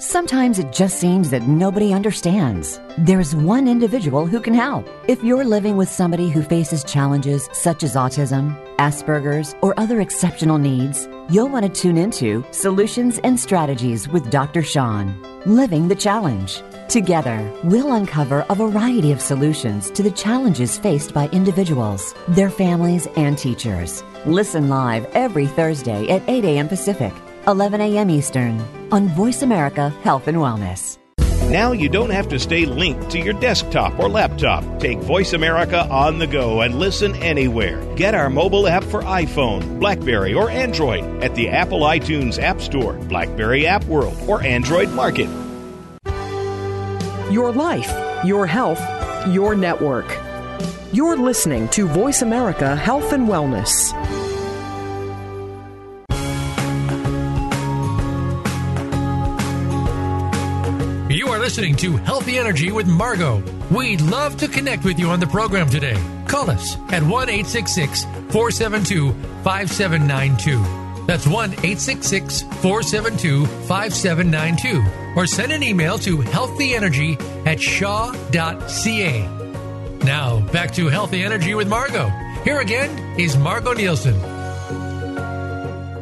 Sometimes 0.00 0.58
it 0.58 0.72
just 0.72 0.98
seems 0.98 1.30
that 1.30 1.46
nobody 1.46 1.92
understands. 1.92 2.80
There's 2.98 3.34
one 3.34 3.68
individual 3.68 4.26
who 4.26 4.40
can 4.40 4.54
help. 4.54 4.88
If 5.06 5.22
you're 5.22 5.44
living 5.44 5.76
with 5.76 5.88
somebody 5.88 6.30
who 6.30 6.42
faces 6.42 6.82
challenges 6.82 7.48
such 7.52 7.84
as 7.84 7.94
autism, 7.94 8.56
Asperger's, 8.78 9.54
or 9.60 9.78
other 9.78 10.00
exceptional 10.00 10.58
needs, 10.58 11.08
you'll 11.28 11.48
want 11.48 11.64
to 11.66 11.80
tune 11.82 11.98
into 11.98 12.44
Solutions 12.50 13.18
and 13.24 13.38
Strategies 13.38 14.08
with 14.08 14.30
Dr. 14.30 14.62
Sean, 14.62 15.14
Living 15.46 15.88
the 15.88 15.94
Challenge. 15.94 16.62
Together, 16.88 17.52
we'll 17.64 17.92
uncover 17.92 18.46
a 18.48 18.54
variety 18.54 19.12
of 19.12 19.20
solutions 19.20 19.90
to 19.90 20.02
the 20.02 20.10
challenges 20.10 20.78
faced 20.78 21.12
by 21.12 21.28
individuals, 21.28 22.14
their 22.28 22.50
families, 22.50 23.06
and 23.16 23.36
teachers. 23.36 24.02
Listen 24.24 24.68
live 24.68 25.04
every 25.12 25.46
Thursday 25.46 26.08
at 26.08 26.28
8 26.28 26.44
a.m. 26.44 26.68
Pacific 26.68 27.12
11 27.46 27.80
a.m. 27.80 28.10
Eastern 28.10 28.60
on 28.92 29.08
Voice 29.08 29.42
America 29.42 29.88
Health 30.02 30.28
and 30.28 30.36
Wellness. 30.36 30.98
Now 31.48 31.72
you 31.72 31.88
don't 31.88 32.10
have 32.10 32.28
to 32.28 32.38
stay 32.38 32.66
linked 32.66 33.10
to 33.12 33.18
your 33.18 33.32
desktop 33.32 33.98
or 33.98 34.10
laptop. 34.10 34.62
Take 34.78 34.98
Voice 34.98 35.32
America 35.32 35.86
on 35.88 36.18
the 36.18 36.26
go 36.26 36.60
and 36.60 36.78
listen 36.78 37.14
anywhere. 37.16 37.82
Get 37.94 38.14
our 38.14 38.28
mobile 38.28 38.68
app 38.68 38.84
for 38.84 39.00
iPhone, 39.00 39.80
Blackberry, 39.80 40.34
or 40.34 40.50
Android 40.50 41.04
at 41.24 41.34
the 41.34 41.48
Apple 41.48 41.80
iTunes 41.80 42.38
App 42.38 42.60
Store, 42.60 42.92
Blackberry 42.92 43.66
App 43.66 43.82
World, 43.84 44.18
or 44.26 44.42
Android 44.42 44.90
Market. 44.90 45.30
Your 47.32 47.50
life, 47.52 47.90
your 48.26 48.46
health, 48.46 48.82
your 49.28 49.54
network. 49.54 50.18
You're 50.92 51.16
listening 51.16 51.68
to 51.68 51.86
Voice 51.86 52.20
America 52.20 52.76
Health 52.76 53.14
and 53.14 53.26
Wellness. 53.26 53.94
Listening 61.48 61.76
to 61.76 61.96
Healthy 61.96 62.38
Energy 62.38 62.72
with 62.72 62.86
Margo. 62.86 63.42
We'd 63.70 64.02
love 64.02 64.36
to 64.36 64.48
connect 64.48 64.84
with 64.84 64.98
you 64.98 65.08
on 65.08 65.18
the 65.18 65.26
program 65.26 65.66
today. 65.70 65.98
Call 66.26 66.50
us 66.50 66.76
at 66.92 67.02
1 67.02 67.30
866 67.30 68.04
472 68.04 69.12
5792. 69.44 71.06
That's 71.06 71.26
1 71.26 71.52
866 71.52 72.42
472 72.42 73.46
5792. 73.46 74.84
Or 75.16 75.26
send 75.26 75.50
an 75.50 75.62
email 75.62 75.96
to 76.00 76.18
healthyenergy 76.18 77.18
at 77.46 77.58
shaw.ca. 77.58 79.26
Now, 80.04 80.40
back 80.52 80.70
to 80.74 80.88
Healthy 80.88 81.22
Energy 81.22 81.54
with 81.54 81.66
Margo. 81.66 82.08
Here 82.44 82.60
again 82.60 83.18
is 83.18 83.38
Margo 83.38 83.72
Nielsen. 83.72 84.20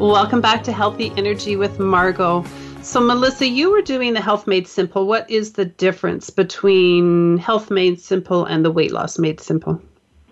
Welcome 0.01 0.41
back 0.41 0.65
to 0.65 0.73
Healthy 0.73 1.13
Energy 1.17 1.55
with 1.55 1.79
Margo. 1.79 2.45
So, 2.87 3.01
Melissa, 3.01 3.49
you 3.49 3.73
were 3.73 3.83
doing 3.83 4.15
the 4.15 4.21
Health 4.21 4.47
Made 4.47 4.69
Simple. 4.69 5.09
What 5.09 5.29
is 5.29 5.55
the 5.55 5.65
difference 5.65 6.31
between 6.31 7.37
Health 7.37 7.69
Made 7.69 8.01
Simple 8.01 8.45
and 8.45 8.65
the 8.65 8.71
Weight 8.71 8.93
Loss 8.93 9.19
Made 9.19 9.41
Simple? 9.41 9.83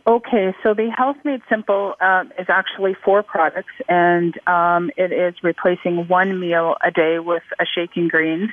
Okay, 0.06 0.54
so 0.62 0.72
the 0.72 0.88
Health 0.96 1.16
Made 1.24 1.40
Simple 1.48 1.94
um, 2.00 2.30
is 2.38 2.46
actually 2.48 2.94
four 3.04 3.24
products, 3.24 3.72
and 3.88 4.38
um, 4.46 4.92
it 4.96 5.10
is 5.10 5.34
replacing 5.42 6.06
one 6.06 6.38
meal 6.38 6.76
a 6.84 6.92
day 6.92 7.18
with 7.18 7.42
a 7.58 7.64
shake 7.66 7.96
and 7.96 8.08
greens. 8.08 8.50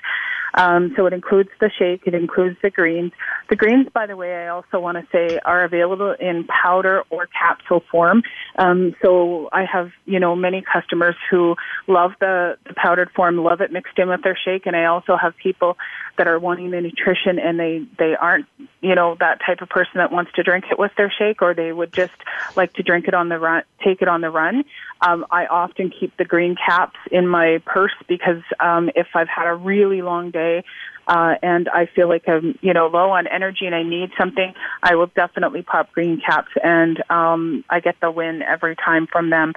Um, 0.53 0.93
so 0.95 1.05
it 1.05 1.13
includes 1.13 1.49
the 1.59 1.69
shake, 1.77 2.03
it 2.05 2.13
includes 2.13 2.57
the 2.61 2.69
greens. 2.69 3.11
The 3.49 3.55
greens, 3.55 3.87
by 3.93 4.05
the 4.05 4.15
way, 4.15 4.35
I 4.35 4.47
also 4.49 4.79
want 4.79 4.97
to 4.97 5.07
say 5.11 5.39
are 5.39 5.63
available 5.63 6.15
in 6.19 6.45
powder 6.45 7.03
or 7.09 7.27
capsule 7.27 7.83
form. 7.91 8.23
Um, 8.57 8.95
so 9.01 9.49
I 9.51 9.65
have, 9.65 9.91
you 10.05 10.19
know, 10.19 10.35
many 10.35 10.61
customers 10.61 11.15
who 11.29 11.55
love 11.87 12.11
the, 12.19 12.57
the 12.67 12.73
powdered 12.73 13.11
form, 13.11 13.37
love 13.37 13.61
it 13.61 13.71
mixed 13.71 13.97
in 13.97 14.09
with 14.09 14.23
their 14.23 14.37
shake, 14.37 14.65
and 14.65 14.75
I 14.75 14.85
also 14.85 15.15
have 15.15 15.35
people 15.37 15.77
that 16.17 16.27
are 16.27 16.39
wanting 16.39 16.71
the 16.71 16.81
nutrition 16.81 17.39
and 17.39 17.59
they 17.59 17.85
they 17.97 18.15
aren't, 18.15 18.45
you 18.81 18.95
know, 18.95 19.15
that 19.19 19.39
type 19.45 19.61
of 19.61 19.69
person 19.69 19.93
that 19.95 20.11
wants 20.11 20.31
to 20.33 20.43
drink 20.43 20.65
it 20.71 20.77
with 20.77 20.91
their 20.97 21.11
shake, 21.11 21.41
or 21.41 21.53
they 21.53 21.71
would 21.71 21.93
just 21.93 22.13
like 22.55 22.73
to 22.73 22.83
drink 22.83 23.07
it 23.07 23.13
on 23.13 23.29
the 23.29 23.39
run, 23.39 23.63
take 23.83 24.01
it 24.01 24.07
on 24.07 24.21
the 24.21 24.29
run. 24.29 24.63
Um, 25.01 25.25
I 25.31 25.47
often 25.47 25.91
keep 25.97 26.15
the 26.17 26.25
green 26.25 26.55
caps 26.55 26.97
in 27.11 27.27
my 27.27 27.61
purse 27.65 27.93
because 28.07 28.43
um, 28.59 28.89
if 28.95 29.07
I've 29.15 29.27
had 29.27 29.47
a 29.47 29.55
really 29.55 30.01
long 30.01 30.31
day 30.31 30.63
uh, 31.07 31.33
and 31.41 31.67
I 31.69 31.87
feel 31.95 32.07
like 32.07 32.23
I'm, 32.27 32.57
you 32.61 32.73
know, 32.73 32.87
low 32.87 33.09
on 33.09 33.27
energy 33.27 33.65
and 33.65 33.73
I 33.73 33.83
need 33.83 34.11
something, 34.19 34.53
I 34.83 34.95
will 34.95 35.11
definitely 35.15 35.63
pop 35.63 35.91
green 35.91 36.21
caps, 36.23 36.51
and 36.63 37.01
um, 37.09 37.65
I 37.69 37.79
get 37.79 37.95
the 38.01 38.11
win 38.11 38.41
every 38.43 38.75
time 38.75 39.07
from 39.11 39.29
them. 39.29 39.53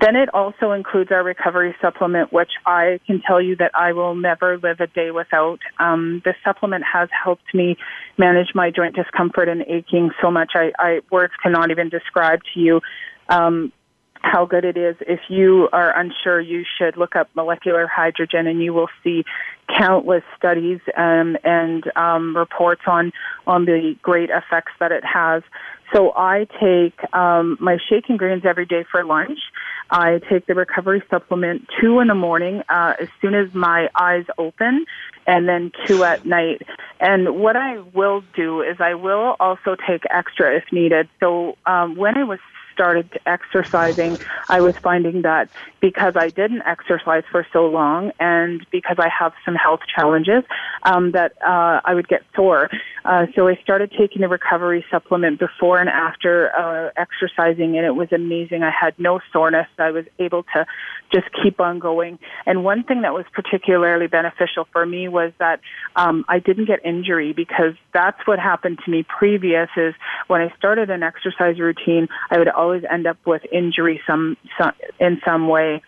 Then 0.00 0.14
it 0.14 0.32
also 0.32 0.72
includes 0.72 1.10
our 1.10 1.24
recovery 1.24 1.74
supplement, 1.80 2.32
which 2.32 2.52
I 2.64 3.00
can 3.06 3.20
tell 3.26 3.40
you 3.40 3.56
that 3.56 3.72
I 3.74 3.92
will 3.92 4.14
never 4.14 4.58
live 4.58 4.78
a 4.80 4.86
day 4.86 5.10
without. 5.10 5.58
Um, 5.80 6.22
this 6.24 6.36
supplement 6.44 6.84
has 6.92 7.08
helped 7.10 7.52
me 7.52 7.76
manage 8.16 8.48
my 8.54 8.70
joint 8.70 8.94
discomfort 8.94 9.48
and 9.48 9.62
aching 9.62 10.10
so 10.22 10.30
much. 10.30 10.52
I, 10.54 10.70
I 10.78 11.00
words 11.10 11.32
cannot 11.42 11.70
even 11.70 11.88
describe 11.88 12.40
to 12.54 12.60
you 12.60 12.80
um, 13.28 13.72
how 14.22 14.46
good 14.46 14.64
it 14.64 14.76
is. 14.76 14.96
If 15.00 15.20
you 15.28 15.68
are 15.72 15.98
unsure, 15.98 16.40
you 16.40 16.64
should 16.78 16.96
look 16.96 17.16
up 17.16 17.28
molecular 17.34 17.86
hydrogen, 17.86 18.46
and 18.46 18.62
you 18.62 18.72
will 18.72 18.88
see 19.02 19.24
countless 19.76 20.24
studies 20.36 20.80
um, 20.96 21.36
and 21.44 21.84
um, 21.96 22.36
reports 22.36 22.82
on 22.86 23.12
on 23.46 23.64
the 23.64 23.96
great 24.02 24.30
effects 24.30 24.72
that 24.80 24.92
it 24.92 25.04
has. 25.04 25.42
So 25.92 26.12
I 26.14 26.46
take 26.60 27.14
um, 27.14 27.56
my 27.60 27.78
shake 27.88 28.10
and 28.10 28.18
greens 28.18 28.44
every 28.44 28.66
day 28.66 28.84
for 28.90 29.04
lunch. 29.04 29.38
I 29.90 30.20
take 30.28 30.46
the 30.46 30.54
recovery 30.54 31.02
supplement 31.08 31.66
two 31.80 32.00
in 32.00 32.08
the 32.08 32.14
morning 32.14 32.62
uh, 32.68 32.94
as 33.00 33.08
soon 33.22 33.34
as 33.34 33.54
my 33.54 33.88
eyes 33.98 34.26
open, 34.36 34.84
and 35.26 35.48
then 35.48 35.72
two 35.86 36.04
at 36.04 36.26
night. 36.26 36.62
And 37.00 37.40
what 37.40 37.56
I 37.56 37.78
will 37.94 38.22
do 38.34 38.60
is 38.60 38.76
I 38.80 38.94
will 38.94 39.36
also 39.40 39.76
take 39.88 40.02
extra 40.10 40.56
if 40.56 40.64
needed. 40.72 41.08
So 41.20 41.56
um, 41.64 41.96
when 41.96 42.18
I 42.18 42.24
was 42.24 42.38
started 42.78 43.18
exercising, 43.26 44.18
I 44.48 44.60
was 44.60 44.74
finding 44.80 45.22
that 45.22 45.48
because 45.80 46.14
I 46.16 46.28
didn't 46.28 46.62
exercise 46.62 47.24
for 47.32 47.44
so 47.52 47.66
long 47.66 48.12
and 48.20 48.64
because 48.70 48.98
I 49.00 49.08
have 49.08 49.32
some 49.44 49.56
health 49.56 49.80
challenges, 49.92 50.44
um, 50.84 51.10
that 51.12 51.32
uh, 51.42 51.80
I 51.84 51.94
would 51.94 52.06
get 52.06 52.22
sore. 52.36 52.70
Uh, 53.04 53.26
so 53.34 53.48
I 53.48 53.56
started 53.62 53.90
taking 53.98 54.22
the 54.22 54.28
recovery 54.28 54.84
supplement 54.90 55.40
before 55.40 55.80
and 55.80 55.88
after 55.88 56.54
uh, 56.54 56.90
exercising, 56.96 57.76
and 57.76 57.84
it 57.84 57.96
was 57.96 58.12
amazing. 58.12 58.62
I 58.62 58.70
had 58.70 58.96
no 58.98 59.18
soreness. 59.32 59.66
I 59.78 59.90
was 59.90 60.04
able 60.18 60.44
to 60.54 60.66
just 61.12 61.26
keep 61.42 61.60
on 61.60 61.78
going. 61.78 62.18
And 62.46 62.64
one 62.64 62.84
thing 62.84 63.02
that 63.02 63.14
was 63.14 63.24
particularly 63.32 64.06
beneficial 64.06 64.68
for 64.72 64.84
me 64.84 65.08
was 65.08 65.32
that 65.38 65.60
um, 65.96 66.24
I 66.28 66.38
didn't 66.38 66.66
get 66.66 66.84
injury 66.84 67.32
because 67.32 67.74
that's 67.92 68.20
what 68.26 68.38
happened 68.38 68.78
to 68.84 68.90
me 68.90 69.04
previous. 69.04 69.68
Is 69.76 69.94
when 70.26 70.40
I 70.40 70.54
started 70.58 70.90
an 70.90 71.02
exercise 71.02 71.58
routine, 71.58 72.08
I 72.30 72.38
would 72.38 72.48
always 72.48 72.67
end 72.90 73.06
up 73.06 73.18
with 73.26 73.42
injury 73.52 74.00
some, 74.06 74.36
some 74.58 74.72
in 74.98 75.20
some 75.24 75.48
way. 75.48 75.82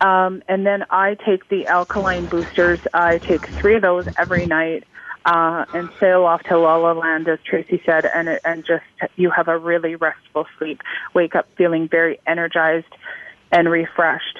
Um, 0.00 0.42
and 0.48 0.64
then 0.64 0.84
I 0.90 1.16
take 1.26 1.48
the 1.48 1.66
alkaline 1.66 2.28
boosters. 2.28 2.78
I 2.94 3.18
take 3.18 3.44
three 3.60 3.76
of 3.76 3.82
those 3.82 4.06
every 4.16 4.46
night. 4.46 4.84
Uh, 5.26 5.66
and 5.74 5.90
sail 6.00 6.24
off 6.24 6.42
to 6.44 6.58
La 6.58 6.76
La 6.76 6.92
Land, 6.92 7.28
as 7.28 7.38
Tracy 7.44 7.82
said, 7.84 8.06
and 8.06 8.40
and 8.44 8.64
just 8.64 8.84
you 9.16 9.30
have 9.30 9.48
a 9.48 9.58
really 9.58 9.94
restful 9.94 10.46
sleep. 10.56 10.80
Wake 11.12 11.34
up 11.34 11.46
feeling 11.58 11.86
very 11.86 12.18
energized 12.26 12.86
and 13.52 13.68
refreshed. 13.68 14.38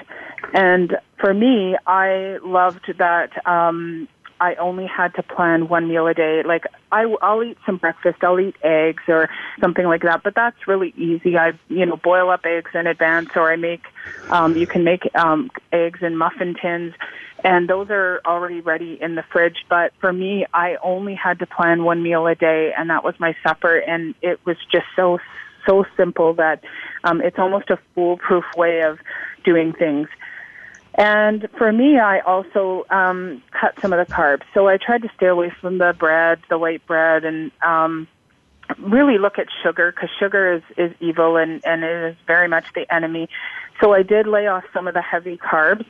And 0.53 0.97
for 1.19 1.33
me, 1.33 1.77
I 1.85 2.37
loved 2.43 2.91
that 2.97 3.45
um, 3.45 4.07
I 4.39 4.55
only 4.55 4.87
had 4.87 5.13
to 5.15 5.23
plan 5.23 5.67
one 5.67 5.87
meal 5.87 6.07
a 6.07 6.13
day. 6.13 6.43
Like 6.43 6.65
I, 6.91 7.03
I'll 7.21 7.43
eat 7.43 7.57
some 7.65 7.77
breakfast, 7.77 8.23
I'll 8.23 8.39
eat 8.39 8.55
eggs 8.63 9.03
or 9.07 9.29
something 9.59 9.85
like 9.85 10.03
that, 10.03 10.23
but 10.23 10.35
that's 10.35 10.67
really 10.67 10.93
easy. 10.97 11.37
I, 11.37 11.53
you 11.67 11.85
know, 11.85 11.97
boil 11.97 12.29
up 12.29 12.45
eggs 12.45 12.71
in 12.73 12.87
advance, 12.87 13.29
or 13.35 13.51
I 13.51 13.55
make. 13.55 13.83
Um, 14.29 14.55
you 14.55 14.65
can 14.65 14.83
make 14.83 15.09
um, 15.15 15.51
eggs 15.71 15.99
in 16.01 16.17
muffin 16.17 16.55
tins, 16.59 16.93
and 17.43 17.69
those 17.69 17.89
are 17.89 18.21
already 18.25 18.61
ready 18.61 18.97
in 19.01 19.15
the 19.15 19.23
fridge. 19.23 19.65
But 19.69 19.93
for 19.99 20.13
me, 20.13 20.45
I 20.53 20.77
only 20.81 21.15
had 21.15 21.39
to 21.39 21.45
plan 21.45 21.83
one 21.83 22.01
meal 22.01 22.25
a 22.27 22.35
day, 22.35 22.73
and 22.77 22.89
that 22.89 23.03
was 23.03 23.15
my 23.19 23.35
supper, 23.43 23.77
and 23.77 24.15
it 24.21 24.39
was 24.45 24.57
just 24.71 24.85
so 24.95 25.19
so 25.67 25.85
simple 25.97 26.33
that 26.35 26.63
um, 27.03 27.21
it's 27.21 27.37
almost 27.37 27.69
a 27.69 27.77
foolproof 27.93 28.45
way 28.55 28.81
of 28.81 28.97
doing 29.43 29.73
things. 29.73 30.07
And 30.95 31.47
for 31.57 31.71
me, 31.71 31.99
I 31.99 32.19
also 32.19 32.85
um, 32.89 33.41
cut 33.51 33.79
some 33.81 33.93
of 33.93 34.05
the 34.05 34.13
carbs. 34.13 34.43
So 34.53 34.67
I 34.67 34.77
tried 34.77 35.03
to 35.03 35.09
stay 35.15 35.27
away 35.27 35.51
from 35.61 35.77
the 35.77 35.95
bread, 35.97 36.39
the 36.49 36.57
white 36.57 36.85
bread, 36.87 37.23
and 37.23 37.51
um, 37.61 38.07
really 38.77 39.17
look 39.17 39.39
at 39.39 39.47
sugar 39.63 39.91
because 39.91 40.09
sugar 40.19 40.53
is, 40.53 40.63
is 40.77 40.93
evil 40.99 41.37
and, 41.37 41.65
and 41.65 41.83
it 41.83 42.11
is 42.11 42.15
very 42.27 42.47
much 42.47 42.65
the 42.73 42.91
enemy. 42.93 43.29
So 43.81 43.93
I 43.93 44.03
did 44.03 44.27
lay 44.27 44.47
off 44.47 44.63
some 44.73 44.87
of 44.87 44.93
the 44.93 45.01
heavy 45.01 45.37
carbs. 45.37 45.85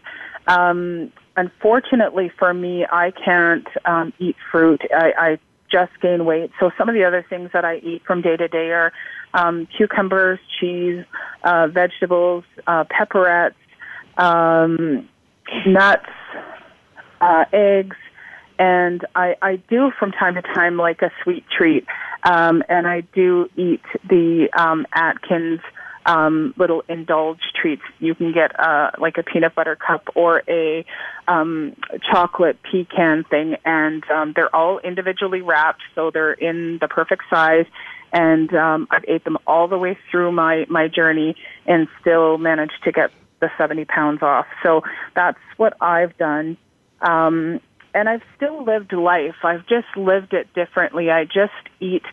Um, 0.48 1.12
unfortunately 1.36 2.32
for 2.38 2.54
me, 2.54 2.86
I 2.90 3.12
can't 3.12 3.68
um, 3.86 4.14
eat 4.20 4.36
fruit. 4.52 4.82
I, 4.94 5.14
I 5.18 5.40
just 5.72 5.92
gain 6.02 6.26
weight. 6.26 6.52
So 6.60 6.72
some 6.78 6.90
of 6.90 6.96
the 6.96 7.04
other 7.04 7.26
things 7.28 7.52
that 7.54 7.66
I 7.66 7.78
eat 7.78 8.04
from 8.06 8.22
day 8.22 8.38
to 8.38 8.48
day 8.48 8.72
are 8.72 8.92
um, 9.34 9.68
cucumbers, 9.78 10.40
cheese, 10.60 11.06
uh, 11.44 11.68
vegetables, 11.68 12.44
uh, 12.66 12.86
pepperettes, 12.86 13.54
um, 14.20 15.08
nuts, 15.66 16.10
uh, 17.22 17.46
eggs, 17.52 17.98
and 18.60 19.06
I, 19.16 19.36
I 19.42 19.56
do 19.70 19.92
from 19.98 20.12
time 20.12 20.36
to 20.36 20.42
time 20.42 20.78
like 20.78 21.02
a 21.02 21.12
sweet 21.24 21.46
treat. 21.58 21.86
Um, 22.24 22.62
and 22.68 22.86
I 22.86 23.02
do 23.02 23.50
eat 23.56 23.82
the 24.08 24.50
um, 24.56 24.86
Atkins 24.94 25.62
um, 26.06 26.54
little 26.58 26.84
indulge 26.90 27.40
treats. 27.60 27.82
You 28.00 28.16
can 28.16 28.34
get 28.34 28.60
uh, 28.60 28.92
like 28.98 29.18
a 29.18 29.24
peanut 29.24 29.56
butter 29.56 29.76
cup 29.76 30.04
or 30.16 30.44
a 30.50 30.86
um, 31.28 31.76
chocolate 32.12 32.58
pecan 32.64 33.24
thing, 33.30 33.56
and 33.64 34.04
um, 34.10 34.34
they're 34.36 34.54
all 34.54 34.80
individually 34.80 35.42
wrapped, 35.42 35.82
so 35.96 36.12
they're 36.12 36.34
in 36.34 36.80
the 36.82 36.88
perfect 36.88 37.24
size. 37.30 37.66
And 38.12 38.52
um, 38.56 38.88
I've 38.90 39.06
ate 39.08 39.24
them 39.24 39.38
all 39.46 39.68
the 39.68 39.78
way 39.78 39.98
through 40.10 40.32
my 40.32 40.66
my 40.68 40.88
journey, 40.88 41.36
and 41.68 41.88
still 42.02 42.38
managed 42.40 42.84
to 42.84 42.92
get 42.92 43.12
the 43.40 43.50
70 43.58 43.86
pounds 43.86 44.22
off. 44.22 44.48
So 44.64 44.84
that's 45.16 45.40
what 45.58 45.76
I've 45.82 46.18
done. 46.18 46.58
Um, 47.02 47.60
and 47.94 48.08
I've 48.08 48.22
still 48.36 48.64
lived 48.64 48.94
life. 48.94 49.36
I've 49.44 49.66
just 49.68 49.88
lived 49.96 50.34
it 50.34 50.54
differently. 50.54 51.10
I 51.10 51.26
just 51.26 51.54
eat, 51.80 52.04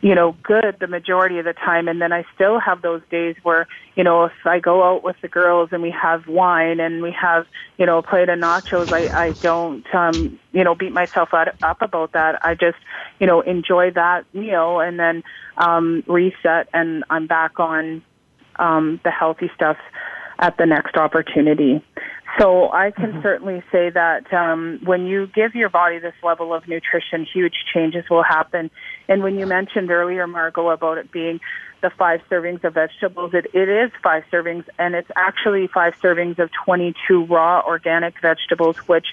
you 0.00 0.14
know, 0.14 0.36
good 0.42 0.76
the 0.80 0.86
majority 0.86 1.38
of 1.38 1.44
the 1.44 1.52
time. 1.52 1.88
And 1.88 2.00
then 2.00 2.12
I 2.12 2.24
still 2.34 2.60
have 2.60 2.82
those 2.82 3.02
days 3.10 3.36
where, 3.42 3.66
you 3.96 4.04
know, 4.04 4.24
if 4.24 4.32
I 4.44 4.60
go 4.60 4.84
out 4.84 5.02
with 5.02 5.16
the 5.22 5.28
girls 5.28 5.70
and 5.72 5.82
we 5.82 5.90
have 5.90 6.28
wine 6.28 6.78
and 6.78 7.02
we 7.02 7.12
have, 7.20 7.46
you 7.78 7.86
know, 7.86 7.98
a 7.98 8.02
plate 8.02 8.28
of 8.28 8.38
nachos, 8.38 8.92
I, 8.92 9.08
I 9.12 9.32
don't, 9.42 9.84
um, 9.94 10.38
you 10.52 10.62
know, 10.62 10.74
beat 10.74 10.92
myself 10.92 11.30
up 11.34 11.82
about 11.82 12.12
that. 12.12 12.44
I 12.44 12.54
just, 12.54 12.78
you 13.18 13.26
know, 13.26 13.40
enjoy 13.40 13.90
that 13.92 14.32
meal 14.34 14.80
and 14.80 14.98
then, 14.98 15.24
um, 15.56 16.04
reset 16.06 16.68
and 16.72 17.04
I'm 17.10 17.26
back 17.26 17.58
on, 17.58 18.02
um, 18.56 19.00
the 19.02 19.10
healthy 19.10 19.50
stuff 19.56 19.78
at 20.38 20.56
the 20.56 20.66
next 20.66 20.96
opportunity. 20.96 21.82
So 22.38 22.72
I 22.72 22.90
can 22.90 23.12
mm-hmm. 23.12 23.22
certainly 23.22 23.62
say 23.70 23.90
that 23.90 24.32
um, 24.32 24.80
when 24.84 25.06
you 25.06 25.28
give 25.28 25.54
your 25.54 25.68
body 25.68 26.00
this 26.00 26.14
level 26.22 26.52
of 26.52 26.66
nutrition, 26.66 27.26
huge 27.32 27.54
changes 27.72 28.04
will 28.10 28.24
happen. 28.24 28.70
And 29.08 29.22
when 29.22 29.38
you 29.38 29.46
mentioned 29.46 29.90
earlier, 29.90 30.26
Margo, 30.26 30.70
about 30.70 30.98
it 30.98 31.12
being 31.12 31.40
the 31.80 31.90
five 31.90 32.22
servings 32.28 32.64
of 32.64 32.74
vegetables, 32.74 33.34
it, 33.34 33.46
it 33.54 33.68
is 33.68 33.92
five 34.02 34.24
servings, 34.32 34.64
and 34.78 34.96
it's 34.96 35.10
actually 35.14 35.68
five 35.68 35.94
servings 36.02 36.38
of 36.40 36.50
22 36.64 37.26
raw 37.26 37.62
organic 37.64 38.20
vegetables, 38.20 38.78
which 38.88 39.06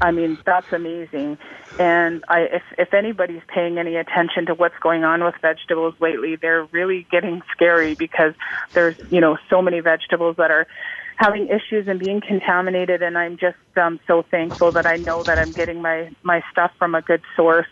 I 0.00 0.10
mean, 0.10 0.38
that's 0.44 0.72
amazing. 0.72 1.38
And 1.78 2.24
I, 2.28 2.40
if, 2.52 2.62
if 2.78 2.94
anybody's 2.94 3.42
paying 3.52 3.78
any 3.78 3.96
attention 3.96 4.46
to 4.46 4.54
what's 4.54 4.78
going 4.82 5.04
on 5.04 5.24
with 5.24 5.34
vegetables 5.40 5.94
lately, 6.00 6.36
they're 6.36 6.64
really 6.72 7.06
getting 7.10 7.42
scary 7.52 7.94
because 7.94 8.34
there's, 8.74 8.96
you 9.10 9.20
know, 9.20 9.38
so 9.48 9.62
many 9.62 9.80
vegetables 9.80 10.36
that 10.38 10.50
are 10.50 10.66
having 11.16 11.48
issues 11.48 11.86
and 11.88 11.98
being 11.98 12.20
contaminated. 12.20 13.02
And 13.02 13.16
I'm 13.16 13.36
just 13.36 13.56
um, 13.76 14.00
so 14.06 14.24
thankful 14.30 14.72
that 14.72 14.86
I 14.86 14.96
know 14.96 15.24
that 15.24 15.38
I'm 15.38 15.52
getting 15.52 15.80
my, 15.80 16.10
my 16.22 16.42
stuff 16.50 16.72
from 16.78 16.94
a 16.94 17.02
good 17.02 17.22
source. 17.36 17.66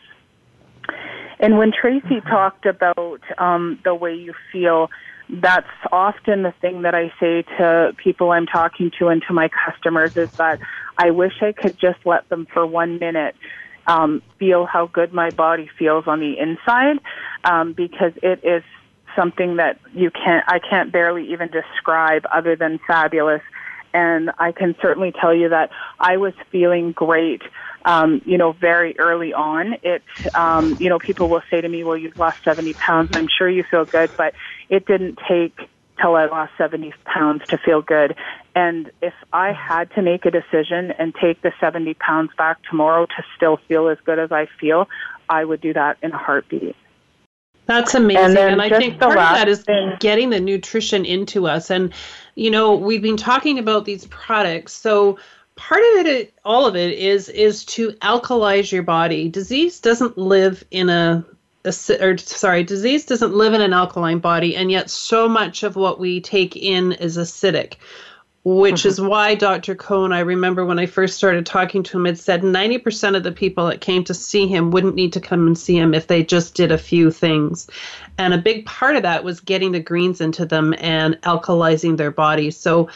And 1.40 1.56
when 1.56 1.72
Tracy 1.72 2.20
talked 2.28 2.66
about 2.66 3.20
um, 3.38 3.80
the 3.84 3.94
way 3.94 4.14
you 4.14 4.34
feel, 4.52 4.88
that's 5.32 5.68
often 5.92 6.42
the 6.42 6.52
thing 6.60 6.82
that 6.82 6.94
I 6.94 7.12
say 7.20 7.42
to 7.58 7.94
people 8.02 8.30
I'm 8.32 8.46
talking 8.46 8.90
to 8.98 9.08
and 9.08 9.22
to 9.28 9.34
my 9.34 9.48
customers 9.48 10.12
is 10.16 10.28
that 10.38 10.58
I 10.98 11.10
wish 11.10 11.34
I 11.40 11.52
could 11.52 11.78
just 11.78 11.98
let 12.04 12.28
them 12.28 12.46
for 12.52 12.66
one 12.66 12.98
minute 12.98 13.34
um, 13.86 14.22
feel 14.38 14.66
how 14.66 14.86
good 14.86 15.12
my 15.12 15.30
body 15.30 15.70
feels 15.78 16.04
on 16.06 16.20
the 16.20 16.34
inside 16.38 16.98
um, 17.44 17.72
because 17.72 18.12
it 18.22 18.40
is 18.44 18.62
something 19.16 19.56
that 19.56 19.78
you 19.92 20.10
can't 20.10 20.44
I 20.48 20.58
can't 20.58 20.92
barely 20.92 21.32
even 21.32 21.48
describe 21.48 22.24
other 22.32 22.56
than 22.56 22.78
fabulous 22.86 23.42
and 23.92 24.30
I 24.38 24.52
can 24.52 24.76
certainly 24.80 25.12
tell 25.20 25.34
you 25.34 25.48
that 25.48 25.70
I 25.98 26.16
was 26.16 26.32
feeling 26.52 26.92
great 26.92 27.42
um, 27.84 28.20
you 28.24 28.36
know, 28.36 28.52
very 28.52 28.98
early 28.98 29.32
on. 29.32 29.74
It, 29.82 30.02
um, 30.34 30.76
you 30.78 30.88
know, 30.88 30.98
people 30.98 31.28
will 31.28 31.42
say 31.50 31.60
to 31.60 31.68
me, 31.68 31.84
well, 31.84 31.96
you've 31.96 32.18
lost 32.18 32.38
70 32.44 32.74
pounds. 32.74 33.10
I'm 33.14 33.28
sure 33.38 33.48
you 33.48 33.64
feel 33.70 33.84
good, 33.84 34.12
but 34.16 34.34
it 34.70 34.86
didn't 34.86 35.18
take 35.28 35.58
till 36.00 36.16
I 36.16 36.26
lost 36.26 36.52
70 36.56 36.94
pounds 37.04 37.42
to 37.48 37.58
feel 37.58 37.82
good. 37.82 38.14
And 38.54 38.90
if 39.02 39.12
I 39.32 39.52
had 39.52 39.92
to 39.94 40.02
make 40.02 40.24
a 40.24 40.30
decision 40.30 40.92
and 40.92 41.14
take 41.14 41.42
the 41.42 41.52
70 41.60 41.94
pounds 41.94 42.30
back 42.38 42.58
tomorrow 42.68 43.06
to 43.06 43.22
still 43.36 43.58
feel 43.68 43.88
as 43.88 43.98
good 44.04 44.18
as 44.18 44.32
I 44.32 44.46
feel, 44.58 44.88
I 45.28 45.44
would 45.44 45.60
do 45.60 45.72
that 45.74 45.98
in 46.02 46.12
a 46.12 46.18
heartbeat. 46.18 46.76
That's 47.66 47.94
amazing. 47.94 48.36
And, 48.36 48.38
and 48.38 48.62
I 48.62 48.68
think 48.68 48.98
part 48.98 49.12
of 49.12 49.16
that 49.16 49.48
is 49.48 49.62
thing. 49.62 49.92
getting 50.00 50.30
the 50.30 50.40
nutrition 50.40 51.04
into 51.04 51.46
us. 51.46 51.70
And, 51.70 51.92
you 52.34 52.50
know, 52.50 52.74
we've 52.74 53.02
been 53.02 53.16
talking 53.16 53.58
about 53.58 53.84
these 53.84 54.06
products. 54.06 54.72
So, 54.72 55.18
part 55.54 55.82
of 55.98 56.06
it 56.06 56.34
all 56.44 56.66
of 56.66 56.74
it 56.74 56.98
is 56.98 57.28
is 57.28 57.64
to 57.66 57.90
alkalize 58.00 58.72
your 58.72 58.82
body 58.82 59.28
disease 59.28 59.78
doesn't 59.78 60.16
live 60.16 60.64
in 60.70 60.88
a 60.88 61.24
or 61.64 62.16
sorry, 62.18 62.64
disease 62.64 63.04
doesn't 63.04 63.34
live 63.34 63.52
in 63.52 63.60
an 63.60 63.72
alkaline 63.72 64.18
body, 64.18 64.56
and 64.56 64.70
yet 64.70 64.90
so 64.90 65.28
much 65.28 65.62
of 65.62 65.76
what 65.76 66.00
we 66.00 66.20
take 66.20 66.56
in 66.56 66.92
is 66.92 67.18
acidic, 67.18 67.74
which 68.44 68.80
mm-hmm. 68.80 68.88
is 68.88 69.00
why 69.00 69.34
Dr. 69.34 69.74
Cohn, 69.74 70.12
I 70.12 70.20
remember 70.20 70.64
when 70.64 70.78
I 70.78 70.86
first 70.86 71.18
started 71.18 71.44
talking 71.44 71.82
to 71.82 71.98
him, 71.98 72.06
had 72.06 72.18
said 72.18 72.42
90% 72.42 73.14
of 73.14 73.22
the 73.22 73.32
people 73.32 73.66
that 73.66 73.82
came 73.82 74.04
to 74.04 74.14
see 74.14 74.46
him 74.46 74.70
wouldn't 74.70 74.94
need 74.94 75.12
to 75.12 75.20
come 75.20 75.46
and 75.46 75.58
see 75.58 75.76
him 75.76 75.92
if 75.92 76.06
they 76.06 76.24
just 76.24 76.54
did 76.54 76.72
a 76.72 76.78
few 76.78 77.10
things. 77.10 77.68
And 78.16 78.32
a 78.32 78.38
big 78.38 78.64
part 78.64 78.96
of 78.96 79.02
that 79.02 79.24
was 79.24 79.40
getting 79.40 79.72
the 79.72 79.80
greens 79.80 80.22
into 80.22 80.46
them 80.46 80.74
and 80.78 81.20
alkalizing 81.22 81.98
their 81.98 82.10
bodies. 82.10 82.56
So 82.56 82.88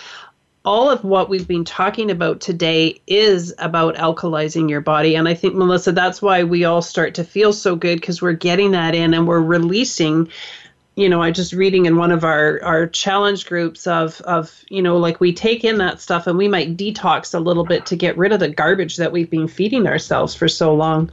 all 0.64 0.90
of 0.90 1.04
what 1.04 1.28
we've 1.28 1.46
been 1.46 1.64
talking 1.64 2.10
about 2.10 2.40
today 2.40 3.00
is 3.06 3.54
about 3.58 3.96
alkalizing 3.96 4.70
your 4.70 4.80
body. 4.80 5.14
And 5.14 5.28
I 5.28 5.34
think, 5.34 5.54
Melissa, 5.54 5.92
that's 5.92 6.22
why 6.22 6.44
we 6.44 6.64
all 6.64 6.80
start 6.80 7.14
to 7.16 7.24
feel 7.24 7.52
so 7.52 7.76
good 7.76 8.00
because 8.00 8.22
we're 8.22 8.32
getting 8.32 8.70
that 8.70 8.94
in 8.94 9.12
and 9.12 9.28
we're 9.28 9.42
releasing. 9.42 10.28
You 10.96 11.08
know, 11.10 11.20
I 11.20 11.32
just 11.32 11.52
reading 11.52 11.84
in 11.84 11.96
one 11.96 12.12
of 12.12 12.24
our 12.24 12.62
our 12.62 12.86
challenge 12.86 13.46
groups 13.46 13.86
of 13.86 14.20
of 14.22 14.64
you 14.68 14.80
know 14.80 14.96
like 14.96 15.20
we 15.20 15.32
take 15.32 15.64
in 15.64 15.78
that 15.78 16.00
stuff 16.00 16.26
and 16.26 16.38
we 16.38 16.48
might 16.48 16.76
detox 16.76 17.34
a 17.34 17.40
little 17.40 17.64
bit 17.64 17.84
to 17.86 17.96
get 17.96 18.16
rid 18.16 18.32
of 18.32 18.40
the 18.40 18.48
garbage 18.48 18.96
that 18.96 19.12
we've 19.12 19.30
been 19.30 19.48
feeding 19.48 19.86
ourselves 19.86 20.34
for 20.34 20.48
so 20.48 20.74
long 20.74 21.10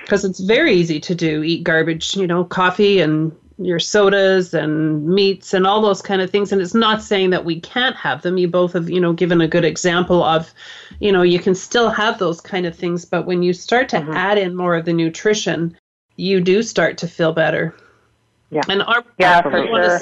because 0.00 0.24
it's 0.24 0.40
very 0.40 0.74
easy 0.74 0.98
to 0.98 1.14
do 1.14 1.44
eat 1.44 1.62
garbage 1.62 2.16
you 2.16 2.26
know 2.26 2.42
coffee 2.42 3.00
and 3.00 3.30
your 3.58 3.78
sodas 3.78 4.52
and 4.52 5.06
meats 5.06 5.54
and 5.54 5.66
all 5.66 5.80
those 5.80 6.02
kind 6.02 6.20
of 6.20 6.28
things 6.28 6.50
and 6.50 6.60
it's 6.60 6.74
not 6.74 7.00
saying 7.00 7.30
that 7.30 7.44
we 7.44 7.60
can't 7.60 7.94
have 7.94 8.22
them 8.22 8.36
you 8.36 8.48
both 8.48 8.72
have 8.72 8.90
you 8.90 9.00
know 9.00 9.12
given 9.12 9.40
a 9.40 9.46
good 9.46 9.64
example 9.64 10.24
of 10.24 10.52
you 10.98 11.12
know 11.12 11.22
you 11.22 11.38
can 11.38 11.54
still 11.54 11.88
have 11.88 12.18
those 12.18 12.40
kind 12.40 12.66
of 12.66 12.74
things 12.74 13.04
but 13.04 13.26
when 13.26 13.42
you 13.44 13.52
start 13.52 13.88
to 13.88 13.96
mm-hmm. 13.96 14.12
add 14.12 14.38
in 14.38 14.56
more 14.56 14.74
of 14.74 14.84
the 14.84 14.92
nutrition 14.92 15.76
you 16.16 16.40
do 16.40 16.62
start 16.62 16.98
to 16.98 17.06
feel 17.06 17.32
better 17.32 17.74
yeah 18.50 18.62
and 18.68 18.82
our 18.82 19.04
yeah 19.18 19.40
for 19.40 19.64
sure. 19.64 20.00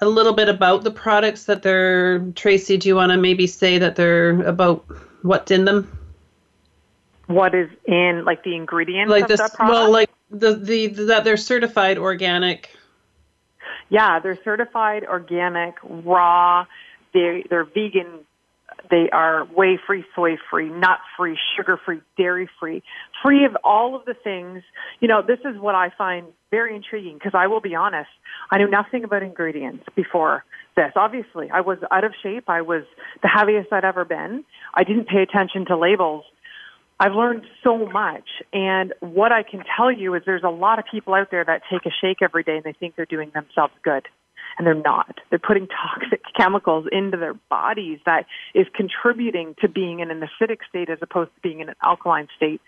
a 0.00 0.08
little 0.08 0.32
bit 0.32 0.48
about 0.48 0.84
the 0.84 0.90
products 0.90 1.44
that 1.44 1.62
they're 1.62 2.20
tracy 2.36 2.76
do 2.76 2.88
you 2.88 2.94
want 2.94 3.10
to 3.10 3.16
maybe 3.16 3.46
say 3.48 3.76
that 3.76 3.96
they're 3.96 4.40
about 4.42 4.84
what's 5.22 5.50
in 5.50 5.64
them 5.64 5.98
what 7.26 7.56
is 7.56 7.68
in 7.86 8.24
like 8.24 8.44
the 8.44 8.54
ingredients 8.54 9.10
like 9.10 9.24
of 9.24 9.28
this, 9.28 9.40
the 9.40 9.56
product? 9.56 9.72
well 9.72 9.90
like 9.90 10.10
the, 10.30 10.54
the 10.54 10.86
that 11.06 11.24
they're 11.24 11.36
certified 11.36 11.98
organic. 11.98 12.76
Yeah, 13.88 14.20
they're 14.20 14.38
certified 14.44 15.04
organic, 15.04 15.74
raw. 15.82 16.66
They 17.12 17.44
they're 17.50 17.64
vegan 17.64 18.24
They 18.90 19.10
are 19.10 19.44
whey 19.46 19.78
free, 19.86 20.04
soy 20.14 20.36
free, 20.50 20.68
nut 20.68 20.98
free, 21.16 21.36
sugar 21.56 21.78
free, 21.84 22.00
dairy 22.16 22.48
free, 22.58 22.82
free 23.22 23.44
of 23.44 23.56
all 23.64 23.94
of 23.94 24.04
the 24.04 24.14
things. 24.14 24.62
You 25.00 25.08
know, 25.08 25.22
this 25.22 25.40
is 25.44 25.60
what 25.60 25.74
I 25.74 25.90
find 25.96 26.26
very 26.50 26.74
intriguing 26.74 27.14
because 27.14 27.32
I 27.34 27.46
will 27.46 27.60
be 27.60 27.74
honest, 27.74 28.10
I 28.50 28.58
knew 28.58 28.68
nothing 28.68 29.04
about 29.04 29.22
ingredients 29.22 29.84
before 29.94 30.44
this. 30.76 30.92
Obviously, 30.96 31.50
I 31.50 31.60
was 31.60 31.78
out 31.90 32.04
of 32.04 32.12
shape. 32.22 32.48
I 32.48 32.62
was 32.62 32.84
the 33.22 33.28
heaviest 33.28 33.72
I'd 33.72 33.84
ever 33.84 34.04
been. 34.04 34.44
I 34.74 34.84
didn't 34.84 35.08
pay 35.08 35.22
attention 35.22 35.66
to 35.66 35.76
labels. 35.76 36.24
I've 37.00 37.14
learned 37.14 37.46
so 37.64 37.78
much. 37.78 38.28
And 38.52 38.92
what 39.00 39.32
I 39.32 39.42
can 39.42 39.64
tell 39.76 39.90
you 39.90 40.14
is 40.14 40.22
there's 40.26 40.44
a 40.44 40.50
lot 40.50 40.78
of 40.78 40.84
people 40.84 41.14
out 41.14 41.30
there 41.30 41.44
that 41.44 41.62
take 41.72 41.86
a 41.86 41.90
shake 42.00 42.18
every 42.20 42.42
day 42.42 42.56
and 42.56 42.64
they 42.64 42.74
think 42.74 42.94
they're 42.94 43.06
doing 43.06 43.32
themselves 43.34 43.72
good. 43.82 44.06
And 44.58 44.66
they're 44.66 44.74
not. 44.74 45.16
They're 45.30 45.38
putting 45.38 45.66
toxic 45.68 46.20
chemicals 46.36 46.86
into 46.92 47.16
their 47.16 47.32
bodies 47.48 48.00
that 48.04 48.26
is 48.54 48.66
contributing 48.74 49.54
to 49.62 49.68
being 49.68 50.00
in 50.00 50.10
an 50.10 50.20
acidic 50.20 50.58
state 50.68 50.90
as 50.90 50.98
opposed 51.00 51.30
to 51.34 51.40
being 51.40 51.60
in 51.60 51.70
an 51.70 51.76
alkaline 51.82 52.28
state. 52.36 52.60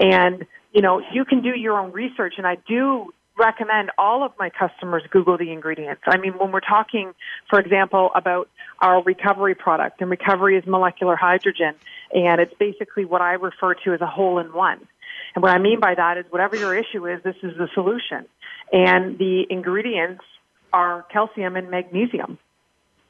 And, 0.00 0.46
you 0.72 0.80
know, 0.80 1.02
you 1.12 1.26
can 1.26 1.42
do 1.42 1.50
your 1.50 1.78
own 1.78 1.92
research. 1.92 2.34
And 2.38 2.46
I 2.46 2.56
do 2.66 3.12
recommend 3.38 3.90
all 3.98 4.24
of 4.24 4.32
my 4.38 4.50
customers 4.50 5.02
Google 5.10 5.36
the 5.38 5.52
ingredients. 5.52 6.02
I 6.06 6.16
mean, 6.16 6.32
when 6.32 6.52
we're 6.52 6.60
talking, 6.60 7.12
for 7.50 7.58
example, 7.58 8.10
about 8.14 8.48
our 8.80 9.02
recovery 9.02 9.54
product, 9.54 10.00
and 10.00 10.10
recovery 10.10 10.56
is 10.56 10.64
molecular 10.66 11.16
hydrogen, 11.16 11.74
and 12.12 12.40
it's 12.40 12.54
basically 12.58 13.04
what 13.04 13.20
I 13.20 13.32
refer 13.32 13.74
to 13.84 13.92
as 13.92 14.00
a 14.00 14.06
hole 14.06 14.38
in 14.38 14.52
one. 14.52 14.86
And 15.34 15.42
what 15.42 15.52
I 15.52 15.58
mean 15.58 15.80
by 15.80 15.94
that 15.94 16.18
is 16.18 16.24
whatever 16.30 16.56
your 16.56 16.74
issue 16.74 17.06
is, 17.06 17.22
this 17.22 17.36
is 17.42 17.56
the 17.58 17.68
solution. 17.74 18.26
And 18.72 19.18
the 19.18 19.44
ingredients 19.50 20.24
are 20.72 21.06
calcium 21.12 21.56
and 21.56 21.70
magnesium 21.70 22.38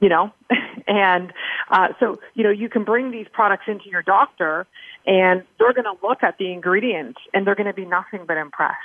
you 0.01 0.09
know 0.09 0.31
and 0.87 1.33
uh, 1.71 1.89
so 1.99 2.19
you 2.35 2.45
know 2.45 2.51
you 2.51 2.69
can 2.69 2.85
bring 2.85 3.11
these 3.11 3.27
products 3.33 3.65
into 3.67 3.89
your 3.89 4.03
doctor 4.03 4.67
and 5.07 5.43
they're 5.59 5.73
going 5.73 5.85
to 5.85 6.07
look 6.07 6.23
at 6.23 6.37
the 6.39 6.53
ingredients 6.53 7.19
and 7.33 7.47
they're 7.47 7.55
going 7.55 7.67
to 7.67 7.75
be 7.75 7.85
nothing 7.85 8.21
but 8.27 8.37
impressed 8.37 8.77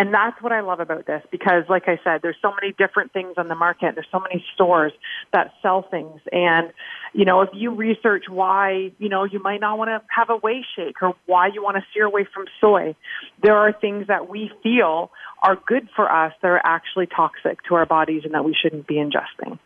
and 0.00 0.14
that's 0.14 0.40
what 0.40 0.50
I 0.50 0.60
love 0.60 0.80
about 0.80 1.06
this 1.06 1.22
because, 1.30 1.64
like 1.68 1.82
I 1.86 2.00
said, 2.02 2.20
there's 2.22 2.38
so 2.40 2.54
many 2.58 2.72
different 2.78 3.12
things 3.12 3.34
on 3.36 3.48
the 3.48 3.54
market. 3.54 3.96
There's 3.96 4.06
so 4.10 4.18
many 4.18 4.42
stores 4.54 4.92
that 5.34 5.52
sell 5.60 5.82
things. 5.90 6.22
And, 6.32 6.72
you 7.12 7.26
know, 7.26 7.42
if 7.42 7.50
you 7.52 7.74
research 7.74 8.24
why, 8.26 8.92
you 8.98 9.10
know, 9.10 9.24
you 9.24 9.42
might 9.42 9.60
not 9.60 9.76
want 9.76 9.88
to 9.88 10.00
have 10.08 10.30
a 10.30 10.36
whey 10.36 10.64
shake 10.74 11.02
or 11.02 11.16
why 11.26 11.48
you 11.52 11.62
want 11.62 11.76
to 11.76 11.82
steer 11.90 12.06
away 12.06 12.26
from 12.32 12.46
soy, 12.62 12.96
there 13.42 13.54
are 13.54 13.74
things 13.74 14.06
that 14.06 14.30
we 14.30 14.50
feel 14.62 15.10
are 15.42 15.58
good 15.66 15.86
for 15.94 16.10
us 16.10 16.32
that 16.40 16.48
are 16.48 16.62
actually 16.64 17.06
toxic 17.06 17.62
to 17.64 17.74
our 17.74 17.84
bodies 17.84 18.22
and 18.24 18.32
that 18.32 18.42
we 18.42 18.56
shouldn't 18.58 18.86
be 18.86 18.94
ingesting. 18.94 19.58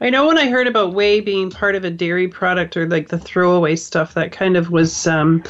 I 0.00 0.10
know 0.10 0.28
when 0.28 0.38
I 0.38 0.48
heard 0.48 0.68
about 0.68 0.94
whey 0.94 1.20
being 1.20 1.50
part 1.50 1.74
of 1.74 1.82
a 1.82 1.90
dairy 1.90 2.28
product 2.28 2.76
or 2.76 2.88
like 2.88 3.08
the 3.08 3.18
throwaway 3.18 3.74
stuff, 3.74 4.14
that 4.14 4.30
kind 4.30 4.56
of 4.56 4.70
was 4.70 5.08
um, 5.08 5.42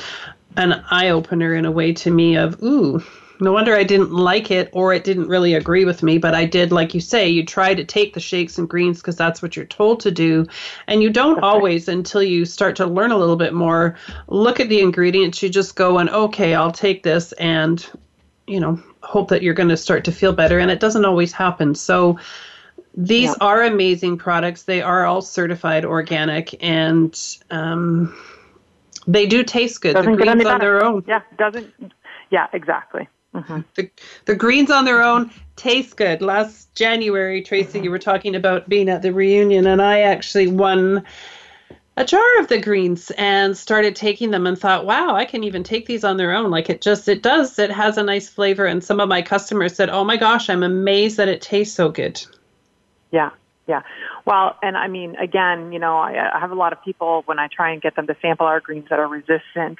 an 0.56 0.82
eye 0.90 1.10
opener 1.10 1.52
in 1.52 1.66
a 1.66 1.70
way 1.70 1.92
to 1.92 2.10
me 2.10 2.38
of, 2.38 2.62
ooh, 2.62 3.04
no 3.40 3.52
wonder 3.52 3.74
I 3.74 3.84
didn't 3.84 4.12
like 4.12 4.50
it 4.50 4.70
or 4.72 4.92
it 4.94 5.04
didn't 5.04 5.28
really 5.28 5.54
agree 5.54 5.84
with 5.84 6.02
me, 6.02 6.18
but 6.18 6.34
I 6.34 6.44
did, 6.44 6.72
like 6.72 6.94
you 6.94 7.00
say, 7.00 7.28
you 7.28 7.44
try 7.44 7.74
to 7.74 7.84
take 7.84 8.14
the 8.14 8.20
shakes 8.20 8.58
and 8.58 8.68
greens 8.68 8.98
because 8.98 9.16
that's 9.16 9.42
what 9.42 9.56
you're 9.56 9.66
told 9.66 10.00
to 10.00 10.10
do. 10.10 10.46
And 10.86 11.02
you 11.02 11.10
don't 11.10 11.38
okay. 11.38 11.46
always, 11.46 11.88
until 11.88 12.22
you 12.22 12.44
start 12.44 12.76
to 12.76 12.86
learn 12.86 13.12
a 13.12 13.18
little 13.18 13.36
bit 13.36 13.52
more, 13.52 13.96
look 14.28 14.60
at 14.60 14.68
the 14.68 14.80
ingredients. 14.80 15.42
You 15.42 15.48
just 15.48 15.76
go 15.76 15.98
and, 15.98 16.08
okay, 16.08 16.54
I'll 16.54 16.72
take 16.72 17.02
this 17.02 17.32
and, 17.32 17.86
you 18.46 18.60
know, 18.60 18.82
hope 19.02 19.28
that 19.28 19.42
you're 19.42 19.54
going 19.54 19.68
to 19.68 19.76
start 19.76 20.04
to 20.06 20.12
feel 20.12 20.32
better. 20.32 20.58
And 20.58 20.70
it 20.70 20.80
doesn't 20.80 21.04
always 21.04 21.32
happen. 21.32 21.74
So, 21.74 22.18
these 22.98 23.28
yeah. 23.28 23.34
are 23.42 23.62
amazing 23.62 24.16
products. 24.16 24.62
They 24.62 24.80
are 24.80 25.04
all 25.04 25.20
certified 25.20 25.84
organic 25.84 26.62
and 26.64 27.14
um, 27.50 28.16
they 29.06 29.26
do 29.26 29.44
taste 29.44 29.82
good. 29.82 29.92
Doesn't 29.92 30.12
the 30.12 30.16
greens 30.16 30.46
on 30.46 30.60
their 30.60 30.82
own. 30.82 31.04
Yeah, 31.06 31.20
doesn't. 31.36 31.92
Yeah, 32.30 32.46
exactly. 32.54 33.06
Mm-hmm. 33.36 33.60
The, 33.74 33.90
the 34.24 34.34
greens 34.34 34.70
on 34.70 34.84
their 34.84 35.02
own 35.02 35.30
taste 35.56 35.96
good. 35.96 36.22
Last 36.22 36.74
January, 36.74 37.42
Tracy, 37.42 37.78
mm-hmm. 37.78 37.84
you 37.84 37.90
were 37.90 37.98
talking 37.98 38.34
about 38.34 38.68
being 38.68 38.88
at 38.88 39.02
the 39.02 39.12
reunion, 39.12 39.66
and 39.66 39.82
I 39.82 40.00
actually 40.00 40.46
won 40.46 41.04
a 41.98 42.04
jar 42.04 42.40
of 42.40 42.48
the 42.48 42.60
greens 42.60 43.10
and 43.12 43.56
started 43.56 43.96
taking 43.96 44.30
them 44.30 44.46
and 44.46 44.58
thought, 44.58 44.84
wow, 44.84 45.14
I 45.14 45.24
can 45.24 45.44
even 45.44 45.62
take 45.62 45.86
these 45.86 46.04
on 46.04 46.18
their 46.18 46.32
own. 46.32 46.50
Like 46.50 46.68
it 46.68 46.82
just, 46.82 47.08
it 47.08 47.22
does, 47.22 47.58
it 47.58 47.70
has 47.70 47.96
a 47.96 48.02
nice 48.02 48.28
flavor. 48.28 48.66
And 48.66 48.84
some 48.84 49.00
of 49.00 49.08
my 49.08 49.22
customers 49.22 49.74
said, 49.74 49.88
oh 49.88 50.04
my 50.04 50.16
gosh, 50.16 50.50
I'm 50.50 50.62
amazed 50.62 51.16
that 51.16 51.28
it 51.28 51.40
tastes 51.40 51.74
so 51.74 51.90
good. 51.90 52.22
Yeah, 53.12 53.30
yeah. 53.66 53.82
Well, 54.26 54.58
and 54.62 54.76
I 54.76 54.88
mean, 54.88 55.16
again, 55.16 55.72
you 55.72 55.78
know, 55.78 55.96
I, 55.96 56.36
I 56.36 56.38
have 56.38 56.50
a 56.50 56.54
lot 56.54 56.74
of 56.74 56.82
people 56.82 57.22
when 57.24 57.38
I 57.38 57.48
try 57.48 57.70
and 57.70 57.80
get 57.80 57.96
them 57.96 58.06
to 58.08 58.16
sample 58.20 58.46
our 58.46 58.60
greens 58.60 58.88
that 58.90 58.98
are 58.98 59.08
resistant, 59.08 59.78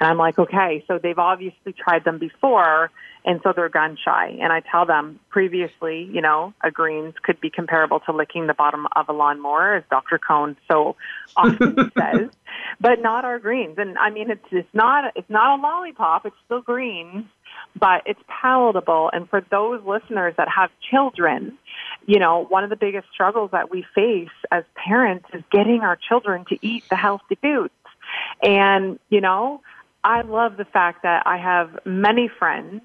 and 0.00 0.08
I'm 0.08 0.18
like, 0.18 0.38
okay, 0.38 0.84
so 0.86 0.98
they've 1.02 1.18
obviously 1.18 1.72
tried 1.72 2.04
them 2.04 2.18
before, 2.18 2.90
and 3.24 3.40
so 3.42 3.52
they're 3.54 3.68
gun 3.68 3.96
shy. 4.02 4.36
And 4.40 4.52
I 4.52 4.60
tell 4.60 4.86
them 4.86 5.18
previously, 5.30 6.08
you 6.12 6.20
know, 6.20 6.52
a 6.62 6.70
greens 6.70 7.14
could 7.22 7.40
be 7.40 7.50
comparable 7.50 8.00
to 8.00 8.12
licking 8.12 8.46
the 8.46 8.54
bottom 8.54 8.86
of 8.94 9.08
a 9.08 9.12
lawnmower, 9.12 9.76
as 9.76 9.84
Dr. 9.90 10.18
Cohn 10.18 10.56
so 10.70 10.96
often 11.36 11.90
says, 11.98 12.30
but 12.80 13.00
not 13.00 13.24
our 13.24 13.38
greens. 13.38 13.76
And 13.78 13.98
I 13.98 14.10
mean, 14.10 14.30
it's 14.30 14.46
it's 14.50 14.74
not 14.74 15.12
it's 15.16 15.30
not 15.30 15.58
a 15.58 15.62
lollipop; 15.62 16.26
it's 16.26 16.36
still 16.44 16.60
greens, 16.60 17.24
but 17.78 18.02
it's 18.06 18.20
palatable. 18.28 19.10
And 19.12 19.28
for 19.28 19.44
those 19.50 19.82
listeners 19.84 20.34
that 20.36 20.48
have 20.48 20.70
children 20.90 21.58
you 22.06 22.20
know, 22.20 22.44
one 22.48 22.64
of 22.64 22.70
the 22.70 22.76
biggest 22.76 23.08
struggles 23.12 23.50
that 23.50 23.70
we 23.70 23.84
face 23.94 24.28
as 24.50 24.64
parents 24.74 25.26
is 25.34 25.42
getting 25.50 25.80
our 25.80 25.96
children 25.96 26.44
to 26.48 26.58
eat 26.62 26.84
the 26.88 26.96
healthy 26.96 27.36
foods. 27.42 27.72
And, 28.42 28.98
you 29.08 29.20
know, 29.20 29.60
I 30.04 30.22
love 30.22 30.56
the 30.56 30.64
fact 30.64 31.02
that 31.02 31.24
I 31.26 31.36
have 31.38 31.78
many 31.84 32.30
friends. 32.38 32.82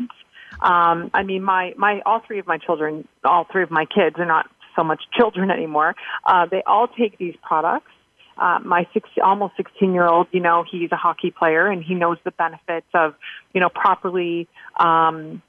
Um, 0.61 1.11
I 1.13 1.23
mean, 1.23 1.43
my, 1.43 1.73
my, 1.77 2.01
all 2.05 2.21
three 2.25 2.39
of 2.39 2.47
my 2.47 2.57
children, 2.57 3.07
all 3.23 3.47
three 3.51 3.63
of 3.63 3.71
my 3.71 3.85
kids 3.85 4.17
are 4.17 4.25
not 4.25 4.47
so 4.75 4.83
much 4.83 5.01
children 5.17 5.51
anymore. 5.51 5.95
Uh, 6.25 6.45
they 6.49 6.63
all 6.65 6.87
take 6.87 7.17
these 7.17 7.35
products. 7.41 7.91
Uh, 8.37 8.59
my 8.63 8.87
six, 8.93 9.07
almost 9.23 9.53
16 9.57 9.93
year 9.93 10.07
old, 10.07 10.27
you 10.31 10.39
know, 10.39 10.63
he's 10.69 10.91
a 10.91 10.95
hockey 10.95 11.31
player 11.31 11.67
and 11.67 11.83
he 11.83 11.93
knows 11.93 12.17
the 12.23 12.31
benefits 12.31 12.87
of, 12.93 13.13
you 13.53 13.61
know, 13.61 13.69
properly, 13.69 14.47
um, 14.77 15.41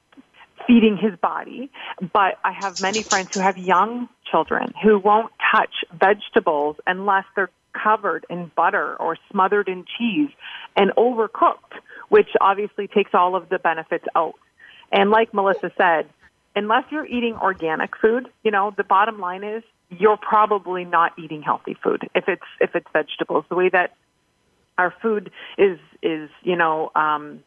feeding 0.67 0.97
his 0.97 1.19
body. 1.21 1.71
But 2.01 2.39
I 2.45 2.53
have 2.53 2.81
many 2.81 3.03
friends 3.03 3.31
who 3.33 3.41
have 3.41 3.57
young 3.57 4.09
children 4.31 4.73
who 4.83 4.99
won't 4.99 5.33
touch 5.55 5.85
vegetables 5.93 6.77
unless 6.87 7.25
they're 7.35 7.51
covered 7.73 8.27
in 8.29 8.51
butter 8.57 8.97
or 8.97 9.17
smothered 9.31 9.69
in 9.69 9.85
cheese 9.99 10.31
and 10.77 10.91
overcooked, 10.97 11.75
which 12.09 12.29
obviously 12.41 12.89
takes 12.89 13.13
all 13.15 13.35
of 13.37 13.49
the 13.49 13.59
benefits 13.59 14.05
out. 14.15 14.35
And 14.91 15.11
like 15.11 15.33
Melissa 15.33 15.73
said, 15.77 16.09
unless 16.55 16.85
you're 16.91 17.07
eating 17.07 17.35
organic 17.35 17.97
food, 17.97 18.29
you 18.43 18.51
know, 18.51 18.73
the 18.77 18.85
bottom 18.85 19.19
line 19.19 19.45
is 19.45 19.63
you're 19.91 20.17
probably 20.17 20.85
not 20.85 21.13
eating 21.19 21.43
healthy 21.43 21.77
food 21.83 22.09
if 22.15 22.25
it's 22.27 22.43
if 22.61 22.75
it's 22.75 22.87
vegetables. 22.93 23.45
The 23.49 23.55
way 23.55 23.69
that 23.69 23.95
our 24.79 24.95
food 25.03 25.31
is 25.59 25.79
is 26.03 26.31
you 26.43 26.57
know 26.57 26.91
um, 26.95 27.41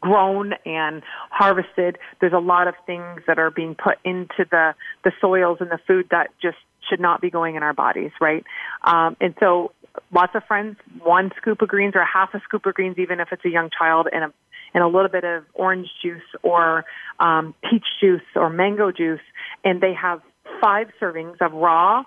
grown 0.00 0.54
and 0.64 1.02
harvested. 1.30 1.98
There's 2.20 2.32
a 2.32 2.38
lot 2.38 2.68
of 2.68 2.74
things 2.86 3.22
that 3.26 3.38
are 3.38 3.50
being 3.50 3.74
put 3.74 3.98
into 4.04 4.46
the, 4.50 4.74
the 5.04 5.12
soils 5.20 5.58
and 5.60 5.70
the 5.70 5.80
food 5.86 6.06
that 6.10 6.30
just 6.40 6.58
should 6.88 7.00
not 7.00 7.20
be 7.20 7.30
going 7.30 7.56
in 7.56 7.62
our 7.62 7.74
bodies, 7.74 8.12
right? 8.20 8.44
Um, 8.82 9.16
and 9.20 9.34
so 9.40 9.72
lots 10.12 10.34
of 10.34 10.44
friends, 10.44 10.76
one 11.02 11.32
scoop 11.36 11.62
of 11.62 11.68
greens 11.68 11.94
or 11.94 12.00
a 12.00 12.06
half 12.06 12.34
a 12.34 12.40
scoop 12.40 12.66
of 12.66 12.74
greens, 12.74 12.98
even 12.98 13.20
if 13.20 13.28
it's 13.32 13.44
a 13.44 13.50
young 13.50 13.70
child, 13.76 14.08
and 14.12 14.24
a 14.24 14.32
and 14.74 14.84
a 14.84 14.88
little 14.88 15.08
bit 15.08 15.24
of 15.24 15.44
orange 15.54 15.88
juice 16.02 16.20
or 16.42 16.84
um, 17.18 17.54
peach 17.62 17.86
juice 17.98 18.20
or 18.34 18.50
mango 18.50 18.92
juice, 18.92 19.20
and 19.64 19.80
they 19.80 19.94
have 19.94 20.20
five 20.60 20.88
servings 21.00 21.40
of 21.40 21.52
raw, 21.52 22.04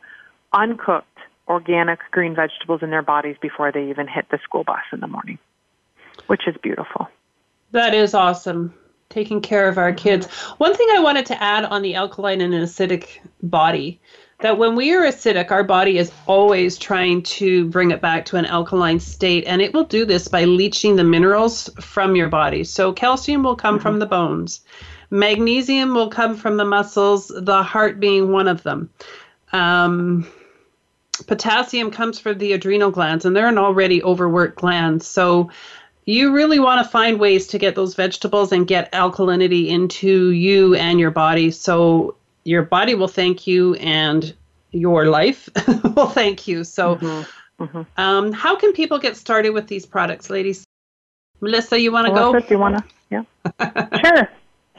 uncooked, 0.53 1.07
organic 1.47 1.99
green 2.11 2.35
vegetables 2.35 2.83
in 2.83 2.91
their 2.91 3.01
bodies 3.01 3.35
before 3.41 3.71
they 3.71 3.89
even 3.89 4.07
hit 4.07 4.25
the 4.29 4.37
school 4.43 4.63
bus 4.63 4.81
in 4.93 4.99
the 4.99 5.07
morning, 5.07 5.39
which 6.27 6.47
is 6.47 6.55
beautiful. 6.61 7.07
That 7.71 7.95
is 7.95 8.13
awesome. 8.13 8.73
Taking 9.09 9.41
care 9.41 9.67
of 9.67 9.79
our 9.79 9.91
kids. 9.91 10.27
One 10.59 10.75
thing 10.75 10.87
I 10.91 10.99
wanted 10.99 11.25
to 11.27 11.41
add 11.41 11.65
on 11.65 11.81
the 11.81 11.95
alkaline 11.95 12.41
and 12.41 12.53
acidic 12.53 13.19
body 13.41 13.99
that 14.39 14.57
when 14.57 14.75
we 14.75 14.93
are 14.93 15.01
acidic, 15.01 15.51
our 15.51 15.63
body 15.63 15.97
is 15.97 16.11
always 16.25 16.77
trying 16.77 17.21
to 17.21 17.67
bring 17.67 17.91
it 17.91 18.01
back 18.01 18.25
to 18.25 18.37
an 18.37 18.45
alkaline 18.45 18.99
state, 18.99 19.43
and 19.45 19.61
it 19.61 19.73
will 19.73 19.83
do 19.83 20.05
this 20.05 20.27
by 20.27 20.45
leaching 20.45 20.95
the 20.95 21.03
minerals 21.03 21.69
from 21.79 22.15
your 22.15 22.29
body. 22.29 22.63
So, 22.63 22.93
calcium 22.93 23.43
will 23.43 23.55
come 23.55 23.75
mm-hmm. 23.75 23.83
from 23.83 23.99
the 23.99 24.05
bones, 24.05 24.61
magnesium 25.09 25.93
will 25.93 26.09
come 26.09 26.35
from 26.35 26.57
the 26.57 26.65
muscles, 26.65 27.27
the 27.35 27.63
heart 27.63 27.99
being 27.99 28.31
one 28.31 28.47
of 28.47 28.63
them. 28.63 28.89
Um, 29.51 30.25
potassium 31.27 31.91
comes 31.91 32.17
from 32.17 32.37
the 32.37 32.53
adrenal 32.53 32.91
glands, 32.91 33.25
and 33.25 33.35
they're 33.35 33.47
an 33.47 33.57
already 33.57 34.01
overworked 34.01 34.55
gland. 34.55 35.03
So, 35.03 35.51
you 36.05 36.33
really 36.33 36.59
want 36.59 36.83
to 36.83 36.89
find 36.89 37.19
ways 37.19 37.45
to 37.47 37.59
get 37.59 37.75
those 37.75 37.93
vegetables 37.93 38.53
and 38.53 38.65
get 38.65 38.91
alkalinity 38.93 39.67
into 39.67 40.31
you 40.31 40.73
and 40.75 40.99
your 40.99 41.11
body 41.11 41.51
so 41.51 42.15
your 42.43 42.63
body 42.63 42.95
will 42.95 43.07
thank 43.07 43.47
you 43.47 43.75
and 43.75 44.33
your 44.71 45.05
life 45.05 45.49
will 45.95 46.07
thank 46.07 46.47
you. 46.47 46.63
So 46.63 46.95
mm-hmm. 46.95 47.29
Mm-hmm. 47.59 47.81
Um, 47.97 48.31
how 48.31 48.55
can 48.55 48.73
people 48.73 48.99
get 48.99 49.17
started 49.17 49.51
with 49.51 49.67
these 49.67 49.85
products, 49.85 50.29
ladies? 50.29 50.65
Melissa, 51.41 51.79
you 51.79 51.91
want 51.91 52.07
to 52.07 52.13
go? 52.13 52.39
Do 52.39 52.45
you 52.49 52.57
want 52.57 52.77
to? 52.77 52.83
Yeah. 53.09 53.99
sure. 54.05 54.29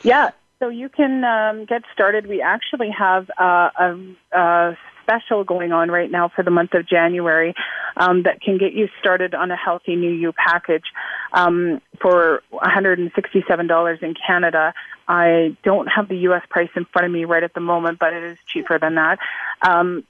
Yeah. 0.03 0.31
So 0.59 0.69
you 0.69 0.89
can 0.89 1.25
um, 1.25 1.65
get 1.65 1.83
started. 1.93 2.27
We 2.27 2.43
actually 2.43 2.91
have 2.91 3.31
uh, 3.39 3.71
a, 3.79 4.17
a, 4.33 4.79
special 5.03 5.43
going 5.43 5.73
on 5.73 5.91
right 5.91 6.11
now 6.11 6.29
for 6.29 6.45
the 6.45 6.53
month 6.53 6.73
of 6.73 6.87
January 6.87 7.53
um, 7.97 8.23
that 8.23 8.41
can 8.41 8.59
get 8.59 8.75
you 8.75 8.87
started 9.01 9.35
on 9.35 9.51
a 9.51 9.57
healthy 9.57 9.97
new 9.97 10.13
you 10.13 10.33
package 10.33 10.85
um, 11.33 11.81
for 12.01 12.43
$167 12.61 14.03
in 14.03 14.15
Canada. 14.15 14.75
I 15.09 15.57
don't 15.63 15.87
have 15.87 16.09
the 16.09 16.19
U.S. 16.19 16.43
price 16.49 16.71
in 16.77 16.85
front 16.85 17.07
of 17.07 17.13
me 17.13 17.25
right 17.25 17.43
at 17.43 17.55
the 17.55 17.61
moment, 17.61 17.99
but 17.99 18.13
it 18.13 18.23
is 18.23 18.39
cheaper 18.47 18.79
than 18.79 18.97
that. 18.97 19.19
Um, 19.63 20.05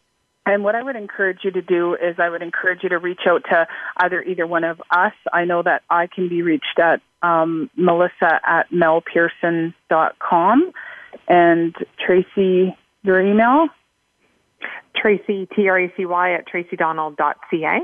and 0.46 0.64
what 0.64 0.74
I 0.74 0.82
would 0.82 0.96
encourage 0.96 1.44
you 1.44 1.51
to 1.53 1.62
do 1.62 1.94
is 1.94 2.18
I 2.18 2.28
would 2.28 2.42
encourage 2.42 2.82
you 2.82 2.88
to 2.88 2.98
reach 2.98 3.20
out 3.26 3.44
to 3.51 3.68
either 3.98 4.22
either 4.22 4.46
one 4.46 4.64
of 4.64 4.82
us. 4.90 5.12
I 5.32 5.44
know 5.44 5.62
that 5.62 5.82
I 5.90 6.07
can 6.07 6.28
be 6.28 6.42
reached 6.42 6.78
at 6.78 7.01
um, 7.22 7.70
Melissa 7.76 8.40
at 8.44 8.70
melpearson.com 8.70 10.72
and 11.28 11.74
Tracy, 12.05 12.76
your 13.03 13.20
email? 13.20 13.68
Tracy, 14.96 15.46
T 15.55 15.68
R 15.68 15.80
A 15.80 15.92
C 15.96 16.07
Y, 16.07 16.34
at 16.34 16.48
tracydonald.ca. 16.48 17.80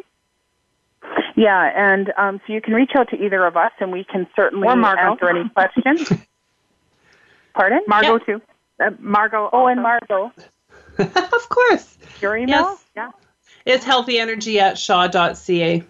Yeah, 1.37 1.70
and 1.76 2.12
um, 2.16 2.41
so 2.47 2.53
you 2.55 2.62
can 2.62 2.72
reach 2.72 2.93
out 2.97 3.11
to 3.11 3.22
either 3.22 3.45
of 3.45 3.57
us 3.57 3.72
and 3.78 3.93
we 3.93 4.05
can 4.05 4.26
certainly 4.34 4.66
answer 4.68 5.28
any 5.28 5.49
questions. 5.51 6.11
Pardon? 7.55 7.80
Margo, 7.87 8.18
too. 8.18 8.43
Uh, 8.80 8.91
Margo. 8.99 9.51
Oh, 9.53 9.59
also. 9.59 9.66
and 9.66 9.82
Margo. 9.82 10.32
of 10.99 11.49
course. 11.49 11.97
Your 12.20 12.37
email? 12.37 12.62
Yes. 12.62 12.84
Yeah. 12.97 13.11
It's 13.66 13.84
healthyenergy 13.84 14.57
at 14.57 14.78
shaw.ca. 14.78 15.84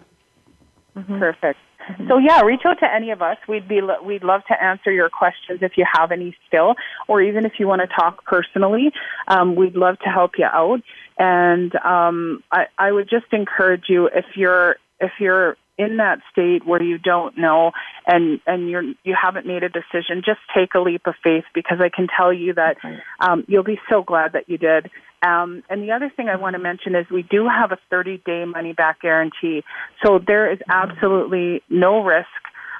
Mm-hmm. 0.95 1.19
Perfect. 1.19 1.59
So 2.07 2.17
yeah, 2.17 2.41
reach 2.41 2.61
out 2.65 2.79
to 2.79 2.93
any 2.93 3.11
of 3.11 3.21
us. 3.21 3.37
We'd 3.47 3.67
be 3.67 3.81
we'd 4.03 4.23
love 4.23 4.41
to 4.49 4.61
answer 4.61 4.91
your 4.91 5.09
questions 5.09 5.59
if 5.61 5.77
you 5.77 5.85
have 5.91 6.11
any 6.11 6.35
still, 6.45 6.75
or 7.07 7.21
even 7.21 7.45
if 7.45 7.53
you 7.59 7.67
want 7.67 7.81
to 7.81 7.87
talk 7.87 8.25
personally. 8.25 8.91
Um, 9.27 9.55
we'd 9.55 9.75
love 9.75 9.97
to 9.99 10.09
help 10.09 10.31
you 10.37 10.45
out. 10.45 10.81
And 11.17 11.73
um, 11.77 12.43
I, 12.51 12.65
I 12.77 12.91
would 12.91 13.09
just 13.09 13.31
encourage 13.31 13.85
you 13.87 14.07
if 14.07 14.25
you're 14.35 14.75
if 14.99 15.11
you're 15.19 15.57
in 15.77 15.97
that 15.97 16.19
state 16.31 16.65
where 16.65 16.81
you 16.81 16.97
don't 16.97 17.37
know 17.37 17.71
and 18.07 18.39
and 18.47 18.69
you're 18.69 18.83
you 19.03 19.15
haven't 19.19 19.45
made 19.45 19.63
a 19.63 19.69
decision, 19.69 20.23
just 20.25 20.39
take 20.55 20.73
a 20.75 20.79
leap 20.79 21.05
of 21.05 21.13
faith 21.23 21.43
because 21.53 21.77
I 21.79 21.89
can 21.89 22.07
tell 22.07 22.33
you 22.33 22.53
that 22.55 22.77
um, 23.19 23.45
you'll 23.47 23.63
be 23.63 23.79
so 23.89 24.01
glad 24.01 24.33
that 24.33 24.49
you 24.49 24.57
did. 24.57 24.89
Um, 25.25 25.63
and 25.69 25.81
the 25.81 25.91
other 25.91 26.11
thing 26.15 26.29
I 26.29 26.35
want 26.35 26.55
to 26.55 26.59
mention 26.59 26.95
is 26.95 27.05
we 27.09 27.23
do 27.23 27.47
have 27.47 27.71
a 27.71 27.79
30 27.89 28.21
day 28.25 28.45
money 28.45 28.73
back 28.73 29.01
guarantee, 29.01 29.63
so 30.03 30.19
there 30.25 30.51
is 30.51 30.59
absolutely 30.69 31.61
no 31.69 32.03
risk 32.03 32.27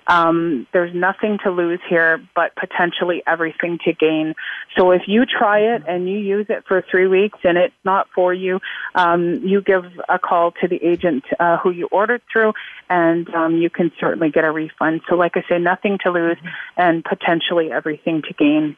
um, 0.08 0.68
there's 0.74 0.93
nothing 0.95 1.38
to 1.43 1.51
lose 1.51 1.80
here, 1.89 2.22
but 2.36 2.55
potentially 2.55 3.22
everything 3.28 3.80
to 3.86 3.93
gain. 3.93 4.34
So 4.78 4.91
if 4.91 5.03
you 5.08 5.26
try 5.26 5.60
it 5.76 5.84
and 5.88 6.10
you 6.10 6.18
use 6.18 6.47
it 6.49 6.64
for 6.68 6.84
three 6.89 7.08
weeks 7.08 7.39
and 7.43 7.58
it's 7.58 7.76
not 7.84 8.08
for 8.16 8.34
you, 8.34 8.60
um, 8.95 9.36
you 9.45 9.62
give 9.62 9.86
a 10.08 10.18
call 10.18 10.51
to 10.62 10.68
the 10.68 10.84
agent 10.84 11.24
uh, 11.39 11.58
who 11.58 11.72
you 11.72 11.88
ordered 11.91 12.22
through, 12.32 12.53
and 12.89 13.30
um, 13.34 13.58
you 13.58 13.70
can 13.70 13.91
certainly 13.99 14.30
get 14.30 14.43
a 14.43 14.51
refund. 14.51 15.01
So, 15.10 15.16
like 15.16 15.34
I 15.36 15.43
say, 15.49 15.60
nothing 15.60 15.97
to 16.03 16.12
lose 16.12 16.38
and 16.78 17.03
potentially 17.03 17.72
everything 17.72 18.22
to 18.24 18.34
gain. 18.34 18.78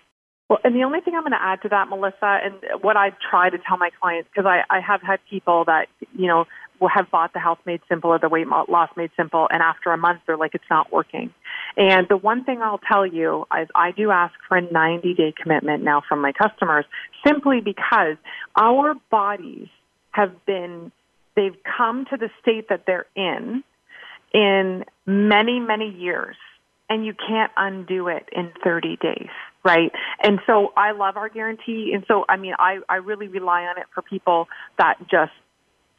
Well, 0.50 0.60
and 0.64 0.74
the 0.74 0.84
only 0.84 1.00
thing 1.02 1.14
I'm 1.14 1.22
going 1.22 1.32
to 1.34 1.42
add 1.42 1.62
to 1.62 1.70
that, 1.70 1.90
Melissa, 1.90 2.40
and 2.44 2.82
what 2.82 2.98
I 2.98 3.14
try 3.30 3.52
to 3.52 3.60
tell 3.60 3.78
my 3.78 3.92
clients, 4.02 4.30
because 4.34 4.48
I, 4.48 4.64
I 4.68 4.80
have 4.80 5.00
had 5.04 5.20
people 5.30 5.66
that, 5.66 5.90
you 6.18 6.26
know, 6.26 6.46
have 6.88 7.12
bought 7.12 7.34
the 7.34 7.40
health 7.40 7.60
made 7.66 7.82
simple 7.90 8.12
or 8.12 8.20
the 8.20 8.30
weight 8.30 8.48
loss 8.48 8.90
made 8.96 9.12
simple, 9.18 9.48
and 9.52 9.62
after 9.62 9.92
a 9.92 9.98
month 9.98 10.22
they're 10.26 10.38
like, 10.38 10.56
it's 10.56 10.70
not 10.70 10.92
working. 10.92 11.34
And 11.78 12.08
the 12.08 12.18
one 12.18 12.44
thing 12.44 12.62
I'll 12.62 12.80
tell 12.80 13.06
you 13.06 13.46
is 13.60 13.68
I 13.76 13.92
do 13.92 14.12
ask 14.12 14.34
for 14.48 14.58
a 14.58 14.62
90 14.62 15.14
day 15.14 15.34
commitment 15.42 15.84
now 15.84 16.02
from 16.08 16.22
my 16.22 16.32
customers 16.32 16.86
simply 17.26 17.62
because 17.62 18.18
our 18.56 18.96
bodies 19.12 19.68
have 20.12 20.46
been, 20.46 20.92
they've 21.36 21.58
come 21.78 22.06
to 22.06 22.18
the 22.18 22.30
state 22.42 22.70
that 22.70 22.86
they're 22.86 23.06
in 23.16 23.64
in 24.34 24.86
many, 25.06 25.60
many 25.60 25.90
years 25.90 26.36
and 26.90 27.06
you 27.06 27.14
can't 27.14 27.52
undo 27.56 28.08
it 28.08 28.28
in 28.32 28.52
30 28.64 28.98
days, 28.98 29.30
right? 29.64 29.92
And 30.22 30.40
so 30.48 30.74
I 30.76 30.92
love 30.92 31.18
our 31.18 31.30
guarantee. 31.30 31.92
And 31.94 32.04
so, 32.08 32.26
I 32.28 32.38
mean, 32.38 32.54
I, 32.58 32.80
I 32.90 32.96
really 32.96 33.28
rely 33.28 33.64
on 33.64 33.78
it 33.78 33.86
for 33.94 34.02
people 34.02 34.48
that 34.78 34.98
just 35.10 35.32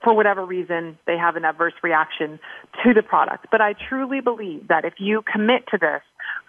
for 0.02 0.14
whatever 0.14 0.44
reason, 0.44 0.98
they 1.06 1.16
have 1.16 1.36
an 1.36 1.44
adverse 1.44 1.74
reaction 1.82 2.38
to 2.82 2.94
the 2.94 3.02
product. 3.02 3.46
But 3.50 3.60
I 3.60 3.74
truly 3.88 4.20
believe 4.20 4.68
that 4.68 4.84
if 4.84 4.94
you 4.98 5.22
commit 5.30 5.64
to 5.70 5.78
this 5.78 6.02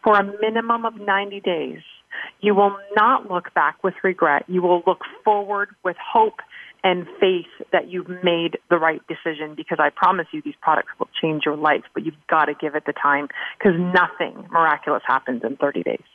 for 0.04 0.18
a 0.18 0.24
minimum 0.39 0.86
of 0.86 0.95
90 0.95 1.39
days, 1.41 1.80
you 2.41 2.56
will 2.56 2.76
not 2.95 3.30
look 3.30 3.54
back 3.54 3.84
with 3.84 3.93
regret. 4.04 4.43
You 4.47 4.62
will 4.62 4.84
look 4.86 5.02
forward 5.24 5.70
with 5.84 5.95
hope 5.97 6.39
and 6.84 7.06
faith 7.20 7.45
that 7.72 7.89
you've 7.89 8.10
made 8.24 8.58
the 8.70 8.78
right 8.78 9.02
decision 9.08 9.54
because 9.56 9.78
I 9.80 9.89
promise 9.89 10.28
you 10.32 10.41
these 10.41 10.56
products 10.62 10.89
will 10.99 11.10
change 11.22 11.43
your 11.45 11.56
life, 11.56 11.84
but 11.93 12.04
you've 12.04 12.16
got 12.28 12.45
to 12.45 12.54
give 12.60 12.76
it 12.76 12.86
the 12.86 12.93
time 12.93 13.28
because 13.58 13.80
nothing 13.80 14.47
miraculous 14.52 15.04
happens 15.06 15.43
in 15.43 15.58
30 15.58 15.84
days. 15.84 16.11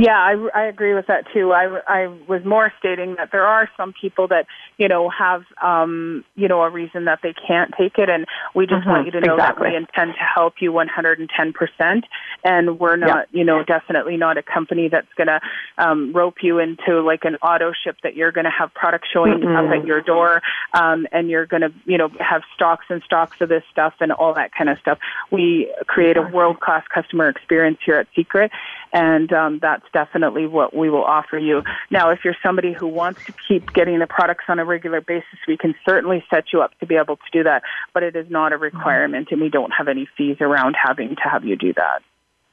Yeah, 0.00 0.16
I, 0.16 0.48
I 0.54 0.62
agree 0.64 0.94
with 0.94 1.08
that 1.08 1.26
too. 1.30 1.52
I, 1.52 1.78
I 1.86 2.06
was 2.26 2.42
more 2.42 2.72
stating 2.78 3.16
that 3.16 3.32
there 3.32 3.46
are 3.46 3.68
some 3.76 3.92
people 3.92 4.28
that, 4.28 4.46
you 4.78 4.88
know, 4.88 5.10
have, 5.10 5.44
um, 5.60 6.24
you 6.36 6.48
know, 6.48 6.62
a 6.62 6.70
reason 6.70 7.04
that 7.04 7.18
they 7.22 7.34
can't 7.34 7.70
take 7.78 7.98
it. 7.98 8.08
And 8.08 8.24
we 8.54 8.66
just 8.66 8.80
mm-hmm, 8.80 8.88
want 8.88 9.04
you 9.04 9.12
to 9.12 9.20
know 9.20 9.34
exactly. 9.34 9.64
that 9.64 9.70
we 9.72 9.76
intend 9.76 10.14
to 10.14 10.24
help 10.24 10.54
you 10.60 10.72
110%. 10.72 12.02
And 12.44 12.80
we're 12.80 12.96
not, 12.96 13.28
yeah. 13.30 13.38
you 13.38 13.44
know, 13.44 13.62
definitely 13.62 14.16
not 14.16 14.38
a 14.38 14.42
company 14.42 14.88
that's 14.88 15.12
going 15.18 15.26
to 15.26 15.38
um, 15.76 16.14
rope 16.14 16.36
you 16.40 16.60
into 16.60 17.02
like 17.02 17.26
an 17.26 17.36
auto 17.42 17.72
ship 17.84 17.98
that 18.02 18.16
you're 18.16 18.32
going 18.32 18.46
to 18.46 18.50
have 18.50 18.72
products 18.72 19.08
showing 19.12 19.40
mm-hmm. 19.40 19.54
up 19.54 19.70
at 19.70 19.86
your 19.86 20.00
door 20.00 20.40
um, 20.72 21.06
and 21.12 21.28
you're 21.28 21.44
going 21.44 21.60
to, 21.60 21.74
you 21.84 21.98
know, 21.98 22.08
have 22.20 22.40
stocks 22.54 22.86
and 22.88 23.02
stocks 23.02 23.38
of 23.42 23.50
this 23.50 23.64
stuff 23.70 23.92
and 24.00 24.12
all 24.12 24.32
that 24.32 24.54
kind 24.54 24.70
of 24.70 24.78
stuff. 24.78 24.98
We 25.30 25.70
create 25.86 26.16
a 26.16 26.22
world 26.22 26.60
class 26.60 26.84
customer 26.88 27.28
experience 27.28 27.80
here 27.84 27.96
at 27.96 28.06
Seacret. 28.16 28.48
And 28.92 29.32
um, 29.32 29.58
that's 29.60 29.84
definitely 29.92 30.46
what 30.46 30.74
we 30.74 30.90
will 30.90 31.04
offer 31.04 31.38
you. 31.38 31.62
Now, 31.90 32.10
if 32.10 32.24
you're 32.24 32.36
somebody 32.42 32.72
who 32.72 32.86
wants 32.86 33.24
to 33.26 33.34
keep 33.48 33.72
getting 33.72 33.98
the 33.98 34.06
products 34.06 34.44
on 34.48 34.58
a 34.58 34.64
regular 34.64 35.00
basis, 35.00 35.38
we 35.46 35.56
can 35.56 35.74
certainly 35.84 36.24
set 36.30 36.52
you 36.52 36.62
up 36.62 36.78
to 36.80 36.86
be 36.86 36.96
able 36.96 37.16
to 37.16 37.22
do 37.32 37.42
that, 37.44 37.62
but 37.94 38.02
it 38.02 38.16
is 38.16 38.30
not 38.30 38.52
a 38.52 38.56
requirement 38.56 39.28
and 39.30 39.40
we 39.40 39.48
don't 39.48 39.72
have 39.72 39.88
any 39.88 40.08
fees 40.16 40.36
around 40.40 40.76
having 40.82 41.16
to 41.16 41.22
have 41.22 41.44
you 41.44 41.56
do 41.56 41.72
that. 41.74 42.02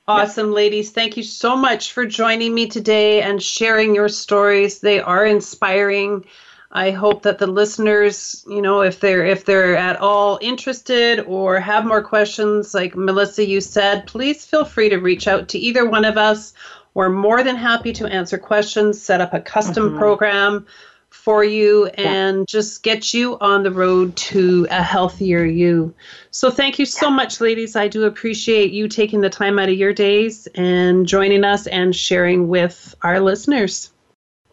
Awesome, 0.09 0.53
ladies. 0.53 0.91
Thank 0.91 1.17
you 1.17 1.23
so 1.23 1.57
much 1.57 1.91
for 1.91 2.05
joining 2.05 2.53
me 2.53 2.67
today 2.67 3.21
and 3.21 3.43
sharing 3.43 3.93
your 3.93 4.07
stories. 4.07 4.79
They 4.79 5.01
are 5.01 5.25
inspiring. 5.25 6.23
I 6.71 6.91
hope 6.91 7.23
that 7.23 7.39
the 7.39 7.47
listeners, 7.47 8.43
you 8.47 8.61
know, 8.61 8.81
if 8.81 8.99
they're 8.99 9.25
if 9.25 9.45
they're 9.45 9.77
at 9.77 9.99
all 10.01 10.37
interested 10.41 11.21
or 11.21 11.59
have 11.59 11.85
more 11.85 12.03
questions, 12.03 12.73
like 12.73 12.95
Melissa, 12.95 13.45
you 13.45 13.61
said, 13.61 14.05
please 14.05 14.45
feel 14.45 14.65
free 14.65 14.89
to 14.89 14.97
reach 14.97 15.27
out 15.27 15.47
to 15.49 15.57
either 15.57 15.89
one 15.89 16.03
of 16.03 16.17
us. 16.17 16.53
We're 16.93 17.09
more 17.09 17.43
than 17.43 17.55
happy 17.55 17.93
to 17.93 18.07
answer 18.07 18.37
questions, 18.37 19.01
set 19.01 19.21
up 19.21 19.33
a 19.33 19.39
custom 19.39 19.89
mm-hmm. 19.89 19.97
program 19.97 20.65
for 21.09 21.43
you, 21.43 21.85
and 21.87 22.39
yeah. 22.39 22.45
just 22.47 22.83
get 22.83 23.13
you 23.13 23.37
on 23.39 23.63
the 23.63 23.71
road 23.71 24.15
to 24.15 24.67
a 24.69 24.83
healthier 24.83 25.45
you. 25.45 25.93
So, 26.31 26.49
thank 26.49 26.79
you 26.79 26.85
so 26.85 27.09
much, 27.09 27.39
ladies. 27.39 27.75
I 27.75 27.87
do 27.87 28.03
appreciate 28.03 28.71
you 28.71 28.87
taking 28.87 29.21
the 29.21 29.29
time 29.29 29.57
out 29.57 29.69
of 29.69 29.75
your 29.75 29.93
days 29.93 30.47
and 30.55 31.07
joining 31.07 31.43
us 31.43 31.65
and 31.67 31.95
sharing 31.95 32.49
with 32.49 32.93
our 33.03 33.21
listeners. 33.21 33.91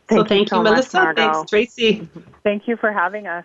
Thank 0.09 0.21
so 0.21 0.25
thank 0.25 0.51
you, 0.51 0.57
you 0.59 0.63
Melissa. 0.63 1.03
Much, 1.03 1.17
Thanks, 1.17 1.51
Tracy. 1.51 2.09
Thank 2.43 2.69
you 2.69 2.77
for 2.77 2.93
having 2.93 3.27
us. 3.27 3.45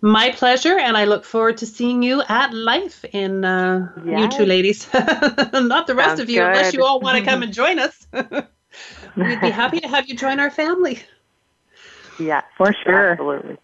My 0.00 0.32
pleasure, 0.32 0.78
and 0.78 0.98
I 0.98 1.06
look 1.06 1.24
forward 1.24 1.56
to 1.58 1.66
seeing 1.66 2.02
you 2.02 2.22
at 2.28 2.52
Life 2.52 3.06
in 3.12 3.44
uh, 3.44 3.90
yes. 4.04 4.20
you 4.20 4.38
two 4.38 4.44
ladies. 4.44 4.86
Not 4.94 5.86
the 5.86 5.94
rest 5.94 6.08
Sounds 6.08 6.20
of 6.20 6.28
you, 6.28 6.40
good. 6.40 6.48
unless 6.48 6.74
you 6.74 6.84
all 6.84 7.00
want 7.00 7.18
to 7.18 7.24
come 7.24 7.42
and 7.42 7.54
join 7.62 7.78
us. 7.78 8.06
We'd 8.12 9.40
be 9.40 9.50
happy 9.50 9.80
to 9.80 9.88
have 9.88 10.06
you 10.08 10.14
join 10.14 10.40
our 10.40 10.50
family. 10.50 10.98
Yeah, 12.18 12.42
for 12.58 12.74
sure. 12.84 13.12
Absolutely. 13.12 13.56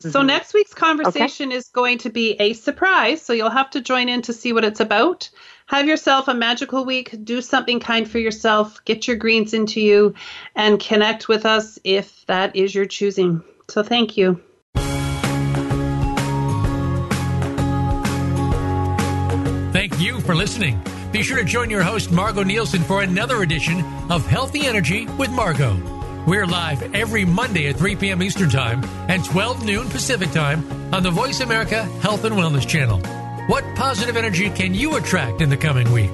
So 0.00 0.08
mm-hmm. 0.08 0.28
next 0.28 0.54
week's 0.54 0.72
conversation 0.72 1.48
okay. 1.48 1.56
is 1.56 1.68
going 1.68 1.98
to 1.98 2.10
be 2.10 2.32
a 2.34 2.54
surprise, 2.54 3.20
so 3.20 3.32
you'll 3.34 3.50
have 3.50 3.70
to 3.70 3.80
join 3.80 4.08
in 4.08 4.22
to 4.22 4.32
see 4.32 4.52
what 4.52 4.64
it's 4.64 4.80
about 4.80 5.28
have 5.70 5.86
yourself 5.86 6.26
a 6.26 6.34
magical 6.34 6.84
week. 6.84 7.14
Do 7.22 7.40
something 7.40 7.78
kind 7.78 8.10
for 8.10 8.18
yourself. 8.18 8.84
Get 8.84 9.06
your 9.06 9.16
greens 9.16 9.54
into 9.54 9.80
you 9.80 10.14
and 10.56 10.80
connect 10.80 11.28
with 11.28 11.46
us 11.46 11.78
if 11.84 12.26
that 12.26 12.56
is 12.56 12.74
your 12.74 12.86
choosing. 12.86 13.40
So 13.68 13.84
thank 13.84 14.16
you. 14.16 14.40
Thank 19.72 20.00
you 20.00 20.20
for 20.22 20.34
listening. 20.34 20.82
Be 21.12 21.22
sure 21.22 21.38
to 21.38 21.44
join 21.44 21.70
your 21.70 21.82
host, 21.82 22.10
Margo 22.10 22.42
Nielsen, 22.42 22.82
for 22.82 23.02
another 23.02 23.42
edition 23.42 23.84
of 24.10 24.26
Healthy 24.26 24.66
Energy 24.66 25.06
with 25.18 25.30
Margo. 25.30 25.76
We're 26.26 26.46
live 26.46 26.96
every 26.96 27.24
Monday 27.24 27.68
at 27.68 27.76
3 27.76 27.94
p.m. 27.94 28.24
Eastern 28.24 28.50
Time 28.50 28.82
and 29.08 29.24
12 29.24 29.64
noon 29.64 29.88
Pacific 29.88 30.32
Time 30.32 30.68
on 30.92 31.04
the 31.04 31.12
Voice 31.12 31.38
America 31.38 31.84
Health 32.02 32.24
and 32.24 32.34
Wellness 32.34 32.66
Channel. 32.66 33.19
What 33.50 33.64
positive 33.74 34.16
energy 34.16 34.48
can 34.48 34.74
you 34.74 34.94
attract 34.94 35.40
in 35.40 35.48
the 35.48 35.56
coming 35.56 35.90
week? 35.90 36.12